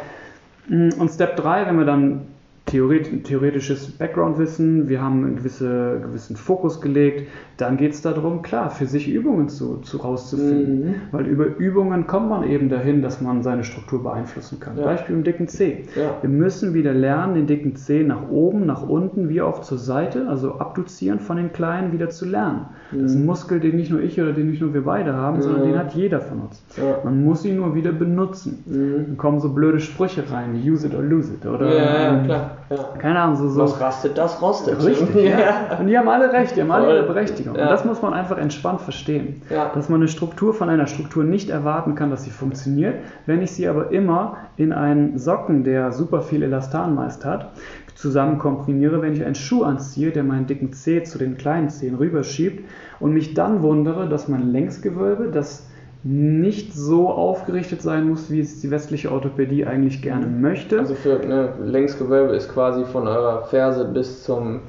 Und 0.69 1.09
Step 1.11 1.37
3, 1.37 1.67
wenn 1.67 1.79
wir 1.79 1.87
dann 1.87 2.21
theoretisches 2.67 3.91
Background-Wissen, 3.91 4.89
wir 4.89 5.03
haben 5.03 5.25
einen 5.25 5.37
gewisse, 5.37 6.01
gewissen 6.03 6.37
Fokus 6.37 6.81
gelegt, 6.81 7.29
dann 7.59 7.77
geht 7.77 7.93
es 7.93 8.03
darum, 8.03 8.43
klar, 8.43 8.71
für 8.71 8.87
sich 8.87 9.09
Übungen 9.13 9.49
zu, 9.49 9.77
zu 9.79 9.99
rauszufinden. 9.99 10.87
Mhm. 10.87 10.95
Weil 11.13 11.27
über 11.27 11.45
Übungen 11.45 12.07
kommt 12.07 12.29
man 12.29 12.45
eben 12.49 12.69
dahin, 12.69 13.03
dass 13.03 13.21
man 13.21 13.43
seine 13.43 13.63
Struktur 13.65 14.03
beeinflussen 14.03 14.59
kann. 14.59 14.79
Ja. 14.79 14.85
Beispiel 14.85 15.15
im 15.15 15.23
dicken 15.25 15.49
C. 15.49 15.85
Ja. 15.95 16.17
Wir 16.23 16.31
müssen 16.31 16.73
wieder 16.75 16.95
lernen, 16.95 17.35
den 17.35 17.47
dicken 17.47 17.77
C 17.77 18.03
nach 18.03 18.29
oben, 18.31 18.65
nach 18.67 18.89
unten, 18.89 19.29
wie 19.29 19.43
auch 19.43 19.61
zur 19.61 19.79
Seite, 19.79 20.29
also 20.29 20.59
abduzieren 20.59 21.21
von 21.21 21.37
den 21.37 21.53
kleinen, 21.53 21.93
wieder 21.93 22.09
zu 22.11 22.25
lernen. 22.27 22.67
Das 22.91 23.13
ist 23.13 23.17
ein 23.17 23.27
Muskel, 23.27 23.61
den 23.61 23.77
nicht 23.77 23.91
nur 23.91 24.01
ich 24.01 24.21
oder 24.21 24.33
den 24.33 24.51
nicht 24.51 24.61
nur 24.61 24.75
wir 24.75 24.85
beide 24.85 25.15
haben, 25.15 25.41
sondern 25.43 25.63
Mhm. 25.63 25.67
den 25.73 25.79
hat 25.79 25.95
jeder 25.95 26.21
von 26.21 26.41
uns. 26.41 26.63
Ja. 26.77 26.99
Man 27.05 27.25
muss 27.25 27.45
ihn 27.45 27.57
nur 27.57 27.75
wieder 27.75 27.93
benutzen. 27.93 28.63
Mhm. 28.67 29.07
Dann 29.07 29.17
kommen 29.17 29.41
so 29.41 29.51
blöde 29.51 29.81
Sprüche 29.81 30.25
rein, 30.31 30.61
use 30.65 30.87
it 30.87 30.95
or 30.95 31.03
lose 31.03 31.33
it. 31.33 31.47
Oder, 31.47 31.69
Ja, 31.75 31.85
ja, 31.85 32.19
ähm, 32.19 32.25
klar. 32.25 32.51
Ja. 32.77 32.99
Keine 32.99 33.21
Ahnung, 33.21 33.37
so. 33.37 33.49
so 33.49 33.63
Was 33.63 33.81
rastet, 33.81 34.19
das 34.19 34.41
rostet. 34.41 34.83
Richtig, 34.85 35.15
ja. 35.39 35.79
Und 35.79 35.87
die 35.87 35.97
haben 35.97 36.09
alle 36.09 36.33
recht, 36.33 36.57
die 36.57 36.61
haben 36.61 36.71
alle 36.71 36.97
ihre 36.97 37.07
Berechtigung. 37.07 37.55
Ja. 37.55 37.63
Und 37.63 37.71
das 37.71 37.85
muss 37.85 38.03
man 38.03 38.15
einfach 38.15 38.39
entspannt 38.39 38.81
verstehen. 38.81 39.43
Ja. 39.51 39.71
Dass 39.75 39.89
man 39.89 40.01
eine 40.01 40.09
Struktur 40.09 40.55
von 40.55 40.69
einer 40.69 40.87
Struktur 40.87 41.25
nicht 41.25 41.51
erwarten 41.51 41.95
kann, 41.95 42.11
dass 42.11 42.25
sie 42.25 42.31
funktioniert, 42.31 42.97
wenn 43.27 43.43
ich 43.43 43.53
sie 43.53 43.69
aber 43.69 43.91
immer 43.91 44.37
in 44.57 44.73
einen 44.73 45.19
Socken, 45.19 45.65
der 45.65 45.93
super 45.93 46.23
viel 46.23 46.43
Elastan 46.43 46.95
meist 46.95 47.25
hat, 47.25 47.53
zusammen 47.95 48.39
komprimiere, 48.39 49.03
wenn 49.03 49.13
ich 49.13 49.25
einen 49.25 49.35
Schuh 49.35 49.63
anziehe, 49.63 50.11
der 50.11 50.25
meinen 50.25 50.47
dicken 50.47 50.73
Zeh 50.73 51.03
zu 51.05 51.19
den 51.19 51.37
kleinen 51.37 51.71
Zehen 51.71 51.95
rüberschiebt 51.95 52.69
und 53.01 53.13
mich 53.13 53.35
dann 53.35 53.63
wundere, 53.63 54.09
dass 54.09 54.29
mein 54.29 54.51
Längsgewölbe, 54.51 55.31
das 55.33 55.69
nicht 56.05 56.75
so 56.75 57.11
aufgerichtet 57.11 57.81
sein 57.83 58.09
muss, 58.09 58.31
wie 58.31 58.41
es 58.41 58.61
die 58.61 58.71
westliche 58.71 59.13
Orthopädie 59.13 59.65
eigentlich 59.67 60.03
gerne 60.03 60.27
möchte. 60.27 60.79
Also 60.79 60.95
für 60.95 61.19
ne, 61.27 61.51
Längsgewölbe 61.65 62.35
ist 62.35 62.53
quasi 62.53 62.85
von 62.85 63.07
eurer 63.07 63.45
Ferse 63.45 63.85
bis 63.85 64.25
zum, 64.25 64.61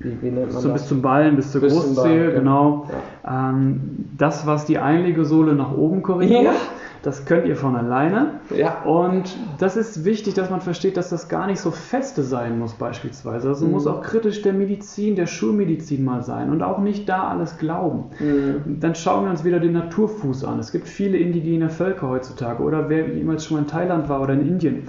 wie, 0.00 0.16
wie 0.20 0.30
nennt 0.30 0.52
man 0.52 0.60
So 0.62 0.68
das? 0.70 0.80
bis 0.82 0.88
zum 0.88 1.00
Ballen, 1.02 1.36
bis 1.36 1.52
zur 1.52 1.60
Bis 1.60 1.72
Großzehe, 1.74 2.24
Ballen, 2.24 2.34
genau. 2.34 2.86
ja. 3.24 3.50
Ähm, 3.50 3.80
das, 4.18 4.46
was 4.46 4.64
die 4.66 4.78
Einlegesohle 4.78 5.54
nach 5.54 5.72
oben 5.76 6.02
korrigiert, 6.02 6.42
Ja. 6.44 6.52
das 7.02 7.24
könnt 7.24 7.46
ihr 7.46 7.56
von 7.56 7.76
alleine. 7.76 8.40
Ja. 8.54 8.82
Und 8.84 9.36
das 9.58 9.76
ist 9.76 10.04
wichtig, 10.04 10.34
dass 10.34 10.50
man 10.50 10.60
versteht, 10.60 10.96
dass 10.96 11.08
das 11.10 11.28
gar 11.28 11.46
nicht 11.46 11.60
so 11.60 11.70
feste 11.70 12.22
sein 12.22 12.58
muss, 12.58 12.74
beispielsweise. 12.74 13.48
Also 13.48 13.64
Mhm. 13.66 13.72
muss 13.72 13.86
auch 13.86 14.02
kritisch 14.02 14.42
der 14.42 14.52
Medizin, 14.52 15.16
der 15.16 15.26
Schulmedizin 15.26 16.04
mal 16.04 16.22
sein 16.22 16.50
und 16.50 16.62
auch 16.62 16.78
nicht 16.78 17.08
da 17.08 17.28
alles 17.28 17.58
glauben. 17.58 18.04
Mhm. 18.18 18.80
Dann 18.80 18.94
schauen 18.94 19.24
wir 19.24 19.30
uns 19.30 19.44
wieder 19.44 19.60
den 19.60 19.72
Naturfuß 19.72 20.44
an. 20.44 20.58
Es 20.58 20.72
gibt 20.72 20.86
viele 20.88 21.16
indigene 21.18 21.70
Völker 21.70 22.08
heutzutage 22.08 22.62
oder 22.62 22.88
wer 22.88 23.08
jemals 23.08 23.44
schon 23.46 23.56
mal 23.56 23.62
in 23.62 23.68
Thailand 23.68 24.08
war 24.08 24.20
oder 24.20 24.34
in 24.34 24.46
Indien. 24.46 24.82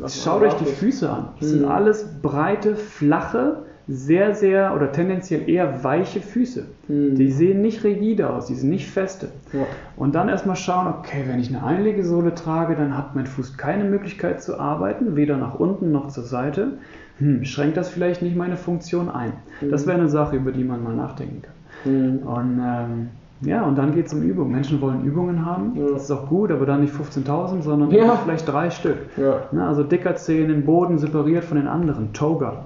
Ja, 0.00 0.08
Schaut 0.08 0.42
euch 0.42 0.54
die 0.54 0.64
Füße 0.64 1.10
an. 1.10 1.28
Das 1.38 1.50
sind 1.50 1.62
Mhm. 1.62 1.68
alles 1.68 2.06
breite, 2.22 2.76
flache, 2.76 3.64
sehr, 3.92 4.34
sehr 4.34 4.74
oder 4.74 4.90
tendenziell 4.90 5.48
eher 5.48 5.84
weiche 5.84 6.20
Füße. 6.20 6.66
Mhm. 6.88 7.14
Die 7.14 7.30
sehen 7.30 7.60
nicht 7.60 7.84
rigide 7.84 8.30
aus, 8.30 8.46
die 8.46 8.54
sind 8.54 8.70
nicht 8.70 8.88
feste. 8.88 9.28
Ja. 9.52 9.66
Und 9.96 10.14
dann 10.14 10.28
erstmal 10.28 10.56
schauen, 10.56 10.86
okay, 10.86 11.24
wenn 11.26 11.38
ich 11.38 11.48
eine 11.48 11.62
Einlegesohle 11.62 12.34
trage, 12.34 12.74
dann 12.74 12.96
hat 12.96 13.14
mein 13.14 13.26
Fuß 13.26 13.58
keine 13.58 13.84
Möglichkeit 13.84 14.42
zu 14.42 14.58
arbeiten, 14.58 15.14
weder 15.14 15.36
nach 15.36 15.56
unten 15.56 15.92
noch 15.92 16.08
zur 16.08 16.24
Seite. 16.24 16.78
Hm, 17.18 17.44
schränkt 17.44 17.76
das 17.76 17.90
vielleicht 17.90 18.22
nicht 18.22 18.36
meine 18.36 18.56
Funktion 18.56 19.10
ein? 19.10 19.34
Das 19.70 19.86
wäre 19.86 19.98
eine 19.98 20.08
Sache, 20.08 20.36
über 20.36 20.52
die 20.52 20.64
man 20.64 20.82
mal 20.82 20.96
nachdenken 20.96 21.42
kann. 21.42 21.92
Mhm. 21.92 22.18
Und 22.20 22.60
ähm, 22.64 23.08
ja, 23.44 23.62
und 23.64 23.76
dann 23.76 23.94
geht 23.94 24.06
es 24.06 24.14
um 24.14 24.22
Übungen. 24.22 24.52
Menschen 24.52 24.80
wollen 24.80 25.04
Übungen 25.04 25.44
haben, 25.44 25.72
Ja. 25.76 25.92
das 25.92 26.04
ist 26.04 26.10
auch 26.10 26.28
gut, 26.28 26.50
aber 26.50 26.64
dann 26.66 26.80
nicht 26.80 26.94
15.000, 26.94 27.62
sondern 27.62 27.90
Ja. 27.90 28.16
vielleicht 28.16 28.46
drei 28.50 28.70
Stück. 28.70 28.96
Ja. 29.16 29.40
Ne, 29.52 29.66
also 29.66 29.82
dicker 29.82 30.14
Zeh 30.16 30.42
in 30.42 30.48
den 30.48 30.64
Boden, 30.64 30.98
separiert 30.98 31.44
von 31.44 31.56
den 31.56 31.66
anderen. 31.66 32.12
Toga, 32.12 32.64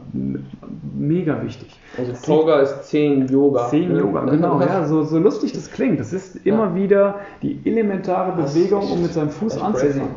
mega 0.98 1.42
wichtig. 1.42 1.78
Also 1.96 2.12
Toga 2.24 2.60
ist 2.60 2.84
10 2.84 3.26
Yoga. 3.28 3.68
Zehn 3.68 3.92
ne? 3.92 4.00
Yoga, 4.00 4.24
genau. 4.24 4.60
Ja, 4.66 4.84
so, 4.84 5.02
so 5.02 5.18
lustig 5.18 5.52
das 5.52 5.70
klingt. 5.70 5.98
Das 6.00 6.12
ist 6.12 6.46
immer 6.46 6.74
wieder 6.74 7.16
die 7.42 7.58
elementare 7.64 8.32
Bewegung, 8.32 8.90
um 8.90 9.02
mit 9.02 9.12
seinem 9.12 9.30
Fuß 9.30 9.60
anzufangen. 9.60 10.08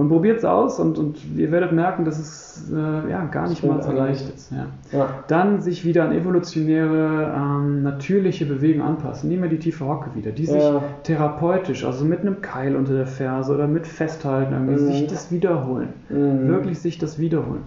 Und 0.00 0.08
probiert 0.08 0.38
es 0.38 0.44
aus 0.46 0.80
und, 0.80 0.98
und 0.98 1.18
ihr 1.36 1.52
werdet 1.52 1.72
merken, 1.72 2.06
dass 2.06 2.18
es 2.18 2.72
äh, 2.72 3.10
ja, 3.10 3.24
gar 3.26 3.48
nicht 3.48 3.62
mal 3.62 3.82
so 3.82 3.92
leicht 3.92 4.32
ist. 4.34 4.50
Ja. 4.50 4.66
Ja. 4.96 5.08
Dann 5.28 5.60
sich 5.60 5.84
wieder 5.84 6.04
an 6.04 6.12
evolutionäre, 6.12 7.34
ähm, 7.36 7.82
natürliche 7.82 8.46
Bewegungen 8.46 8.86
anpassen. 8.86 9.28
Nehmen 9.28 9.42
wir 9.42 9.50
die 9.50 9.58
tiefe 9.58 9.86
Hocke 9.86 10.10
wieder, 10.14 10.30
die 10.32 10.46
sich 10.46 10.62
Ja. 10.62 10.82
therapeutisch, 11.02 11.84
also 11.84 12.04
mit 12.04 12.20
einem 12.20 12.40
Keil 12.40 12.76
unter 12.76 12.94
der 12.94 13.06
Ferse 13.06 13.54
oder 13.54 13.66
mit 13.68 13.86
Festhalten, 13.86 14.54
irgendwie 14.54 14.82
Mhm. 14.82 14.86
sich 14.88 15.06
das 15.06 15.30
wiederholen. 15.30 15.90
Mhm. 16.08 16.48
Wirklich 16.48 16.78
sich 16.78 16.98
das 16.98 17.18
wiederholen. 17.18 17.60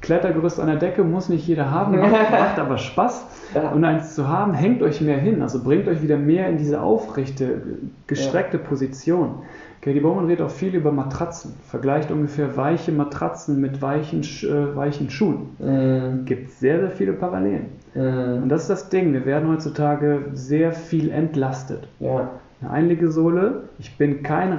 Klettergerüst 0.00 0.60
an 0.60 0.66
der 0.66 0.76
Decke 0.76 1.02
muss 1.02 1.28
nicht 1.28 1.46
jeder 1.46 1.70
haben, 1.70 1.98
macht, 1.98 2.10
macht 2.30 2.58
aber 2.58 2.78
Spaß. 2.78 3.26
Ja. 3.54 3.70
Und 3.70 3.84
eins 3.84 4.14
zu 4.14 4.28
haben, 4.28 4.52
hängt 4.52 4.82
euch 4.82 5.00
mehr 5.00 5.18
hin, 5.18 5.40
also 5.42 5.62
bringt 5.62 5.88
euch 5.88 6.02
wieder 6.02 6.18
mehr 6.18 6.48
in 6.48 6.58
diese 6.58 6.80
aufrechte, 6.82 7.62
gestreckte 8.06 8.58
Position. 8.58 9.36
Katie 9.80 10.00
Bowman 10.00 10.26
redet 10.26 10.46
auch 10.46 10.50
viel 10.50 10.74
über 10.74 10.92
Matratzen, 10.92 11.54
vergleicht 11.68 12.10
ungefähr 12.10 12.56
weiche 12.56 12.90
Matratzen 12.90 13.60
mit 13.60 13.82
weichen, 13.82 14.22
äh, 14.22 14.74
weichen 14.74 15.10
Schuhen. 15.10 15.50
Mhm. 15.58 16.24
Gibt 16.24 16.50
sehr, 16.52 16.80
sehr 16.80 16.90
viele 16.90 17.12
Parallelen. 17.12 17.66
Und 17.94 18.44
Mhm. 18.44 18.48
das 18.48 18.62
ist 18.62 18.70
das 18.70 18.88
Ding, 18.88 19.12
wir 19.12 19.24
werden 19.26 19.48
heutzutage 19.50 20.24
sehr 20.32 20.72
viel 20.72 21.10
entlastet. 21.10 21.86
Ja. 22.00 22.30
Eine 22.62 22.70
Einlegesohle, 22.70 23.64
ich 23.78 23.96
bin 23.98 24.22
kein, 24.22 24.56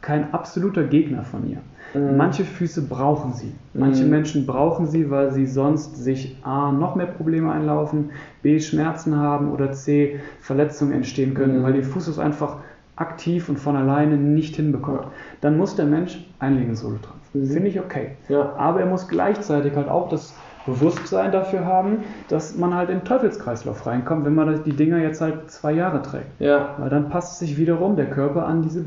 kein 0.00 0.32
absoluter 0.32 0.84
Gegner 0.84 1.24
von 1.24 1.48
ihr. 1.48 1.58
Mhm. 1.94 2.16
Manche 2.16 2.44
Füße 2.44 2.82
brauchen 2.88 3.32
sie. 3.32 3.52
Manche 3.72 4.04
Mhm. 4.04 4.10
Menschen 4.10 4.46
brauchen 4.46 4.86
sie, 4.86 5.10
weil 5.10 5.32
sie 5.32 5.46
sonst 5.46 5.96
sich 5.96 6.36
A, 6.42 6.72
noch 6.72 6.94
mehr 6.96 7.06
Probleme 7.06 7.52
einlaufen, 7.52 8.10
B, 8.42 8.58
Schmerzen 8.60 9.16
haben 9.16 9.52
oder 9.52 9.72
C, 9.72 10.18
Verletzungen 10.40 10.92
entstehen 10.92 11.34
können, 11.34 11.60
Mhm. 11.60 11.62
weil 11.62 11.72
der 11.74 11.84
Fuß 11.84 12.08
es 12.08 12.18
einfach 12.18 12.56
aktiv 12.96 13.48
und 13.48 13.58
von 13.58 13.76
alleine 13.76 14.16
nicht 14.16 14.56
hinbekommt. 14.56 15.02
Ja. 15.02 15.10
Dann 15.40 15.56
muss 15.56 15.74
der 15.76 15.86
Mensch 15.86 16.24
Einlegesohle 16.38 17.00
tragen. 17.00 17.20
Mhm. 17.32 17.46
Finde 17.46 17.68
ich 17.68 17.80
okay. 17.80 18.12
Ja. 18.28 18.52
Aber 18.56 18.80
er 18.80 18.86
muss 18.86 19.08
gleichzeitig 19.08 19.74
halt 19.74 19.88
auch 19.88 20.08
das 20.08 20.34
Bewusstsein 20.66 21.30
dafür 21.30 21.64
haben, 21.66 21.98
dass 22.28 22.56
man 22.56 22.72
halt 22.74 22.88
in 22.88 22.98
den 23.00 23.04
Teufelskreislauf 23.04 23.86
reinkommt, 23.86 24.24
wenn 24.24 24.34
man 24.34 24.62
die 24.64 24.72
Dinger 24.72 24.98
jetzt 24.98 25.20
halt 25.20 25.50
zwei 25.50 25.72
Jahre 25.72 26.00
trägt. 26.02 26.40
Ja. 26.40 26.70
Weil 26.78 26.88
dann 26.88 27.10
passt 27.10 27.38
sich 27.38 27.58
wiederum 27.58 27.96
der 27.96 28.06
Körper 28.06 28.46
an 28.46 28.62
diese 28.62 28.84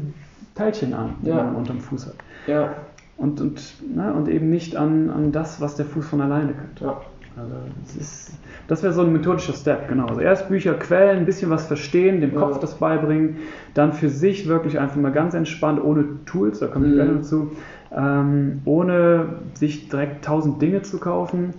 Teilchen 0.56 0.94
an, 0.96 1.10
die 1.22 1.30
Ja. 1.30 1.36
man 1.36 1.56
unterm 1.56 1.80
Fuß 1.80 2.08
hat. 2.08 2.16
Ja. 2.48 2.70
Und, 3.18 3.42
und, 3.42 3.74
ne, 3.96 4.14
und 4.14 4.28
eben 4.30 4.50
nicht 4.50 4.76
an, 4.76 5.10
an 5.10 5.32
das, 5.32 5.60
was 5.60 5.76
der 5.76 5.86
Fuß 5.86 6.08
von 6.08 6.22
alleine 6.22 6.54
könnte. 6.54 6.86
Ja. 6.86 7.02
Also 7.36 7.54
das, 7.84 7.96
ist, 7.96 8.32
das 8.68 8.82
wäre 8.82 8.94
so 8.94 9.02
ein 9.02 9.14
methodischer 9.14 9.54
Step, 9.54 9.88
genau. 9.88 10.08
Also 10.08 10.22
erst 10.22 10.50
Bücher, 10.50 10.74
Quellen, 10.74 11.20
ein 11.20 11.26
bisschen 11.26 11.52
was 11.52 11.68
verstehen, 11.68 12.20
dem 12.20 12.34
Kopf 12.34 12.56
ja. 12.56 12.62
das 12.62 12.80
beibringen, 12.80 13.38
dann 13.76 13.94
für 13.94 14.10
sich 14.10 14.48
wirklich 14.48 14.80
einfach 14.80 14.96
mal 14.96 15.12
ganz 15.12 15.36
entspannt, 15.36 15.84
ohne 15.84 16.06
Tools, 16.26 16.60
da 16.60 16.68
komme 16.68 16.88
ich 16.88 16.94
mhm. 16.94 17.18
dazu, 17.18 17.52
ähm, 17.96 18.62
ohne 18.66 19.36
sich 19.54 19.88
direkt 19.88 20.26
tausend 20.26 20.62
Dinge 20.64 20.82
zu 20.82 20.98
kaufen. 20.98 21.54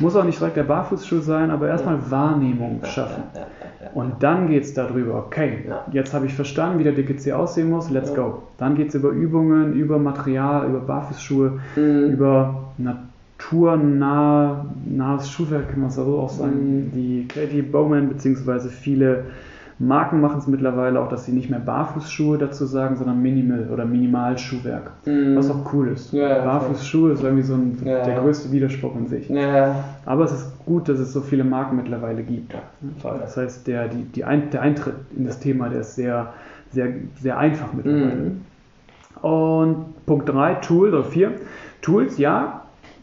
Muss 0.00 0.16
auch 0.16 0.24
nicht 0.24 0.38
direkt 0.38 0.56
der 0.56 0.64
Barfußschuh 0.64 1.20
sein, 1.20 1.50
aber 1.50 1.68
erstmal 1.68 1.98
Wahrnehmung 2.10 2.80
schaffen. 2.84 3.22
Und 3.94 4.22
dann 4.22 4.48
geht 4.48 4.64
es 4.64 4.74
darüber, 4.74 5.14
okay, 5.16 5.64
jetzt 5.90 6.12
habe 6.14 6.26
ich 6.26 6.34
verstanden, 6.34 6.78
wie 6.78 6.84
der 6.84 6.92
DGC 6.92 7.32
aussehen 7.32 7.70
muss, 7.70 7.90
let's 7.90 8.14
go. 8.14 8.42
Dann 8.58 8.76
geht 8.76 8.90
es 8.90 8.94
über 8.94 9.08
Übungen, 9.10 9.72
über 9.74 9.98
Material, 9.98 10.68
über 10.68 10.80
Barfußschuhe, 10.80 11.58
mhm. 11.76 12.12
über 12.12 12.72
naturnahes 12.78 15.30
Schuhwerk, 15.30 15.70
kann 15.70 15.80
man 15.80 15.88
es 15.88 15.96
so 15.96 16.18
auch 16.18 16.30
sagen. 16.30 16.86
Mhm. 16.86 16.92
Die 16.94 17.26
Katie 17.28 17.62
Bowman, 17.62 18.08
beziehungsweise 18.08 18.70
viele 18.70 19.24
Marken 19.82 20.20
machen 20.20 20.38
es 20.38 20.46
mittlerweile 20.46 21.00
auch, 21.00 21.08
dass 21.08 21.24
sie 21.24 21.32
nicht 21.32 21.50
mehr 21.50 21.58
Barfußschuhe 21.58 22.38
dazu 22.38 22.66
sagen, 22.66 22.96
sondern 22.96 23.20
Minimal 23.20 23.68
oder 23.72 23.84
Minimalschuhwerk. 23.84 24.92
Mhm. 25.04 25.36
Was 25.36 25.50
auch 25.50 25.72
cool 25.72 25.88
ist. 25.88 26.12
Ja, 26.12 26.28
ja, 26.28 26.44
Barfußschuhe 26.44 27.12
ist 27.12 27.22
irgendwie 27.24 27.42
so 27.42 27.54
ein, 27.54 27.76
ja, 27.84 28.04
der 28.04 28.20
größte 28.20 28.52
Widerspruch 28.52 28.94
in 28.96 29.08
sich. 29.08 29.28
Aber 30.06 30.24
es 30.24 30.32
ist 30.32 30.52
gut, 30.64 30.88
dass 30.88 31.00
es 31.00 31.12
so 31.12 31.20
viele 31.20 31.42
Marken 31.42 31.76
mittlerweile 31.76 32.22
gibt. 32.22 32.54
Das 33.02 33.36
heißt, 33.36 33.66
der, 33.66 33.88
die, 33.88 34.04
die 34.04 34.24
Ein 34.24 34.50
der 34.50 34.62
Eintritt 34.62 34.94
in 35.16 35.26
das 35.26 35.40
Thema, 35.40 35.68
der 35.68 35.80
ist 35.80 35.96
sehr, 35.96 36.32
sehr, 36.70 36.92
sehr 37.20 37.38
einfach 37.38 37.72
mittlerweile. 37.72 38.14
Mhm. 38.14 38.40
Und 39.20 40.06
Punkt 40.06 40.28
3, 40.28 40.54
Tool 40.56 40.90
oder 40.90 41.04
4. 41.04 41.32
Tools, 41.80 42.18
ja, 42.18 42.61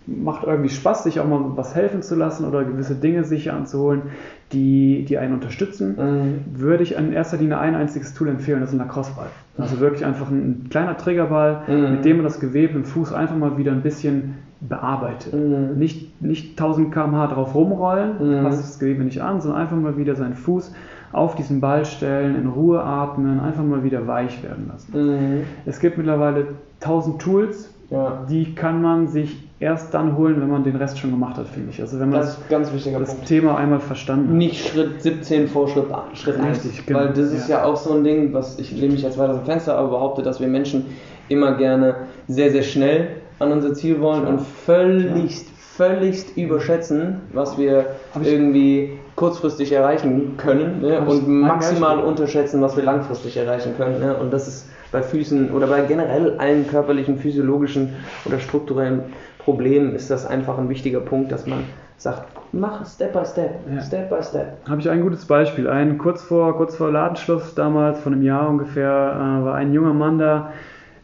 macht 0.10 0.45
irgendwie 0.45 0.70
Spaß, 0.70 1.03
sich 1.03 1.20
auch 1.20 1.28
mal 1.28 1.41
was 1.55 1.76
helfen 1.76 2.01
zu 2.01 2.16
lassen 2.16 2.45
oder 2.45 2.64
gewisse 2.64 2.95
Dinge 2.95 3.24
sich 3.24 3.51
anzuholen, 3.51 4.03
die, 4.51 5.05
die 5.07 5.18
einen 5.18 5.34
unterstützen, 5.34 5.95
mhm. 5.97 6.60
würde 6.60 6.84
ich 6.84 6.95
in 6.95 7.14
erster 7.14 7.38
Linie 7.38 7.60
ein 7.60 7.76
einziges 7.76 8.14
Tool 8.14 8.30
empfehlen, 8.30 8.62
das 8.62 8.70
ist 8.70 8.76
ein 8.76 8.80
Lacrosse-Ball. 8.80 9.28
Also 9.57 9.80
wirklich 9.80 10.05
einfach 10.05 10.30
ein, 10.30 10.68
kleiner 10.70 10.97
Triggerball, 10.97 11.62
mhm. 11.68 11.91
mit 11.91 12.05
dem 12.05 12.18
man 12.18 12.24
das 12.24 12.39
Gewebe 12.39 12.78
im 12.78 12.86
Fuß 12.86 13.14
einfach 13.14 13.36
mal 13.36 13.57
wieder 13.57 13.72
ein 13.72 13.82
bisschen 13.82 14.36
bearbeitet. 14.62 15.34
Mhm. 15.34 15.78
Nicht, 15.78 16.22
nicht 16.22 16.51
1000 16.51 16.91
km/h 16.93 17.28
drauf 17.28 17.53
rumrollen, 17.53 18.39
mhm. 18.39 18.43
passt 18.43 18.60
das 18.60 18.80
Gewebe 18.80 19.03
nicht 19.03 19.22
an, 19.22 19.41
sondern 19.41 19.62
einfach 19.62 19.78
mal 19.78 19.97
wieder 19.97 20.16
seinen 20.16 20.34
Fuß 20.34 20.74
auf 21.12 21.36
diesen 21.36 21.60
Ball 21.60 21.86
stellen, 21.86 22.36
in 22.36 22.47
Ruhe 22.47 22.84
atmen, 22.84 23.39
einfach 23.39 23.64
mal 23.64 23.84
wieder 23.84 24.05
weich 24.07 24.43
werden 24.43 24.70
lassen. 24.72 24.91
Mhm. 24.93 25.43
Es 25.66 25.80
gibt 25.80 25.97
mittlerweile 25.97 26.47
1000 26.82 27.22
Tools, 27.22 27.74
ja. 27.89 28.26
die 28.30 28.53
kann 28.53 28.82
man 28.82 29.07
sich 29.07 29.49
erst 29.60 29.93
dann 29.93 30.16
holen, 30.16 30.41
wenn 30.41 30.49
man 30.49 30.64
den 30.64 30.76
Rest 30.76 30.99
schon 30.99 31.12
gemacht 31.12 31.38
hat, 31.38 31.47
finde 31.47 31.72
ich. 31.72 31.82
Also 31.82 31.99
wenn 31.99 32.10
man 32.10 32.22
das, 32.22 32.39
das, 32.49 32.72
das 32.72 33.22
Thema 33.22 33.57
einmal 33.57 33.80
verstanden 33.80 34.30
hat. 34.30 34.36
Nicht 34.36 34.68
Schritt 34.68 35.01
17 35.01 35.47
vor 35.47 35.68
Schritt, 35.68 35.88
Schritt 36.14 36.38
Richtig, 36.41 36.80
1. 36.80 36.86
Genau. 36.86 36.99
Weil 36.99 37.10
das 37.10 37.32
ist 37.32 37.49
ja. 37.49 37.60
ja. 37.60 37.66
auch 37.66 37.76
so 37.76 37.93
ein 37.93 38.03
Ding, 38.03 38.34
was 38.34 38.57
ich 38.57 38.72
lehne 38.72 38.93
mich 38.93 39.01
jetzt 39.01 39.18
weiter 39.18 39.34
aus 39.34 39.39
dem 39.39 39.45
Fenster, 39.45 39.78
aber 39.78 39.89
behaupte, 39.89 40.22
dass 40.22 40.39
wir 40.39 40.47
Menschen 40.47 40.86
immer 41.28 41.55
gerne 41.57 41.95
sehr, 42.28 42.51
sehr 42.51 42.64
schnell 42.64 43.10
an 43.39 43.51
unser 43.51 43.74
Ziel 43.74 43.99
wollen 43.99 44.24
ja. 44.24 44.30
und 44.30 44.41
völligst, 44.41 45.47
völligst 45.57 46.38
überschätzen, 46.38 47.22
was 47.34 47.57
wir 47.57 47.86
irgendwie 48.24 48.97
kurzfristig 49.16 49.74
erreichen 49.74 50.38
können 50.38 50.82
ne? 50.82 51.01
und 51.01 51.28
maximal 51.28 51.99
unterschätzen, 51.99 52.62
was 52.62 52.78
wir 52.78 52.84
langfristig 52.84 53.36
erreichen 53.36 53.74
können. 53.76 53.99
Ne? 53.99 54.16
Und 54.16 54.32
das 54.32 54.47
ist 54.47 54.70
bei 54.91 55.03
Füßen 55.03 55.51
oder 55.51 55.68
bei 55.68 55.82
generell 55.82 56.38
allen 56.39 56.68
körperlichen, 56.68 57.18
physiologischen 57.18 57.95
oder 58.26 58.39
strukturellen 58.39 59.03
Problemen 59.39 59.95
ist 59.95 60.11
das 60.11 60.25
einfach 60.25 60.57
ein 60.57 60.69
wichtiger 60.69 60.99
Punkt, 60.99 61.31
dass 61.31 61.47
man 61.47 61.63
sagt, 61.97 62.27
mach 62.51 62.85
Step 62.85 63.13
by 63.13 63.25
Step, 63.25 63.59
ja. 63.73 63.81
Step 63.81 64.09
by 64.09 64.21
Step. 64.21 64.57
Habe 64.67 64.79
ich 64.79 64.89
ein 64.89 65.01
gutes 65.01 65.25
Beispiel. 65.25 65.67
Ein 65.67 65.97
kurz 65.97 66.21
vor, 66.21 66.55
kurz 66.55 66.75
vor 66.75 66.91
Ladenschluss 66.91 67.55
damals, 67.55 67.99
vor 67.99 68.11
einem 68.11 68.21
Jahr 68.21 68.47
ungefähr, 68.49 68.85
äh, 68.85 69.45
war 69.45 69.55
ein 69.55 69.73
junger 69.73 69.93
Mann 69.93 70.19
da, 70.19 70.51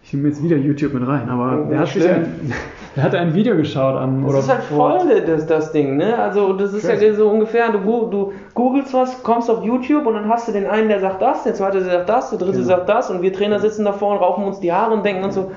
ich 0.05 0.13
nehme 0.13 0.27
jetzt 0.27 0.43
wieder 0.43 0.55
YouTube 0.55 0.93
mit 0.93 1.07
rein, 1.07 1.27
aber 1.29 1.63
oh, 1.65 1.69
der, 1.69 1.79
hat 1.79 1.95
ein, 1.95 2.53
der 2.95 3.03
hatte 3.03 3.17
ein 3.17 3.33
Video 3.33 3.55
geschaut 3.55 3.95
an. 3.95 4.23
Das 4.27 4.43
ist 4.43 4.49
halt 4.49 4.63
voll 4.63 5.21
das, 5.25 5.47
das 5.47 5.71
Ding, 5.71 5.97
ne? 5.97 6.15
Also 6.19 6.53
das 6.53 6.73
ist 6.73 6.87
Crazy. 6.87 7.05
ja 7.07 7.13
so 7.15 7.27
ungefähr, 7.27 7.71
du, 7.71 7.79
du 7.79 8.33
googelst 8.53 8.93
was, 8.93 9.23
kommst 9.23 9.49
auf 9.49 9.63
YouTube 9.63 10.05
und 10.05 10.13
dann 10.13 10.29
hast 10.29 10.47
du 10.47 10.51
den 10.51 10.67
einen, 10.67 10.89
der 10.89 10.99
sagt 10.99 11.23
das, 11.23 11.43
der 11.43 11.55
zweite 11.55 11.79
der 11.79 11.89
sagt 11.89 12.09
das, 12.09 12.29
der 12.29 12.37
dritte 12.37 12.53
genau. 12.53 12.67
sagt 12.67 12.87
das 12.87 13.09
und 13.09 13.23
wir 13.23 13.33
Trainer 13.33 13.57
sitzen 13.57 13.83
davor 13.83 14.11
und 14.11 14.17
rauchen 14.19 14.43
uns 14.43 14.59
die 14.59 14.71
Haare 14.71 14.93
und 14.93 15.03
denken 15.03 15.23
uns 15.23 15.33
so, 15.33 15.51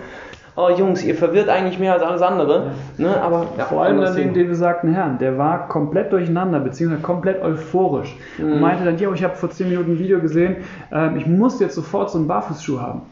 oh 0.59 0.71
Jungs, 0.71 1.05
ihr 1.05 1.15
verwirrt 1.15 1.49
eigentlich 1.49 1.79
mehr 1.79 1.93
als 1.93 2.03
alles 2.03 2.21
andere. 2.21 2.73
Ja. 2.99 3.09
Ne? 3.09 3.23
Aber, 3.23 3.47
ja, 3.57 3.65
Vor 3.67 3.85
allem 3.85 4.01
dann 4.01 4.17
den, 4.17 4.35
den 4.35 4.49
besagten 4.49 4.93
Herrn, 4.93 5.19
der 5.19 5.39
war 5.39 5.69
komplett 5.69 6.13
durcheinander, 6.13 6.59
beziehungsweise 6.59 7.03
komplett 7.03 7.41
euphorisch 7.41 8.17
mhm. 8.39 8.53
und 8.53 8.61
meinte 8.61 8.85
dann, 8.85 8.99
ja, 8.99 9.13
ich 9.13 9.23
habe 9.23 9.37
vor 9.37 9.51
10 9.51 9.69
Minuten 9.69 9.93
ein 9.93 9.99
Video 9.99 10.21
gesehen, 10.21 10.57
äh, 10.91 11.17
ich 11.17 11.27
muss 11.27 11.61
jetzt 11.61 11.77
sofort 11.77 12.11
so 12.11 12.19
einen 12.19 12.27
Barfußschuh 12.27 12.81
haben. 12.81 13.03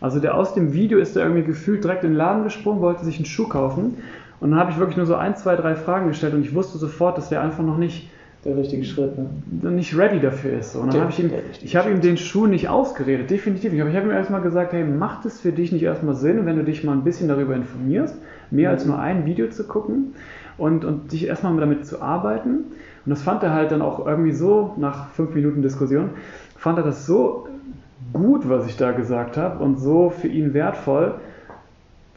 Also 0.00 0.20
der 0.20 0.36
aus 0.36 0.54
dem 0.54 0.72
Video 0.72 0.98
ist 0.98 1.16
da 1.16 1.20
irgendwie 1.20 1.44
gefühlt 1.44 1.84
direkt 1.84 2.02
in 2.02 2.10
den 2.10 2.16
Laden 2.16 2.44
gesprungen, 2.44 2.80
wollte 2.80 3.04
sich 3.04 3.16
einen 3.16 3.24
Schuh 3.24 3.48
kaufen. 3.48 3.98
Und 4.40 4.50
dann 4.50 4.60
habe 4.60 4.70
ich 4.70 4.78
wirklich 4.78 4.98
nur 4.98 5.06
so 5.06 5.14
ein, 5.14 5.36
zwei, 5.36 5.56
drei 5.56 5.74
Fragen 5.76 6.08
gestellt 6.08 6.34
und 6.34 6.42
ich 6.42 6.54
wusste 6.54 6.76
sofort, 6.76 7.16
dass 7.16 7.30
der 7.30 7.40
einfach 7.40 7.64
noch 7.64 7.78
nicht 7.78 8.10
der 8.46 8.56
richtige 8.56 8.84
Schritt, 8.84 9.12
ne? 9.18 9.70
nicht 9.70 9.96
ready 9.96 10.20
dafür 10.20 10.58
ist. 10.58 10.76
Und 10.76 10.92
dann 10.92 11.02
habe 11.02 11.10
ich 11.10 11.18
ihm, 11.18 11.30
ich 11.62 11.76
habe 11.76 11.90
ihm 11.90 12.00
den 12.00 12.16
Schuh 12.16 12.46
nicht 12.46 12.68
ausgeredet, 12.68 13.30
definitiv 13.30 13.72
nicht. 13.72 13.80
Aber 13.80 13.90
ich 13.90 13.96
habe 13.96 14.06
ihm 14.06 14.12
erstmal 14.12 14.40
gesagt, 14.40 14.72
hey, 14.72 14.84
macht 14.84 15.26
es 15.26 15.40
für 15.40 15.52
dich 15.52 15.72
nicht 15.72 15.82
erstmal 15.82 16.14
Sinn, 16.14 16.46
wenn 16.46 16.56
du 16.56 16.64
dich 16.64 16.84
mal 16.84 16.92
ein 16.92 17.04
bisschen 17.04 17.28
darüber 17.28 17.54
informierst, 17.54 18.16
mehr 18.50 18.70
mhm. 18.70 18.74
als 18.74 18.86
nur 18.86 18.98
ein 18.98 19.26
Video 19.26 19.48
zu 19.48 19.64
gucken 19.64 20.14
und, 20.58 20.84
und 20.84 21.12
dich 21.12 21.26
erstmal 21.26 21.56
damit 21.56 21.86
zu 21.86 22.00
arbeiten. 22.00 22.50
Und 23.04 23.10
das 23.10 23.22
fand 23.22 23.42
er 23.42 23.52
halt 23.52 23.72
dann 23.72 23.82
auch 23.82 24.06
irgendwie 24.06 24.32
so, 24.32 24.74
nach 24.78 25.10
fünf 25.10 25.34
Minuten 25.34 25.62
Diskussion, 25.62 26.10
fand 26.56 26.78
er 26.78 26.84
das 26.84 27.06
so 27.06 27.48
gut, 28.12 28.48
was 28.48 28.66
ich 28.66 28.76
da 28.76 28.92
gesagt 28.92 29.36
habe 29.36 29.62
und 29.62 29.78
so 29.78 30.10
für 30.10 30.28
ihn 30.28 30.54
wertvoll, 30.54 31.14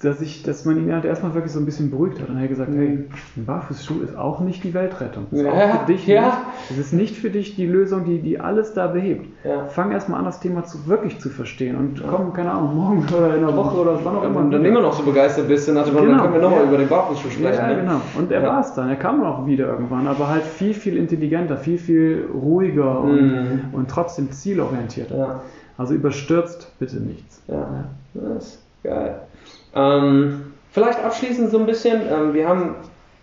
dass, 0.02 0.22
ich, 0.22 0.44
dass 0.44 0.64
man 0.66 0.78
ihn 0.78 0.94
halt 0.94 1.04
erstmal 1.04 1.34
wirklich 1.34 1.52
so 1.52 1.60
ein 1.60 1.66
bisschen 1.66 1.90
beruhigt 1.90 2.22
hat. 2.22 2.30
Und 2.30 2.38
er 2.38 2.44
hat 2.44 2.50
gesagt, 2.50 2.72
mhm. 2.72 2.78
hey, 2.78 3.10
ein 3.38 3.46
Barfußschuh 3.46 4.02
ist 4.02 4.18
auch 4.18 4.40
nicht 4.40 4.64
die 4.64 4.74
Weltrettung. 4.74 5.28
Ist 5.32 5.44
ja, 5.44 5.52
auch 5.52 5.80
für 5.82 5.92
dich 5.92 6.08
ja. 6.08 6.22
nicht. 6.22 6.38
Es 6.72 6.78
ist 6.78 6.94
nicht 6.94 7.16
für 7.18 7.30
dich 7.30 7.56
die 7.56 7.66
Lösung, 7.66 8.06
die, 8.06 8.20
die 8.20 8.40
alles 8.40 8.74
da 8.74 8.88
behebt. 8.88 9.28
Ja. 9.44 9.66
Fang 9.66 9.92
erstmal 9.92 10.20
an, 10.20 10.26
das 10.26 10.40
Thema 10.40 10.64
zu, 10.64 10.88
wirklich 10.88 11.20
zu 11.20 11.30
verstehen 11.30 11.76
und 11.76 12.04
komm, 12.08 12.32
keine 12.34 12.52
Ahnung, 12.52 12.76
morgen 12.76 13.06
oder 13.18 13.36
in 13.36 13.44
einer 13.44 13.56
Woche 13.56 13.78
oder 13.78 14.00
wann 14.04 14.16
auch 14.16 14.24
immer. 14.24 14.40
Und 14.40 14.52
dann 14.52 14.64
immer 14.64 14.82
noch 14.82 14.94
so 14.94 15.04
begeistert 15.04 15.48
bist, 15.48 15.68
dann, 15.68 15.76
genau. 15.76 15.94
dann 15.94 16.22
können 16.22 16.34
wir 16.34 16.42
nochmal 16.42 16.64
über 16.64 16.78
den 16.78 16.88
Barfußschuh 16.88 17.30
sprechen. 17.30 17.60
Ja, 17.60 17.68
ne? 17.68 17.82
genau. 17.82 18.02
Und 18.18 18.32
er 18.32 18.44
war 18.44 18.62
es 18.62 18.74
dann. 18.74 18.90
Er 18.90 18.96
kam 18.96 19.22
auch 19.24 19.46
wieder 19.46 19.68
irgendwann, 19.68 20.08
aber 20.08 20.30
halt 20.30 20.44
viel, 20.44 20.74
viel 20.74 20.96
intelligenter, 20.96 21.58
viel, 21.58 21.78
viel 21.78 22.26
ruhiger 22.34 23.02
und, 23.02 23.22
mhm. 23.22 23.62
und 23.74 23.90
trotzdem 23.90 24.32
zielorientierter. 24.32 25.42
Also 25.78 25.94
überstürzt 25.94 26.72
bitte 26.80 26.98
nichts. 26.98 27.42
Ja, 27.48 27.86
das 28.14 28.46
ist 28.46 28.64
geil. 28.84 29.22
Ähm, 29.76 30.54
vielleicht 30.72 31.04
abschließend 31.04 31.52
so 31.52 31.60
ein 31.60 31.66
bisschen, 31.66 32.02
ähm, 32.12 32.34
wir 32.34 32.48
haben 32.48 32.76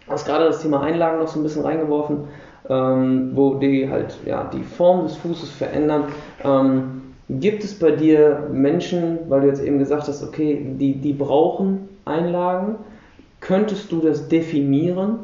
also 0.07 0.25
gerade 0.25 0.47
das 0.47 0.63
Thema 0.63 0.83
Einlagen 0.83 1.19
noch 1.19 1.29
so 1.29 1.41
ein 1.41 1.43
bisschen 1.43 1.63
reingeworfen, 1.63 2.29
ähm, 2.69 3.31
wo 3.35 3.55
die 3.55 3.89
halt 3.89 4.17
ja, 4.25 4.49
die 4.53 4.63
Form 4.63 5.05
des 5.05 5.17
Fußes 5.17 5.51
verändern. 5.51 6.05
Ähm, 6.45 7.03
gibt 7.29 7.65
es 7.65 7.79
bei 7.79 7.91
dir 7.91 8.49
Menschen, 8.53 9.19
weil 9.29 9.43
du 9.43 9.47
jetzt 9.49 9.63
eben 9.63 9.79
gesagt 9.79 10.07
hast, 10.09 10.23
okay, 10.23 10.65
die, 10.79 10.95
die 10.95 11.13
brauchen 11.13 11.89
Einlagen, 12.05 12.77
könntest 13.41 13.91
du 13.91 14.01
das 14.01 14.29
definieren? 14.29 15.19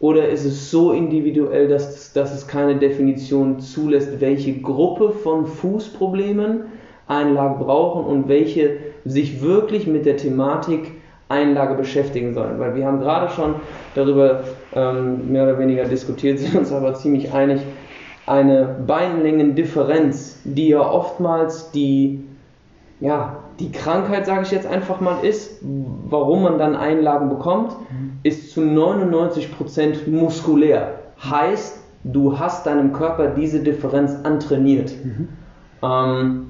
Oder 0.00 0.28
ist 0.28 0.44
es 0.44 0.70
so 0.70 0.92
individuell, 0.92 1.66
dass, 1.66 2.12
dass 2.12 2.32
es 2.32 2.46
keine 2.46 2.76
Definition 2.76 3.58
zulässt, 3.58 4.20
welche 4.20 4.60
Gruppe 4.60 5.10
von 5.10 5.46
Fußproblemen 5.46 6.66
Einlagen 7.08 7.58
brauchen 7.58 8.04
und 8.04 8.28
welche 8.28 8.76
sich 9.04 9.42
wirklich 9.42 9.86
mit 9.86 10.06
der 10.06 10.16
Thematik 10.16 10.92
Einlage 11.28 11.74
beschäftigen 11.74 12.34
sollen? 12.34 12.58
Weil 12.58 12.74
wir 12.74 12.86
haben 12.86 13.00
gerade 13.00 13.30
schon 13.32 13.56
darüber 13.94 14.44
ähm, 14.74 15.32
mehr 15.32 15.44
oder 15.44 15.58
weniger 15.58 15.84
diskutiert, 15.84 16.38
sind 16.38 16.54
uns 16.54 16.72
aber 16.72 16.94
ziemlich 16.94 17.32
einig, 17.32 17.60
eine 18.26 18.76
Beinlängendifferenz, 18.86 20.40
die 20.44 20.68
ja 20.68 20.80
oftmals 20.80 21.70
die, 21.70 22.24
ja, 23.00 23.38
die 23.58 23.72
Krankheit, 23.72 24.26
sage 24.26 24.42
ich 24.42 24.50
jetzt 24.50 24.66
einfach 24.66 25.00
mal, 25.00 25.24
ist, 25.24 25.58
warum 25.62 26.42
man 26.42 26.58
dann 26.58 26.76
Einlagen 26.76 27.30
bekommt, 27.30 27.72
mhm. 27.90 28.12
ist 28.22 28.52
zu 28.52 28.60
99% 28.60 30.08
muskulär. 30.08 30.94
Heißt, 31.22 31.82
du 32.04 32.38
hast 32.38 32.66
deinem 32.66 32.92
Körper 32.92 33.28
diese 33.28 33.60
Differenz 33.60 34.14
antrainiert. 34.22 34.92
Mhm. 35.02 35.28
Ähm, 35.82 36.47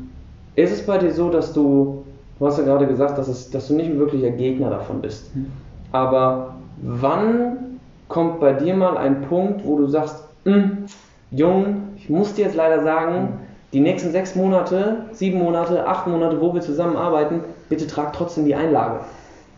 ist 0.65 0.73
es 0.73 0.87
bei 0.87 0.99
dir 0.99 1.13
so, 1.13 1.31
dass 1.31 1.53
du, 1.53 2.05
du 2.39 2.47
hast 2.47 2.59
ja 2.59 2.65
gerade 2.65 2.87
gesagt, 2.87 3.19
dass, 3.19 3.29
es, 3.29 3.51
dass 3.51 3.69
du 3.69 3.75
nicht 3.75 3.91
ein 3.91 3.99
wirklicher 3.99 4.31
Gegner 4.31 4.71
davon 4.71 5.01
bist, 5.01 5.35
mhm. 5.35 5.53
aber 5.93 6.55
wann 6.83 7.81
kommt 8.09 8.41
bei 8.41 8.53
dir 8.53 8.75
mal 8.75 8.97
ein 8.97 9.23
Punkt, 9.23 9.65
wo 9.65 9.79
du 9.79 9.87
sagst, 9.87 10.25
hm, 10.45 10.87
Jung, 11.31 11.83
ich 11.97 12.09
muss 12.09 12.35
dir 12.35 12.47
jetzt 12.47 12.57
leider 12.57 12.83
sagen, 12.83 13.21
mhm 13.21 13.49
die 13.73 13.81
nächsten 13.81 14.13
sechs 14.13 14.35
Monate, 14.35 15.05
sieben 15.13 15.39
Monate, 15.39 15.87
acht 15.87 16.07
Monate, 16.07 16.41
wo 16.41 16.55
wir 16.55 16.61
zusammenarbeiten, 16.61 17.41
bitte 17.69 17.87
trag 17.87 18.13
trotzdem 18.13 18.47
die 18.47 18.55
Einlage. 18.55 19.01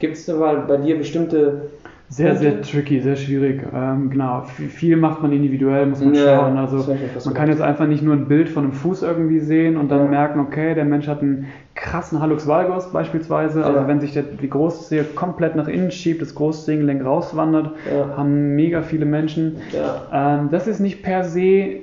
Gibt 0.00 0.16
es 0.16 0.26
bei, 0.26 0.56
bei 0.56 0.76
dir 0.78 0.98
bestimmte 0.98 1.70
sehr, 2.10 2.34
sehr 2.34 2.60
tricky, 2.60 3.00
sehr 3.00 3.14
schwierig. 3.14 3.62
Ähm, 3.72 4.10
genau, 4.10 4.42
viel 4.42 4.96
macht 4.96 5.22
man 5.22 5.30
individuell, 5.32 5.86
muss 5.86 6.00
man 6.00 6.12
ja, 6.12 6.36
schauen. 6.36 6.58
Also 6.58 6.96
man 7.24 7.34
kann 7.34 7.48
jetzt 7.48 7.62
einfach 7.62 7.86
nicht 7.86 8.02
nur 8.02 8.14
ein 8.14 8.26
Bild 8.26 8.48
von 8.48 8.64
einem 8.64 8.72
Fuß 8.72 9.02
irgendwie 9.02 9.38
sehen 9.38 9.76
und 9.76 9.90
dann 9.90 10.04
ja. 10.04 10.10
merken, 10.10 10.40
okay, 10.40 10.74
der 10.74 10.84
Mensch 10.84 11.06
hat 11.06 11.22
einen 11.22 11.46
krassen 11.76 12.20
Hallux 12.20 12.48
valgus 12.48 12.90
beispielsweise. 12.92 13.64
Also 13.64 13.86
wenn 13.86 14.00
sich 14.00 14.12
der, 14.12 14.24
die 14.24 14.50
Großzehe 14.50 15.04
komplett 15.04 15.54
nach 15.54 15.68
innen 15.68 15.92
schiebt, 15.92 16.20
das 16.20 16.34
Großzehengelenk 16.34 17.04
rauswandert, 17.04 17.70
haben 18.16 18.56
mega 18.56 18.82
viele 18.82 19.06
Menschen. 19.06 19.56
Ähm, 20.12 20.48
das 20.50 20.66
ist 20.66 20.80
nicht 20.80 21.04
per 21.04 21.22
se 21.22 21.76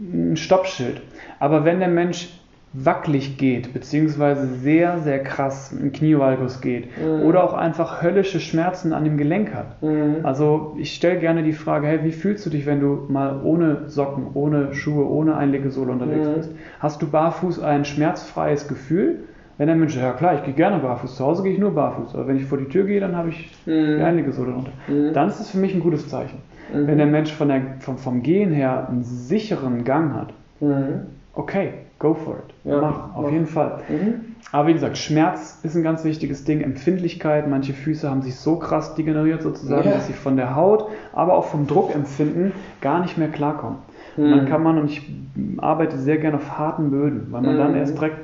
ein 0.00 0.36
Stoppschild. 0.36 1.00
Aber 1.38 1.64
wenn 1.64 1.78
der 1.78 1.88
Mensch 1.88 2.30
wackelig 2.74 3.36
geht, 3.36 3.74
beziehungsweise 3.74 4.46
sehr, 4.46 4.98
sehr 4.98 5.22
krass 5.22 5.72
im 5.72 5.92
Knievalgus 5.92 6.60
geht 6.62 6.88
mhm. 6.98 7.22
oder 7.22 7.44
auch 7.44 7.52
einfach 7.52 8.02
höllische 8.02 8.40
Schmerzen 8.40 8.94
an 8.94 9.04
dem 9.04 9.18
Gelenk 9.18 9.54
hat. 9.54 9.82
Mhm. 9.82 10.16
Also 10.22 10.74
ich 10.78 10.94
stelle 10.94 11.18
gerne 11.18 11.42
die 11.42 11.52
Frage, 11.52 11.86
hey, 11.86 12.00
wie 12.02 12.12
fühlst 12.12 12.46
du 12.46 12.50
dich, 12.50 12.64
wenn 12.64 12.80
du 12.80 13.06
mal 13.08 13.40
ohne 13.44 13.88
Socken, 13.88 14.28
ohne 14.32 14.74
Schuhe, 14.74 15.06
ohne 15.06 15.36
Einlegesohle 15.36 15.92
unterwegs 15.92 16.28
mhm. 16.28 16.34
bist? 16.34 16.50
Hast 16.80 17.02
du 17.02 17.10
barfuß 17.10 17.60
ein 17.62 17.84
schmerzfreies 17.84 18.68
Gefühl? 18.68 19.24
Wenn 19.58 19.66
der 19.66 19.76
Mensch, 19.76 19.94
ja 19.94 20.12
klar, 20.12 20.36
ich 20.36 20.44
gehe 20.44 20.54
gerne 20.54 20.78
barfuß, 20.78 21.16
zu 21.16 21.24
Hause 21.26 21.42
gehe 21.42 21.52
ich 21.52 21.58
nur 21.58 21.74
barfuß, 21.74 22.14
aber 22.14 22.26
wenn 22.26 22.36
ich 22.36 22.46
vor 22.46 22.56
die 22.56 22.68
Tür 22.68 22.84
gehe, 22.84 23.00
dann 23.00 23.14
habe 23.14 23.28
ich 23.28 23.50
mhm. 23.66 23.98
die 23.98 24.02
Einlegesohle 24.02 24.52
drunter. 24.52 24.72
Mhm. 24.88 25.12
Dann 25.12 25.28
ist 25.28 25.40
es 25.40 25.50
für 25.50 25.58
mich 25.58 25.74
ein 25.74 25.80
gutes 25.80 26.08
Zeichen. 26.08 26.38
Mhm. 26.72 26.86
Wenn 26.86 26.96
der 26.96 27.06
Mensch 27.06 27.32
von 27.32 27.48
der, 27.48 27.60
vom, 27.80 27.98
vom 27.98 28.22
Gehen 28.22 28.50
her 28.50 28.88
einen 28.88 29.02
sicheren 29.02 29.84
Gang 29.84 30.14
hat, 30.14 30.32
okay, 31.34 31.72
go 32.02 32.14
for 32.14 32.34
it. 32.34 32.54
Ja, 32.64 32.80
mach, 32.80 33.14
auf 33.14 33.22
mach. 33.22 33.30
jeden 33.30 33.46
Fall. 33.46 33.78
Mhm. 33.88 34.34
Aber 34.50 34.68
wie 34.68 34.74
gesagt, 34.74 34.98
Schmerz 34.98 35.60
ist 35.62 35.74
ein 35.76 35.82
ganz 35.82 36.04
wichtiges 36.04 36.44
Ding. 36.44 36.60
Empfindlichkeit, 36.60 37.48
manche 37.48 37.72
Füße 37.72 38.10
haben 38.10 38.20
sich 38.20 38.36
so 38.36 38.56
krass 38.56 38.94
degeneriert 38.94 39.42
sozusagen, 39.42 39.88
ja. 39.88 39.94
dass 39.94 40.08
sie 40.08 40.12
von 40.12 40.36
der 40.36 40.54
Haut, 40.54 40.88
aber 41.14 41.34
auch 41.34 41.46
vom 41.46 41.66
Druckempfinden 41.66 42.52
gar 42.80 43.00
nicht 43.00 43.16
mehr 43.16 43.28
klarkommen. 43.28 43.78
Mhm. 44.16 44.30
dann 44.30 44.48
kann 44.48 44.62
man, 44.62 44.78
und 44.78 44.90
ich 44.90 45.10
arbeite 45.56 45.96
sehr 45.96 46.18
gerne 46.18 46.36
auf 46.36 46.58
harten 46.58 46.90
Böden, 46.90 47.28
weil 47.30 47.40
man 47.40 47.54
mhm. 47.54 47.58
dann 47.58 47.76
erst 47.76 47.96
direkt 47.96 48.18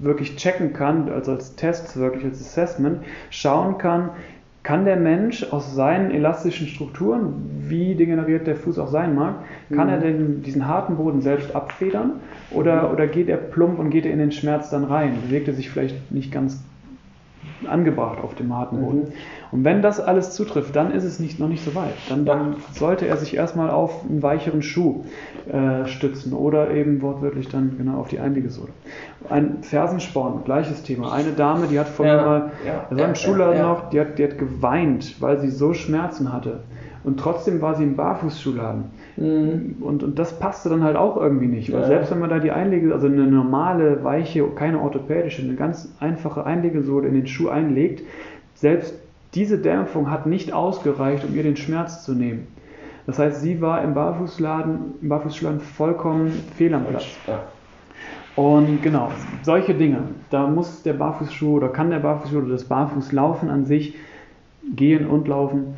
wirklich 0.00 0.36
checken 0.36 0.72
kann, 0.72 1.10
also 1.10 1.32
als 1.32 1.56
Test, 1.56 1.96
wirklich 1.96 2.24
als 2.24 2.40
Assessment, 2.40 3.00
schauen 3.30 3.76
kann, 3.76 4.10
kann 4.66 4.84
der 4.84 4.96
Mensch 4.96 5.44
aus 5.52 5.76
seinen 5.76 6.10
elastischen 6.10 6.66
Strukturen, 6.66 7.34
wie 7.68 7.94
degeneriert 7.94 8.48
der 8.48 8.56
Fuß 8.56 8.80
auch 8.80 8.88
sein 8.88 9.14
mag, 9.14 9.36
kann 9.72 9.86
mhm. 9.86 9.92
er 9.92 10.00
denn 10.00 10.42
diesen 10.42 10.66
harten 10.66 10.96
Boden 10.96 11.20
selbst 11.20 11.54
abfedern 11.54 12.14
oder, 12.50 12.92
oder 12.92 13.06
geht 13.06 13.28
er 13.28 13.36
plump 13.36 13.78
und 13.78 13.90
geht 13.90 14.06
er 14.06 14.12
in 14.12 14.18
den 14.18 14.32
Schmerz 14.32 14.68
dann 14.68 14.82
rein? 14.82 15.18
Bewegt 15.22 15.46
er 15.46 15.54
sich 15.54 15.70
vielleicht 15.70 16.10
nicht 16.10 16.32
ganz 16.32 16.64
angebracht 17.68 18.18
auf 18.22 18.34
dem 18.34 18.54
harten 18.54 18.80
Boden. 18.80 18.98
Mhm. 18.98 19.12
Und 19.52 19.64
wenn 19.64 19.82
das 19.82 20.00
alles 20.00 20.32
zutrifft, 20.32 20.74
dann 20.76 20.90
ist 20.90 21.04
es 21.04 21.18
nicht, 21.20 21.38
noch 21.38 21.48
nicht 21.48 21.64
so 21.64 21.74
weit. 21.74 21.94
Dann, 22.08 22.24
dann 22.24 22.56
sollte 22.72 23.06
er 23.06 23.16
sich 23.16 23.34
erstmal 23.34 23.70
auf 23.70 24.04
einen 24.08 24.22
weicheren 24.22 24.62
Schuh 24.62 25.04
äh, 25.50 25.86
stützen 25.86 26.32
oder 26.32 26.70
eben 26.70 27.00
wortwörtlich 27.02 27.48
dann 27.48 27.76
genau 27.78 27.98
auf 27.98 28.08
die 28.08 28.18
Einlegesohle. 28.18 28.70
Ein 29.30 29.62
Fersensporn, 29.62 30.44
gleiches 30.44 30.82
Thema. 30.82 31.12
Eine 31.12 31.32
Dame, 31.32 31.66
die 31.68 31.78
hat 31.78 31.88
vorher 31.88 32.16
ja, 32.16 32.24
mal, 32.24 32.50
ja, 32.66 32.86
das 32.90 32.98
war 32.98 33.04
im 33.04 33.10
ja, 33.10 33.14
Schulladen 33.14 33.58
ja. 33.58 33.68
noch, 33.68 33.90
die 33.90 34.00
hat, 34.00 34.18
die 34.18 34.24
hat 34.24 34.38
geweint, 34.38 35.20
weil 35.20 35.38
sie 35.40 35.48
so 35.48 35.72
Schmerzen 35.72 36.32
hatte. 36.32 36.60
Und 37.06 37.20
trotzdem 37.20 37.62
war 37.62 37.76
sie 37.76 37.84
im 37.84 37.94
Barfußschuhladen. 37.94 38.86
Mhm. 39.16 39.76
Und, 39.80 40.02
und 40.02 40.18
das 40.18 40.40
passte 40.40 40.68
dann 40.70 40.82
halt 40.82 40.96
auch 40.96 41.16
irgendwie 41.16 41.46
nicht. 41.46 41.72
Weil 41.72 41.82
ja. 41.82 41.86
selbst 41.86 42.10
wenn 42.10 42.18
man 42.18 42.30
da 42.30 42.40
die 42.40 42.50
Einlege, 42.50 42.92
also 42.92 43.06
eine 43.06 43.28
normale, 43.28 44.02
weiche, 44.02 44.44
keine 44.56 44.80
orthopädische, 44.80 45.40
eine 45.40 45.54
ganz 45.54 45.94
einfache 46.00 46.44
Einlegesohle 46.44 47.06
in 47.06 47.14
den 47.14 47.28
Schuh 47.28 47.48
einlegt, 47.48 48.02
selbst 48.54 48.92
diese 49.34 49.58
Dämpfung 49.58 50.10
hat 50.10 50.26
nicht 50.26 50.52
ausgereicht, 50.52 51.24
um 51.24 51.36
ihr 51.36 51.44
den 51.44 51.56
Schmerz 51.56 52.04
zu 52.04 52.12
nehmen. 52.12 52.48
Das 53.06 53.20
heißt, 53.20 53.40
sie 53.40 53.60
war 53.60 53.84
im 53.84 53.94
Barfußladen, 53.94 54.94
im 55.00 55.08
Barfußschuhladen 55.08 55.60
vollkommen 55.60 56.32
fehl 56.56 56.74
am 56.74 56.86
Platz. 56.86 57.06
Und 58.34 58.82
genau, 58.82 59.12
solche 59.42 59.74
Dinge, 59.74 59.98
da 60.30 60.48
muss 60.48 60.82
der 60.82 60.94
Barfußschuh 60.94 61.58
oder 61.58 61.68
kann 61.68 61.90
der 61.90 62.00
Barfußschuh 62.00 62.38
oder 62.38 62.48
das 62.48 62.64
Barfußlaufen 62.64 63.48
an 63.48 63.64
sich 63.64 63.94
gehen 64.74 65.06
und 65.06 65.28
laufen, 65.28 65.76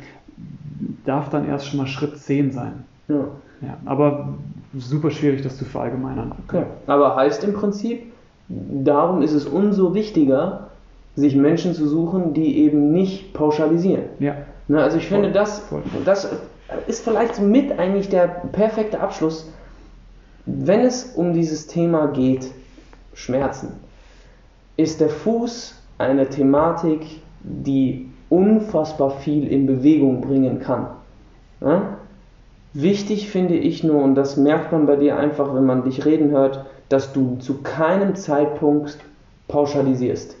darf 1.05 1.29
dann 1.29 1.47
erst 1.47 1.67
schon 1.67 1.79
mal 1.79 1.87
Schritt 1.87 2.17
10 2.17 2.51
sein. 2.51 2.85
Ja. 3.07 3.25
ja 3.61 3.77
aber 3.85 4.29
super 4.77 5.11
schwierig, 5.11 5.41
das 5.41 5.57
zu 5.57 5.65
verallgemeinern. 5.65 6.33
Okay. 6.47 6.63
Aber 6.87 7.15
heißt 7.15 7.43
im 7.43 7.53
Prinzip, 7.53 8.11
darum 8.47 9.21
ist 9.21 9.33
es 9.33 9.45
umso 9.45 9.93
wichtiger, 9.93 10.69
sich 11.15 11.35
Menschen 11.35 11.73
zu 11.73 11.87
suchen, 11.87 12.33
die 12.33 12.59
eben 12.59 12.91
nicht 12.91 13.33
pauschalisieren. 13.33 14.03
Ja. 14.19 14.35
Ne, 14.67 14.81
also 14.81 14.97
ich 14.97 15.07
Voll. 15.07 15.17
finde, 15.17 15.31
das, 15.33 15.63
das 16.05 16.29
ist 16.87 17.03
vielleicht 17.03 17.41
mit 17.41 17.77
eigentlich 17.77 18.09
der 18.09 18.27
perfekte 18.27 18.99
Abschluss, 18.99 19.51
wenn 20.45 20.81
es 20.81 21.13
um 21.15 21.33
dieses 21.33 21.67
Thema 21.67 22.07
geht, 22.07 22.51
Schmerzen, 23.13 23.73
ist 24.77 25.01
der 25.01 25.09
Fuß 25.09 25.75
eine 25.97 26.29
Thematik, 26.29 27.01
die 27.41 28.08
unfassbar 28.29 29.11
viel 29.11 29.47
in 29.47 29.65
Bewegung 29.65 30.21
bringen 30.21 30.59
kann. 30.59 30.87
Ja? 31.61 31.97
Wichtig 32.73 33.29
finde 33.29 33.55
ich 33.55 33.83
nur, 33.83 34.03
und 34.03 34.15
das 34.15 34.37
merkt 34.37 34.71
man 34.71 34.85
bei 34.85 34.95
dir 34.95 35.17
einfach, 35.17 35.55
wenn 35.55 35.65
man 35.65 35.83
dich 35.83 36.05
reden 36.05 36.29
hört, 36.31 36.65
dass 36.89 37.13
du 37.13 37.37
zu 37.37 37.61
keinem 37.61 38.15
Zeitpunkt 38.15 38.99
pauschalisierst. 39.47 40.37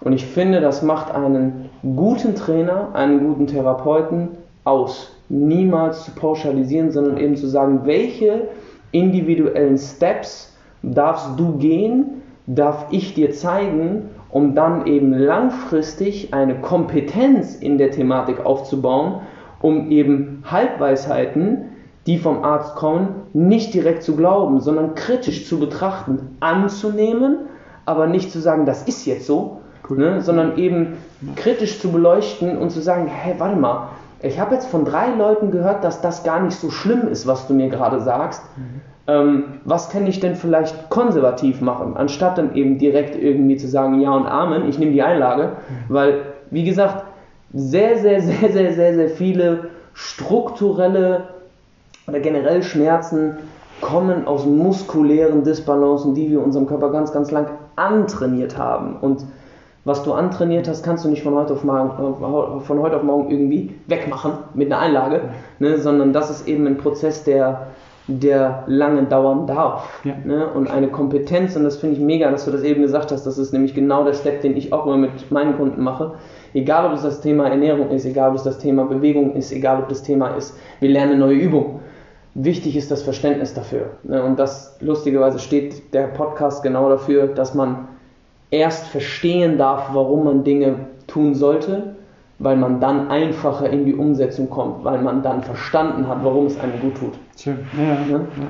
Und 0.00 0.12
ich 0.12 0.26
finde, 0.26 0.60
das 0.60 0.82
macht 0.82 1.14
einen 1.14 1.70
guten 1.82 2.34
Trainer, 2.34 2.94
einen 2.94 3.26
guten 3.26 3.46
Therapeuten 3.46 4.28
aus. 4.64 5.10
Niemals 5.28 6.04
zu 6.04 6.10
pauschalisieren, 6.10 6.90
sondern 6.90 7.16
eben 7.16 7.36
zu 7.36 7.46
sagen, 7.46 7.82
welche 7.84 8.48
individuellen 8.90 9.78
Steps 9.78 10.54
darfst 10.82 11.38
du 11.38 11.56
gehen, 11.56 12.22
darf 12.46 12.86
ich 12.90 13.14
dir 13.14 13.30
zeigen, 13.32 14.10
um 14.32 14.54
dann 14.54 14.86
eben 14.86 15.12
langfristig 15.12 16.34
eine 16.34 16.60
Kompetenz 16.60 17.54
in 17.54 17.78
der 17.78 17.90
Thematik 17.90 18.44
aufzubauen, 18.44 19.20
um 19.60 19.90
eben 19.90 20.42
Halbweisheiten, 20.50 21.66
die 22.06 22.18
vom 22.18 22.42
Arzt 22.42 22.74
kommen, 22.74 23.08
nicht 23.32 23.74
direkt 23.74 24.02
zu 24.02 24.16
glauben, 24.16 24.60
sondern 24.60 24.94
kritisch 24.94 25.46
zu 25.46 25.60
betrachten, 25.60 26.36
anzunehmen, 26.40 27.36
aber 27.84 28.06
nicht 28.06 28.32
zu 28.32 28.40
sagen, 28.40 28.66
das 28.66 28.82
ist 28.82 29.06
jetzt 29.06 29.26
so, 29.26 29.60
cool. 29.88 29.98
ne, 29.98 30.20
sondern 30.22 30.58
eben 30.58 30.96
kritisch 31.36 31.78
zu 31.78 31.92
beleuchten 31.92 32.56
und 32.56 32.70
zu 32.70 32.80
sagen, 32.80 33.06
hey, 33.06 33.34
warte 33.38 33.56
mal, 33.56 33.90
ich 34.20 34.40
habe 34.40 34.54
jetzt 34.54 34.66
von 34.66 34.84
drei 34.84 35.14
Leuten 35.14 35.50
gehört, 35.50 35.84
dass 35.84 36.00
das 36.00 36.24
gar 36.24 36.40
nicht 36.40 36.56
so 36.56 36.70
schlimm 36.70 37.06
ist, 37.08 37.26
was 37.26 37.46
du 37.46 37.54
mir 37.54 37.68
gerade 37.68 38.00
sagst. 38.00 38.42
Mhm. 38.56 38.80
Ähm, 39.08 39.44
was 39.64 39.90
kann 39.90 40.06
ich 40.06 40.20
denn 40.20 40.36
vielleicht 40.36 40.88
konservativ 40.88 41.60
machen, 41.60 41.96
anstatt 41.96 42.38
dann 42.38 42.54
eben 42.54 42.78
direkt 42.78 43.16
irgendwie 43.16 43.56
zu 43.56 43.66
sagen, 43.66 44.00
ja 44.00 44.12
und 44.12 44.26
Amen, 44.26 44.68
ich 44.68 44.78
nehme 44.78 44.92
die 44.92 45.02
Einlage, 45.02 45.56
weil, 45.88 46.22
wie 46.50 46.62
gesagt, 46.62 47.04
sehr, 47.52 47.98
sehr, 47.98 48.20
sehr, 48.20 48.52
sehr, 48.52 48.72
sehr, 48.72 48.94
sehr 48.94 49.08
viele 49.08 49.70
strukturelle 49.94 51.24
oder 52.06 52.20
generell 52.20 52.62
Schmerzen 52.62 53.38
kommen 53.80 54.26
aus 54.26 54.46
muskulären 54.46 55.42
Disbalancen, 55.42 56.14
die 56.14 56.30
wir 56.30 56.42
unserem 56.42 56.66
Körper 56.66 56.90
ganz, 56.90 57.12
ganz 57.12 57.30
lang 57.30 57.48
antrainiert 57.76 58.56
haben. 58.56 58.96
Und 59.00 59.24
was 59.84 60.04
du 60.04 60.12
antrainiert 60.12 60.68
hast, 60.68 60.84
kannst 60.84 61.04
du 61.04 61.08
nicht 61.08 61.22
von 61.22 61.34
heute 61.34 61.54
auf 61.54 61.64
morgen, 61.64 62.60
von 62.62 62.80
heute 62.80 62.96
auf 62.96 63.02
morgen 63.02 63.30
irgendwie 63.30 63.74
wegmachen 63.88 64.34
mit 64.54 64.72
einer 64.72 64.80
Einlage, 64.80 65.22
ne, 65.58 65.78
sondern 65.78 66.12
das 66.12 66.30
ist 66.30 66.46
eben 66.46 66.66
ein 66.68 66.78
Prozess, 66.78 67.24
der, 67.24 67.66
der 68.08 68.64
lange 68.66 69.04
dauern 69.04 69.46
darf. 69.46 70.04
Ja. 70.04 70.14
Ne, 70.24 70.48
und 70.48 70.68
eine 70.68 70.88
Kompetenz, 70.88 71.54
und 71.56 71.64
das 71.64 71.76
finde 71.76 71.96
ich 71.96 72.02
mega, 72.02 72.30
dass 72.30 72.44
du 72.44 72.50
das 72.50 72.62
eben 72.62 72.82
gesagt 72.82 73.12
hast, 73.12 73.24
das 73.24 73.38
ist 73.38 73.52
nämlich 73.52 73.74
genau 73.74 74.04
der 74.04 74.14
Step, 74.14 74.40
den 74.42 74.56
ich 74.56 74.72
auch 74.72 74.86
immer 74.86 74.96
mit 74.96 75.30
meinen 75.30 75.56
Kunden 75.56 75.82
mache. 75.82 76.14
Egal, 76.54 76.86
ob 76.86 76.92
es 76.94 77.02
das 77.02 77.20
Thema 77.20 77.48
Ernährung 77.48 77.90
ist, 77.90 78.04
egal, 78.04 78.30
ob 78.30 78.36
es 78.36 78.42
das 78.42 78.58
Thema 78.58 78.84
Bewegung 78.84 79.34
ist, 79.34 79.52
egal, 79.52 79.80
ob 79.82 79.88
das 79.88 80.02
Thema 80.02 80.34
ist, 80.36 80.58
wir 80.80 80.90
lernen 80.90 81.20
neue 81.20 81.36
Übungen. 81.36 81.80
Wichtig 82.34 82.76
ist 82.76 82.90
das 82.90 83.02
Verständnis 83.02 83.54
dafür. 83.54 83.90
Ne, 84.02 84.22
und 84.22 84.38
das, 84.38 84.76
lustigerweise, 84.80 85.38
steht 85.38 85.94
der 85.94 86.08
Podcast 86.08 86.62
genau 86.62 86.88
dafür, 86.88 87.28
dass 87.28 87.54
man 87.54 87.88
erst 88.50 88.86
verstehen 88.86 89.58
darf, 89.58 89.90
warum 89.92 90.24
man 90.24 90.44
Dinge 90.44 90.74
tun 91.06 91.34
sollte, 91.34 91.94
weil 92.42 92.56
man 92.56 92.80
dann 92.80 93.08
einfacher 93.08 93.70
in 93.70 93.84
die 93.84 93.94
Umsetzung 93.94 94.50
kommt, 94.50 94.84
weil 94.84 95.00
man 95.00 95.22
dann 95.22 95.42
verstanden 95.42 96.08
hat, 96.08 96.18
warum 96.22 96.46
es 96.46 96.58
einem 96.58 96.80
gut 96.80 96.96
tut. 96.96 97.12
Schön. 97.38 97.58
Ja, 97.76 97.84
ja. 98.10 98.18
ja. 98.18 98.48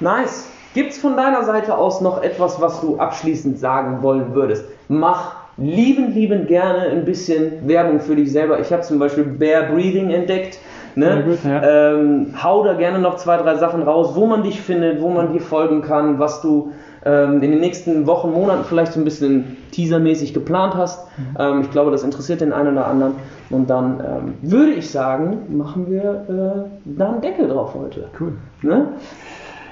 Nice. 0.00 0.50
Gibt 0.74 0.90
es 0.90 0.98
von 0.98 1.16
deiner 1.16 1.44
Seite 1.44 1.78
aus 1.78 2.00
noch 2.00 2.22
etwas, 2.22 2.60
was 2.60 2.80
du 2.80 2.98
abschließend 2.98 3.58
sagen 3.58 4.02
wollen 4.02 4.34
würdest? 4.34 4.66
Mach 4.88 5.36
lieben, 5.56 6.12
lieben 6.12 6.46
gerne 6.46 6.88
ein 6.88 7.04
bisschen 7.04 7.66
Werbung 7.68 8.00
für 8.00 8.16
dich 8.16 8.32
selber. 8.32 8.58
Ich 8.58 8.72
habe 8.72 8.82
zum 8.82 8.98
Beispiel 8.98 9.24
Bear 9.24 9.64
Breathing 9.72 10.10
entdeckt. 10.10 10.58
Ne? 10.96 11.24
Gut, 11.24 11.38
ja. 11.44 11.92
ähm, 11.92 12.34
hau 12.42 12.64
da 12.64 12.74
gerne 12.74 12.98
noch 12.98 13.16
zwei, 13.16 13.36
drei 13.36 13.56
Sachen 13.56 13.82
raus, 13.82 14.12
wo 14.14 14.26
man 14.26 14.42
dich 14.42 14.60
findet, 14.60 15.00
wo 15.00 15.10
man 15.10 15.32
dir 15.32 15.40
folgen 15.40 15.82
kann, 15.82 16.18
was 16.18 16.40
du 16.40 16.72
ähm, 17.04 17.42
in 17.42 17.50
den 17.50 17.60
nächsten 17.60 18.06
Wochen, 18.06 18.32
Monaten 18.32 18.64
vielleicht 18.64 18.92
so 18.92 19.00
ein 19.00 19.04
bisschen 19.04 19.56
teasermäßig 19.72 20.34
geplant 20.34 20.74
hast. 20.74 21.06
Mhm. 21.18 21.36
Ähm, 21.38 21.60
ich 21.62 21.70
glaube, 21.70 21.90
das 21.90 22.02
interessiert 22.02 22.40
den 22.40 22.52
einen 22.52 22.72
oder 22.72 22.86
anderen. 22.86 23.14
Und 23.50 23.68
dann 23.68 24.00
ähm, 24.00 24.34
würde 24.42 24.72
ich 24.72 24.90
sagen, 24.90 25.38
machen 25.56 25.90
wir 25.90 26.24
äh, 26.28 26.70
da 26.84 27.12
einen 27.12 27.20
Deckel 27.20 27.48
drauf 27.48 27.74
heute. 27.74 28.08
Cool. 28.18 28.32
Ne? 28.62 28.88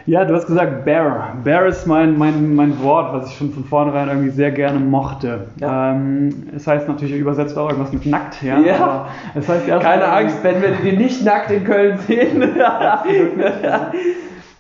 Ja, 0.04 0.24
du 0.24 0.34
hast 0.34 0.46
gesagt 0.46 0.84
Bear. 0.84 1.36
Bear 1.44 1.66
ist 1.66 1.86
mein, 1.86 2.18
mein, 2.18 2.54
mein 2.56 2.82
Wort, 2.82 3.12
was 3.12 3.30
ich 3.30 3.36
schon 3.36 3.52
von 3.52 3.64
vornherein 3.64 4.08
irgendwie 4.08 4.30
sehr 4.30 4.50
gerne 4.50 4.80
mochte. 4.80 5.46
Ja. 5.60 5.92
Ähm, 5.92 6.48
es 6.54 6.66
heißt 6.66 6.88
natürlich 6.88 7.14
übersetzt 7.14 7.56
auch 7.56 7.68
irgendwas 7.70 7.92
mit 7.92 8.06
nackt, 8.06 8.42
ja. 8.42 8.58
ja. 8.58 9.06
es 9.34 9.48
heißt 9.48 9.68
Keine 9.68 10.08
Angst, 10.08 10.38
wenn 10.42 10.60
wir 10.60 10.70
den 10.70 10.98
nicht 10.98 11.24
nackt 11.24 11.52
in 11.52 11.64
Köln 11.64 11.98
sehen. 11.98 12.42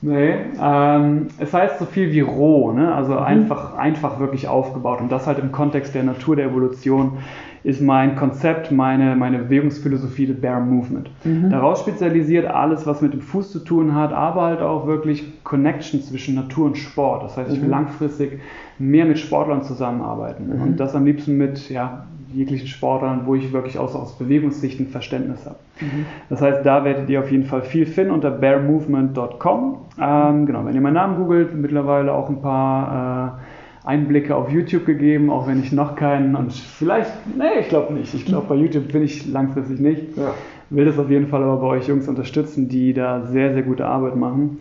Nee, 0.04 0.34
ähm, 0.60 1.28
es 1.38 1.54
heißt 1.54 1.78
so 1.78 1.84
viel 1.84 2.10
wie 2.10 2.20
roh, 2.20 2.72
ne? 2.72 2.92
also 2.92 3.12
mhm. 3.12 3.18
einfach, 3.18 3.76
einfach 3.76 4.18
wirklich 4.18 4.48
aufgebaut 4.48 5.00
und 5.00 5.12
das 5.12 5.28
halt 5.28 5.38
im 5.38 5.52
Kontext 5.52 5.94
der 5.94 6.02
Natur 6.02 6.34
der 6.34 6.46
Evolution 6.46 7.18
ist 7.64 7.80
mein 7.80 8.16
Konzept, 8.16 8.72
meine, 8.72 9.14
meine 9.14 9.38
Bewegungsphilosophie 9.38 10.26
des 10.26 10.40
Bear 10.40 10.58
Movement. 10.58 11.10
Mhm. 11.22 11.50
Daraus 11.50 11.80
spezialisiert 11.80 12.46
alles, 12.46 12.84
was 12.86 13.00
mit 13.00 13.12
dem 13.12 13.20
Fuß 13.20 13.52
zu 13.52 13.60
tun 13.60 13.94
hat, 13.94 14.12
aber 14.12 14.42
halt 14.42 14.60
auch 14.60 14.88
wirklich 14.88 15.44
Connection 15.44 16.02
zwischen 16.02 16.34
Natur 16.34 16.66
und 16.66 16.76
Sport. 16.76 17.22
Das 17.22 17.36
heißt, 17.36 17.52
ich 17.52 17.58
will 17.58 17.66
mhm. 17.66 17.70
langfristig 17.70 18.40
mehr 18.80 19.04
mit 19.04 19.20
Sportlern 19.20 19.62
zusammenarbeiten 19.62 20.48
mhm. 20.48 20.62
und 20.62 20.80
das 20.80 20.96
am 20.96 21.04
liebsten 21.04 21.36
mit 21.36 21.70
ja, 21.70 22.06
jeglichen 22.34 22.66
Sportlern, 22.66 23.22
wo 23.26 23.34
ich 23.34 23.52
wirklich 23.52 23.78
aus, 23.78 23.94
aus 23.94 24.18
Bewegungssicht 24.18 24.80
ein 24.80 24.88
Verständnis 24.88 25.44
habe. 25.46 25.56
Mhm. 25.80 26.06
Das 26.28 26.40
heißt, 26.40 26.64
da 26.64 26.84
werdet 26.84 27.08
ihr 27.08 27.20
auf 27.20 27.30
jeden 27.30 27.44
Fall 27.44 27.62
viel 27.62 27.86
finden 27.86 28.12
unter 28.12 28.30
bearmovement.com. 28.30 29.76
Ähm, 30.00 30.46
genau, 30.46 30.64
wenn 30.64 30.74
ihr 30.74 30.80
meinen 30.80 30.94
Namen 30.94 31.16
googelt, 31.16 31.54
mittlerweile 31.54 32.12
auch 32.12 32.28
ein 32.28 32.40
paar 32.40 33.38
äh, 33.84 33.88
Einblicke 33.88 34.36
auf 34.36 34.50
YouTube 34.50 34.86
gegeben, 34.86 35.30
auch 35.30 35.46
wenn 35.48 35.60
ich 35.60 35.72
noch 35.72 35.96
keinen 35.96 36.36
und 36.36 36.52
vielleicht, 36.52 37.10
nee, 37.36 37.60
ich 37.60 37.68
glaube 37.68 37.92
nicht. 37.94 38.14
Ich 38.14 38.24
glaube, 38.24 38.46
bei 38.48 38.54
YouTube 38.54 38.92
bin 38.92 39.02
ich 39.02 39.26
langfristig 39.26 39.80
nicht. 39.80 40.16
Ja. 40.16 40.34
Will 40.70 40.86
das 40.86 40.98
auf 40.98 41.10
jeden 41.10 41.26
Fall 41.26 41.42
aber 41.42 41.56
bei 41.56 41.66
euch 41.66 41.88
Jungs 41.88 42.08
unterstützen, 42.08 42.68
die 42.68 42.94
da 42.94 43.26
sehr, 43.26 43.52
sehr 43.52 43.62
gute 43.62 43.86
Arbeit 43.86 44.16
machen. 44.16 44.58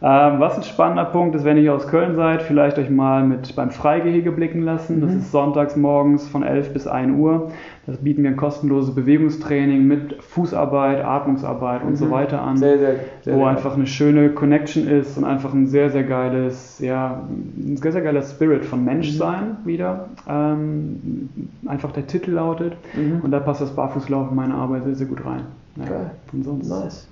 Ähm, 0.00 0.38
was 0.38 0.56
ein 0.56 0.62
spannender 0.62 1.06
Punkt 1.06 1.34
ist, 1.34 1.44
wenn 1.44 1.56
ihr 1.56 1.74
aus 1.74 1.88
Köln 1.88 2.14
seid, 2.14 2.42
vielleicht 2.42 2.78
euch 2.78 2.88
mal 2.88 3.24
mit 3.24 3.56
beim 3.56 3.72
Freigehege 3.72 4.30
blicken 4.30 4.62
lassen. 4.62 5.00
Das 5.00 5.10
mhm. 5.10 5.18
ist 5.18 5.32
sonntags 5.32 5.74
morgens 5.74 6.28
von 6.28 6.44
11 6.44 6.72
bis 6.72 6.86
1 6.86 7.18
Uhr. 7.18 7.50
Das 7.84 7.96
bieten 7.96 8.22
wir 8.22 8.30
ein 8.30 8.36
kostenloses 8.36 8.94
Bewegungstraining 8.94 9.88
mit 9.88 10.22
Fußarbeit, 10.22 11.04
Atmungsarbeit 11.04 11.82
und 11.82 11.90
mhm. 11.90 11.96
so 11.96 12.10
weiter 12.12 12.42
an. 12.42 12.56
Sehr, 12.56 12.78
sehr, 12.78 12.94
sehr 13.22 13.34
wo 13.34 13.44
einfach 13.44 13.74
eine 13.74 13.86
schöne 13.86 14.28
Connection 14.28 14.86
ist 14.86 15.18
und 15.18 15.24
einfach 15.24 15.52
ein 15.52 15.66
sehr, 15.66 15.90
sehr 15.90 16.04
geiles, 16.04 16.78
ja, 16.78 17.22
ein 17.56 17.76
sehr, 17.76 17.90
sehr 17.90 18.02
geiler 18.02 18.22
Spirit 18.22 18.64
von 18.64 18.84
Menschsein 18.84 19.56
mhm. 19.62 19.66
wieder. 19.66 20.08
Ähm, 20.28 21.28
einfach 21.66 21.90
der 21.90 22.06
Titel 22.06 22.32
lautet. 22.32 22.76
Mhm. 22.94 23.20
Und 23.22 23.32
da 23.32 23.40
passt 23.40 23.62
das 23.62 23.74
Barfußlaufen 23.74 24.30
in 24.30 24.36
meine 24.36 24.54
Arbeit 24.54 24.84
sehr, 24.84 24.94
sehr 24.94 25.06
gut 25.08 25.24
rein. 25.26 25.42
Ja, 25.74 25.86
Geil. 25.86 26.10
Und 26.32 26.44
sonst 26.44 26.68
nice. 26.68 27.08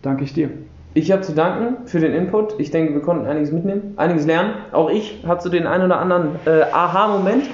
danke 0.00 0.24
ich 0.24 0.32
dir. 0.32 0.48
Ich 0.94 1.10
habe 1.10 1.22
zu 1.22 1.32
danken 1.32 1.86
für 1.86 2.00
den 2.00 2.12
Input. 2.12 2.54
Ich 2.58 2.70
denke, 2.70 2.92
wir 2.92 3.00
konnten 3.00 3.26
einiges 3.26 3.50
mitnehmen, 3.50 3.94
einiges 3.96 4.26
lernen. 4.26 4.54
Auch 4.72 4.90
ich 4.90 5.24
hatte 5.26 5.44
so 5.44 5.48
den 5.48 5.66
einen 5.66 5.84
oder 5.84 5.98
anderen 5.98 6.36
äh, 6.44 6.62
Aha-Moment. 6.70 7.44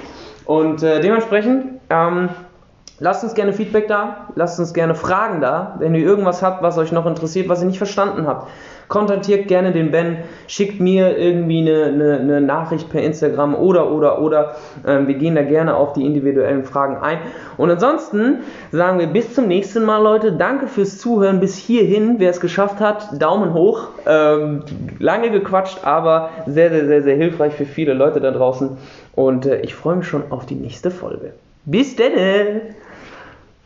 Und 0.45 0.83
äh, 0.83 0.99
dementsprechend, 0.99 1.79
ähm, 1.89 2.29
lasst 2.99 3.23
uns 3.23 3.35
gerne 3.35 3.53
Feedback 3.53 3.87
da, 3.87 4.27
lasst 4.35 4.59
uns 4.59 4.73
gerne 4.73 4.93
Fragen 4.93 5.39
da, 5.39 5.75
wenn 5.79 5.95
ihr 5.95 6.01
irgendwas 6.01 6.43
habt, 6.43 6.61
was 6.63 6.77
euch 6.77 6.91
noch 6.91 7.05
interessiert, 7.05 7.47
was 7.47 7.61
ihr 7.61 7.67
nicht 7.67 7.77
verstanden 7.77 8.27
habt 8.27 8.47
kontaktiert 8.89 9.47
gerne 9.47 9.71
den 9.71 9.91
Ben, 9.91 10.17
schickt 10.47 10.81
mir 10.81 11.17
irgendwie 11.17 11.59
eine, 11.59 11.85
eine, 11.85 12.19
eine 12.19 12.41
Nachricht 12.41 12.89
per 12.89 13.01
Instagram 13.01 13.55
oder, 13.55 13.91
oder, 13.91 14.21
oder. 14.21 14.55
Ähm, 14.85 15.07
wir 15.07 15.13
gehen 15.13 15.35
da 15.35 15.43
gerne 15.43 15.75
auf 15.75 15.93
die 15.93 16.05
individuellen 16.05 16.65
Fragen 16.65 16.97
ein. 16.97 17.19
Und 17.55 17.69
ansonsten 17.69 18.39
sagen 18.71 18.99
wir 18.99 19.07
bis 19.07 19.33
zum 19.33 19.47
nächsten 19.47 19.85
Mal, 19.85 20.01
Leute. 20.01 20.33
Danke 20.33 20.67
fürs 20.67 20.97
Zuhören 20.97 21.39
bis 21.39 21.55
hierhin. 21.55 22.15
Wer 22.17 22.31
es 22.31 22.41
geschafft 22.41 22.79
hat, 22.79 23.21
Daumen 23.21 23.53
hoch. 23.53 23.89
Ähm, 24.05 24.63
lange 24.97 25.29
gequatscht, 25.29 25.79
aber 25.83 26.31
sehr, 26.47 26.71
sehr, 26.71 26.87
sehr, 26.87 27.03
sehr 27.03 27.15
hilfreich 27.15 27.53
für 27.53 27.65
viele 27.65 27.93
Leute 27.93 28.19
da 28.19 28.31
draußen. 28.31 28.77
Und 29.13 29.45
äh, 29.45 29.61
ich 29.61 29.75
freue 29.75 29.97
mich 29.97 30.07
schon 30.07 30.23
auf 30.31 30.45
die 30.45 30.55
nächste 30.55 30.89
Folge. 30.89 31.33
Bis 31.65 31.95
denn! 31.95 32.61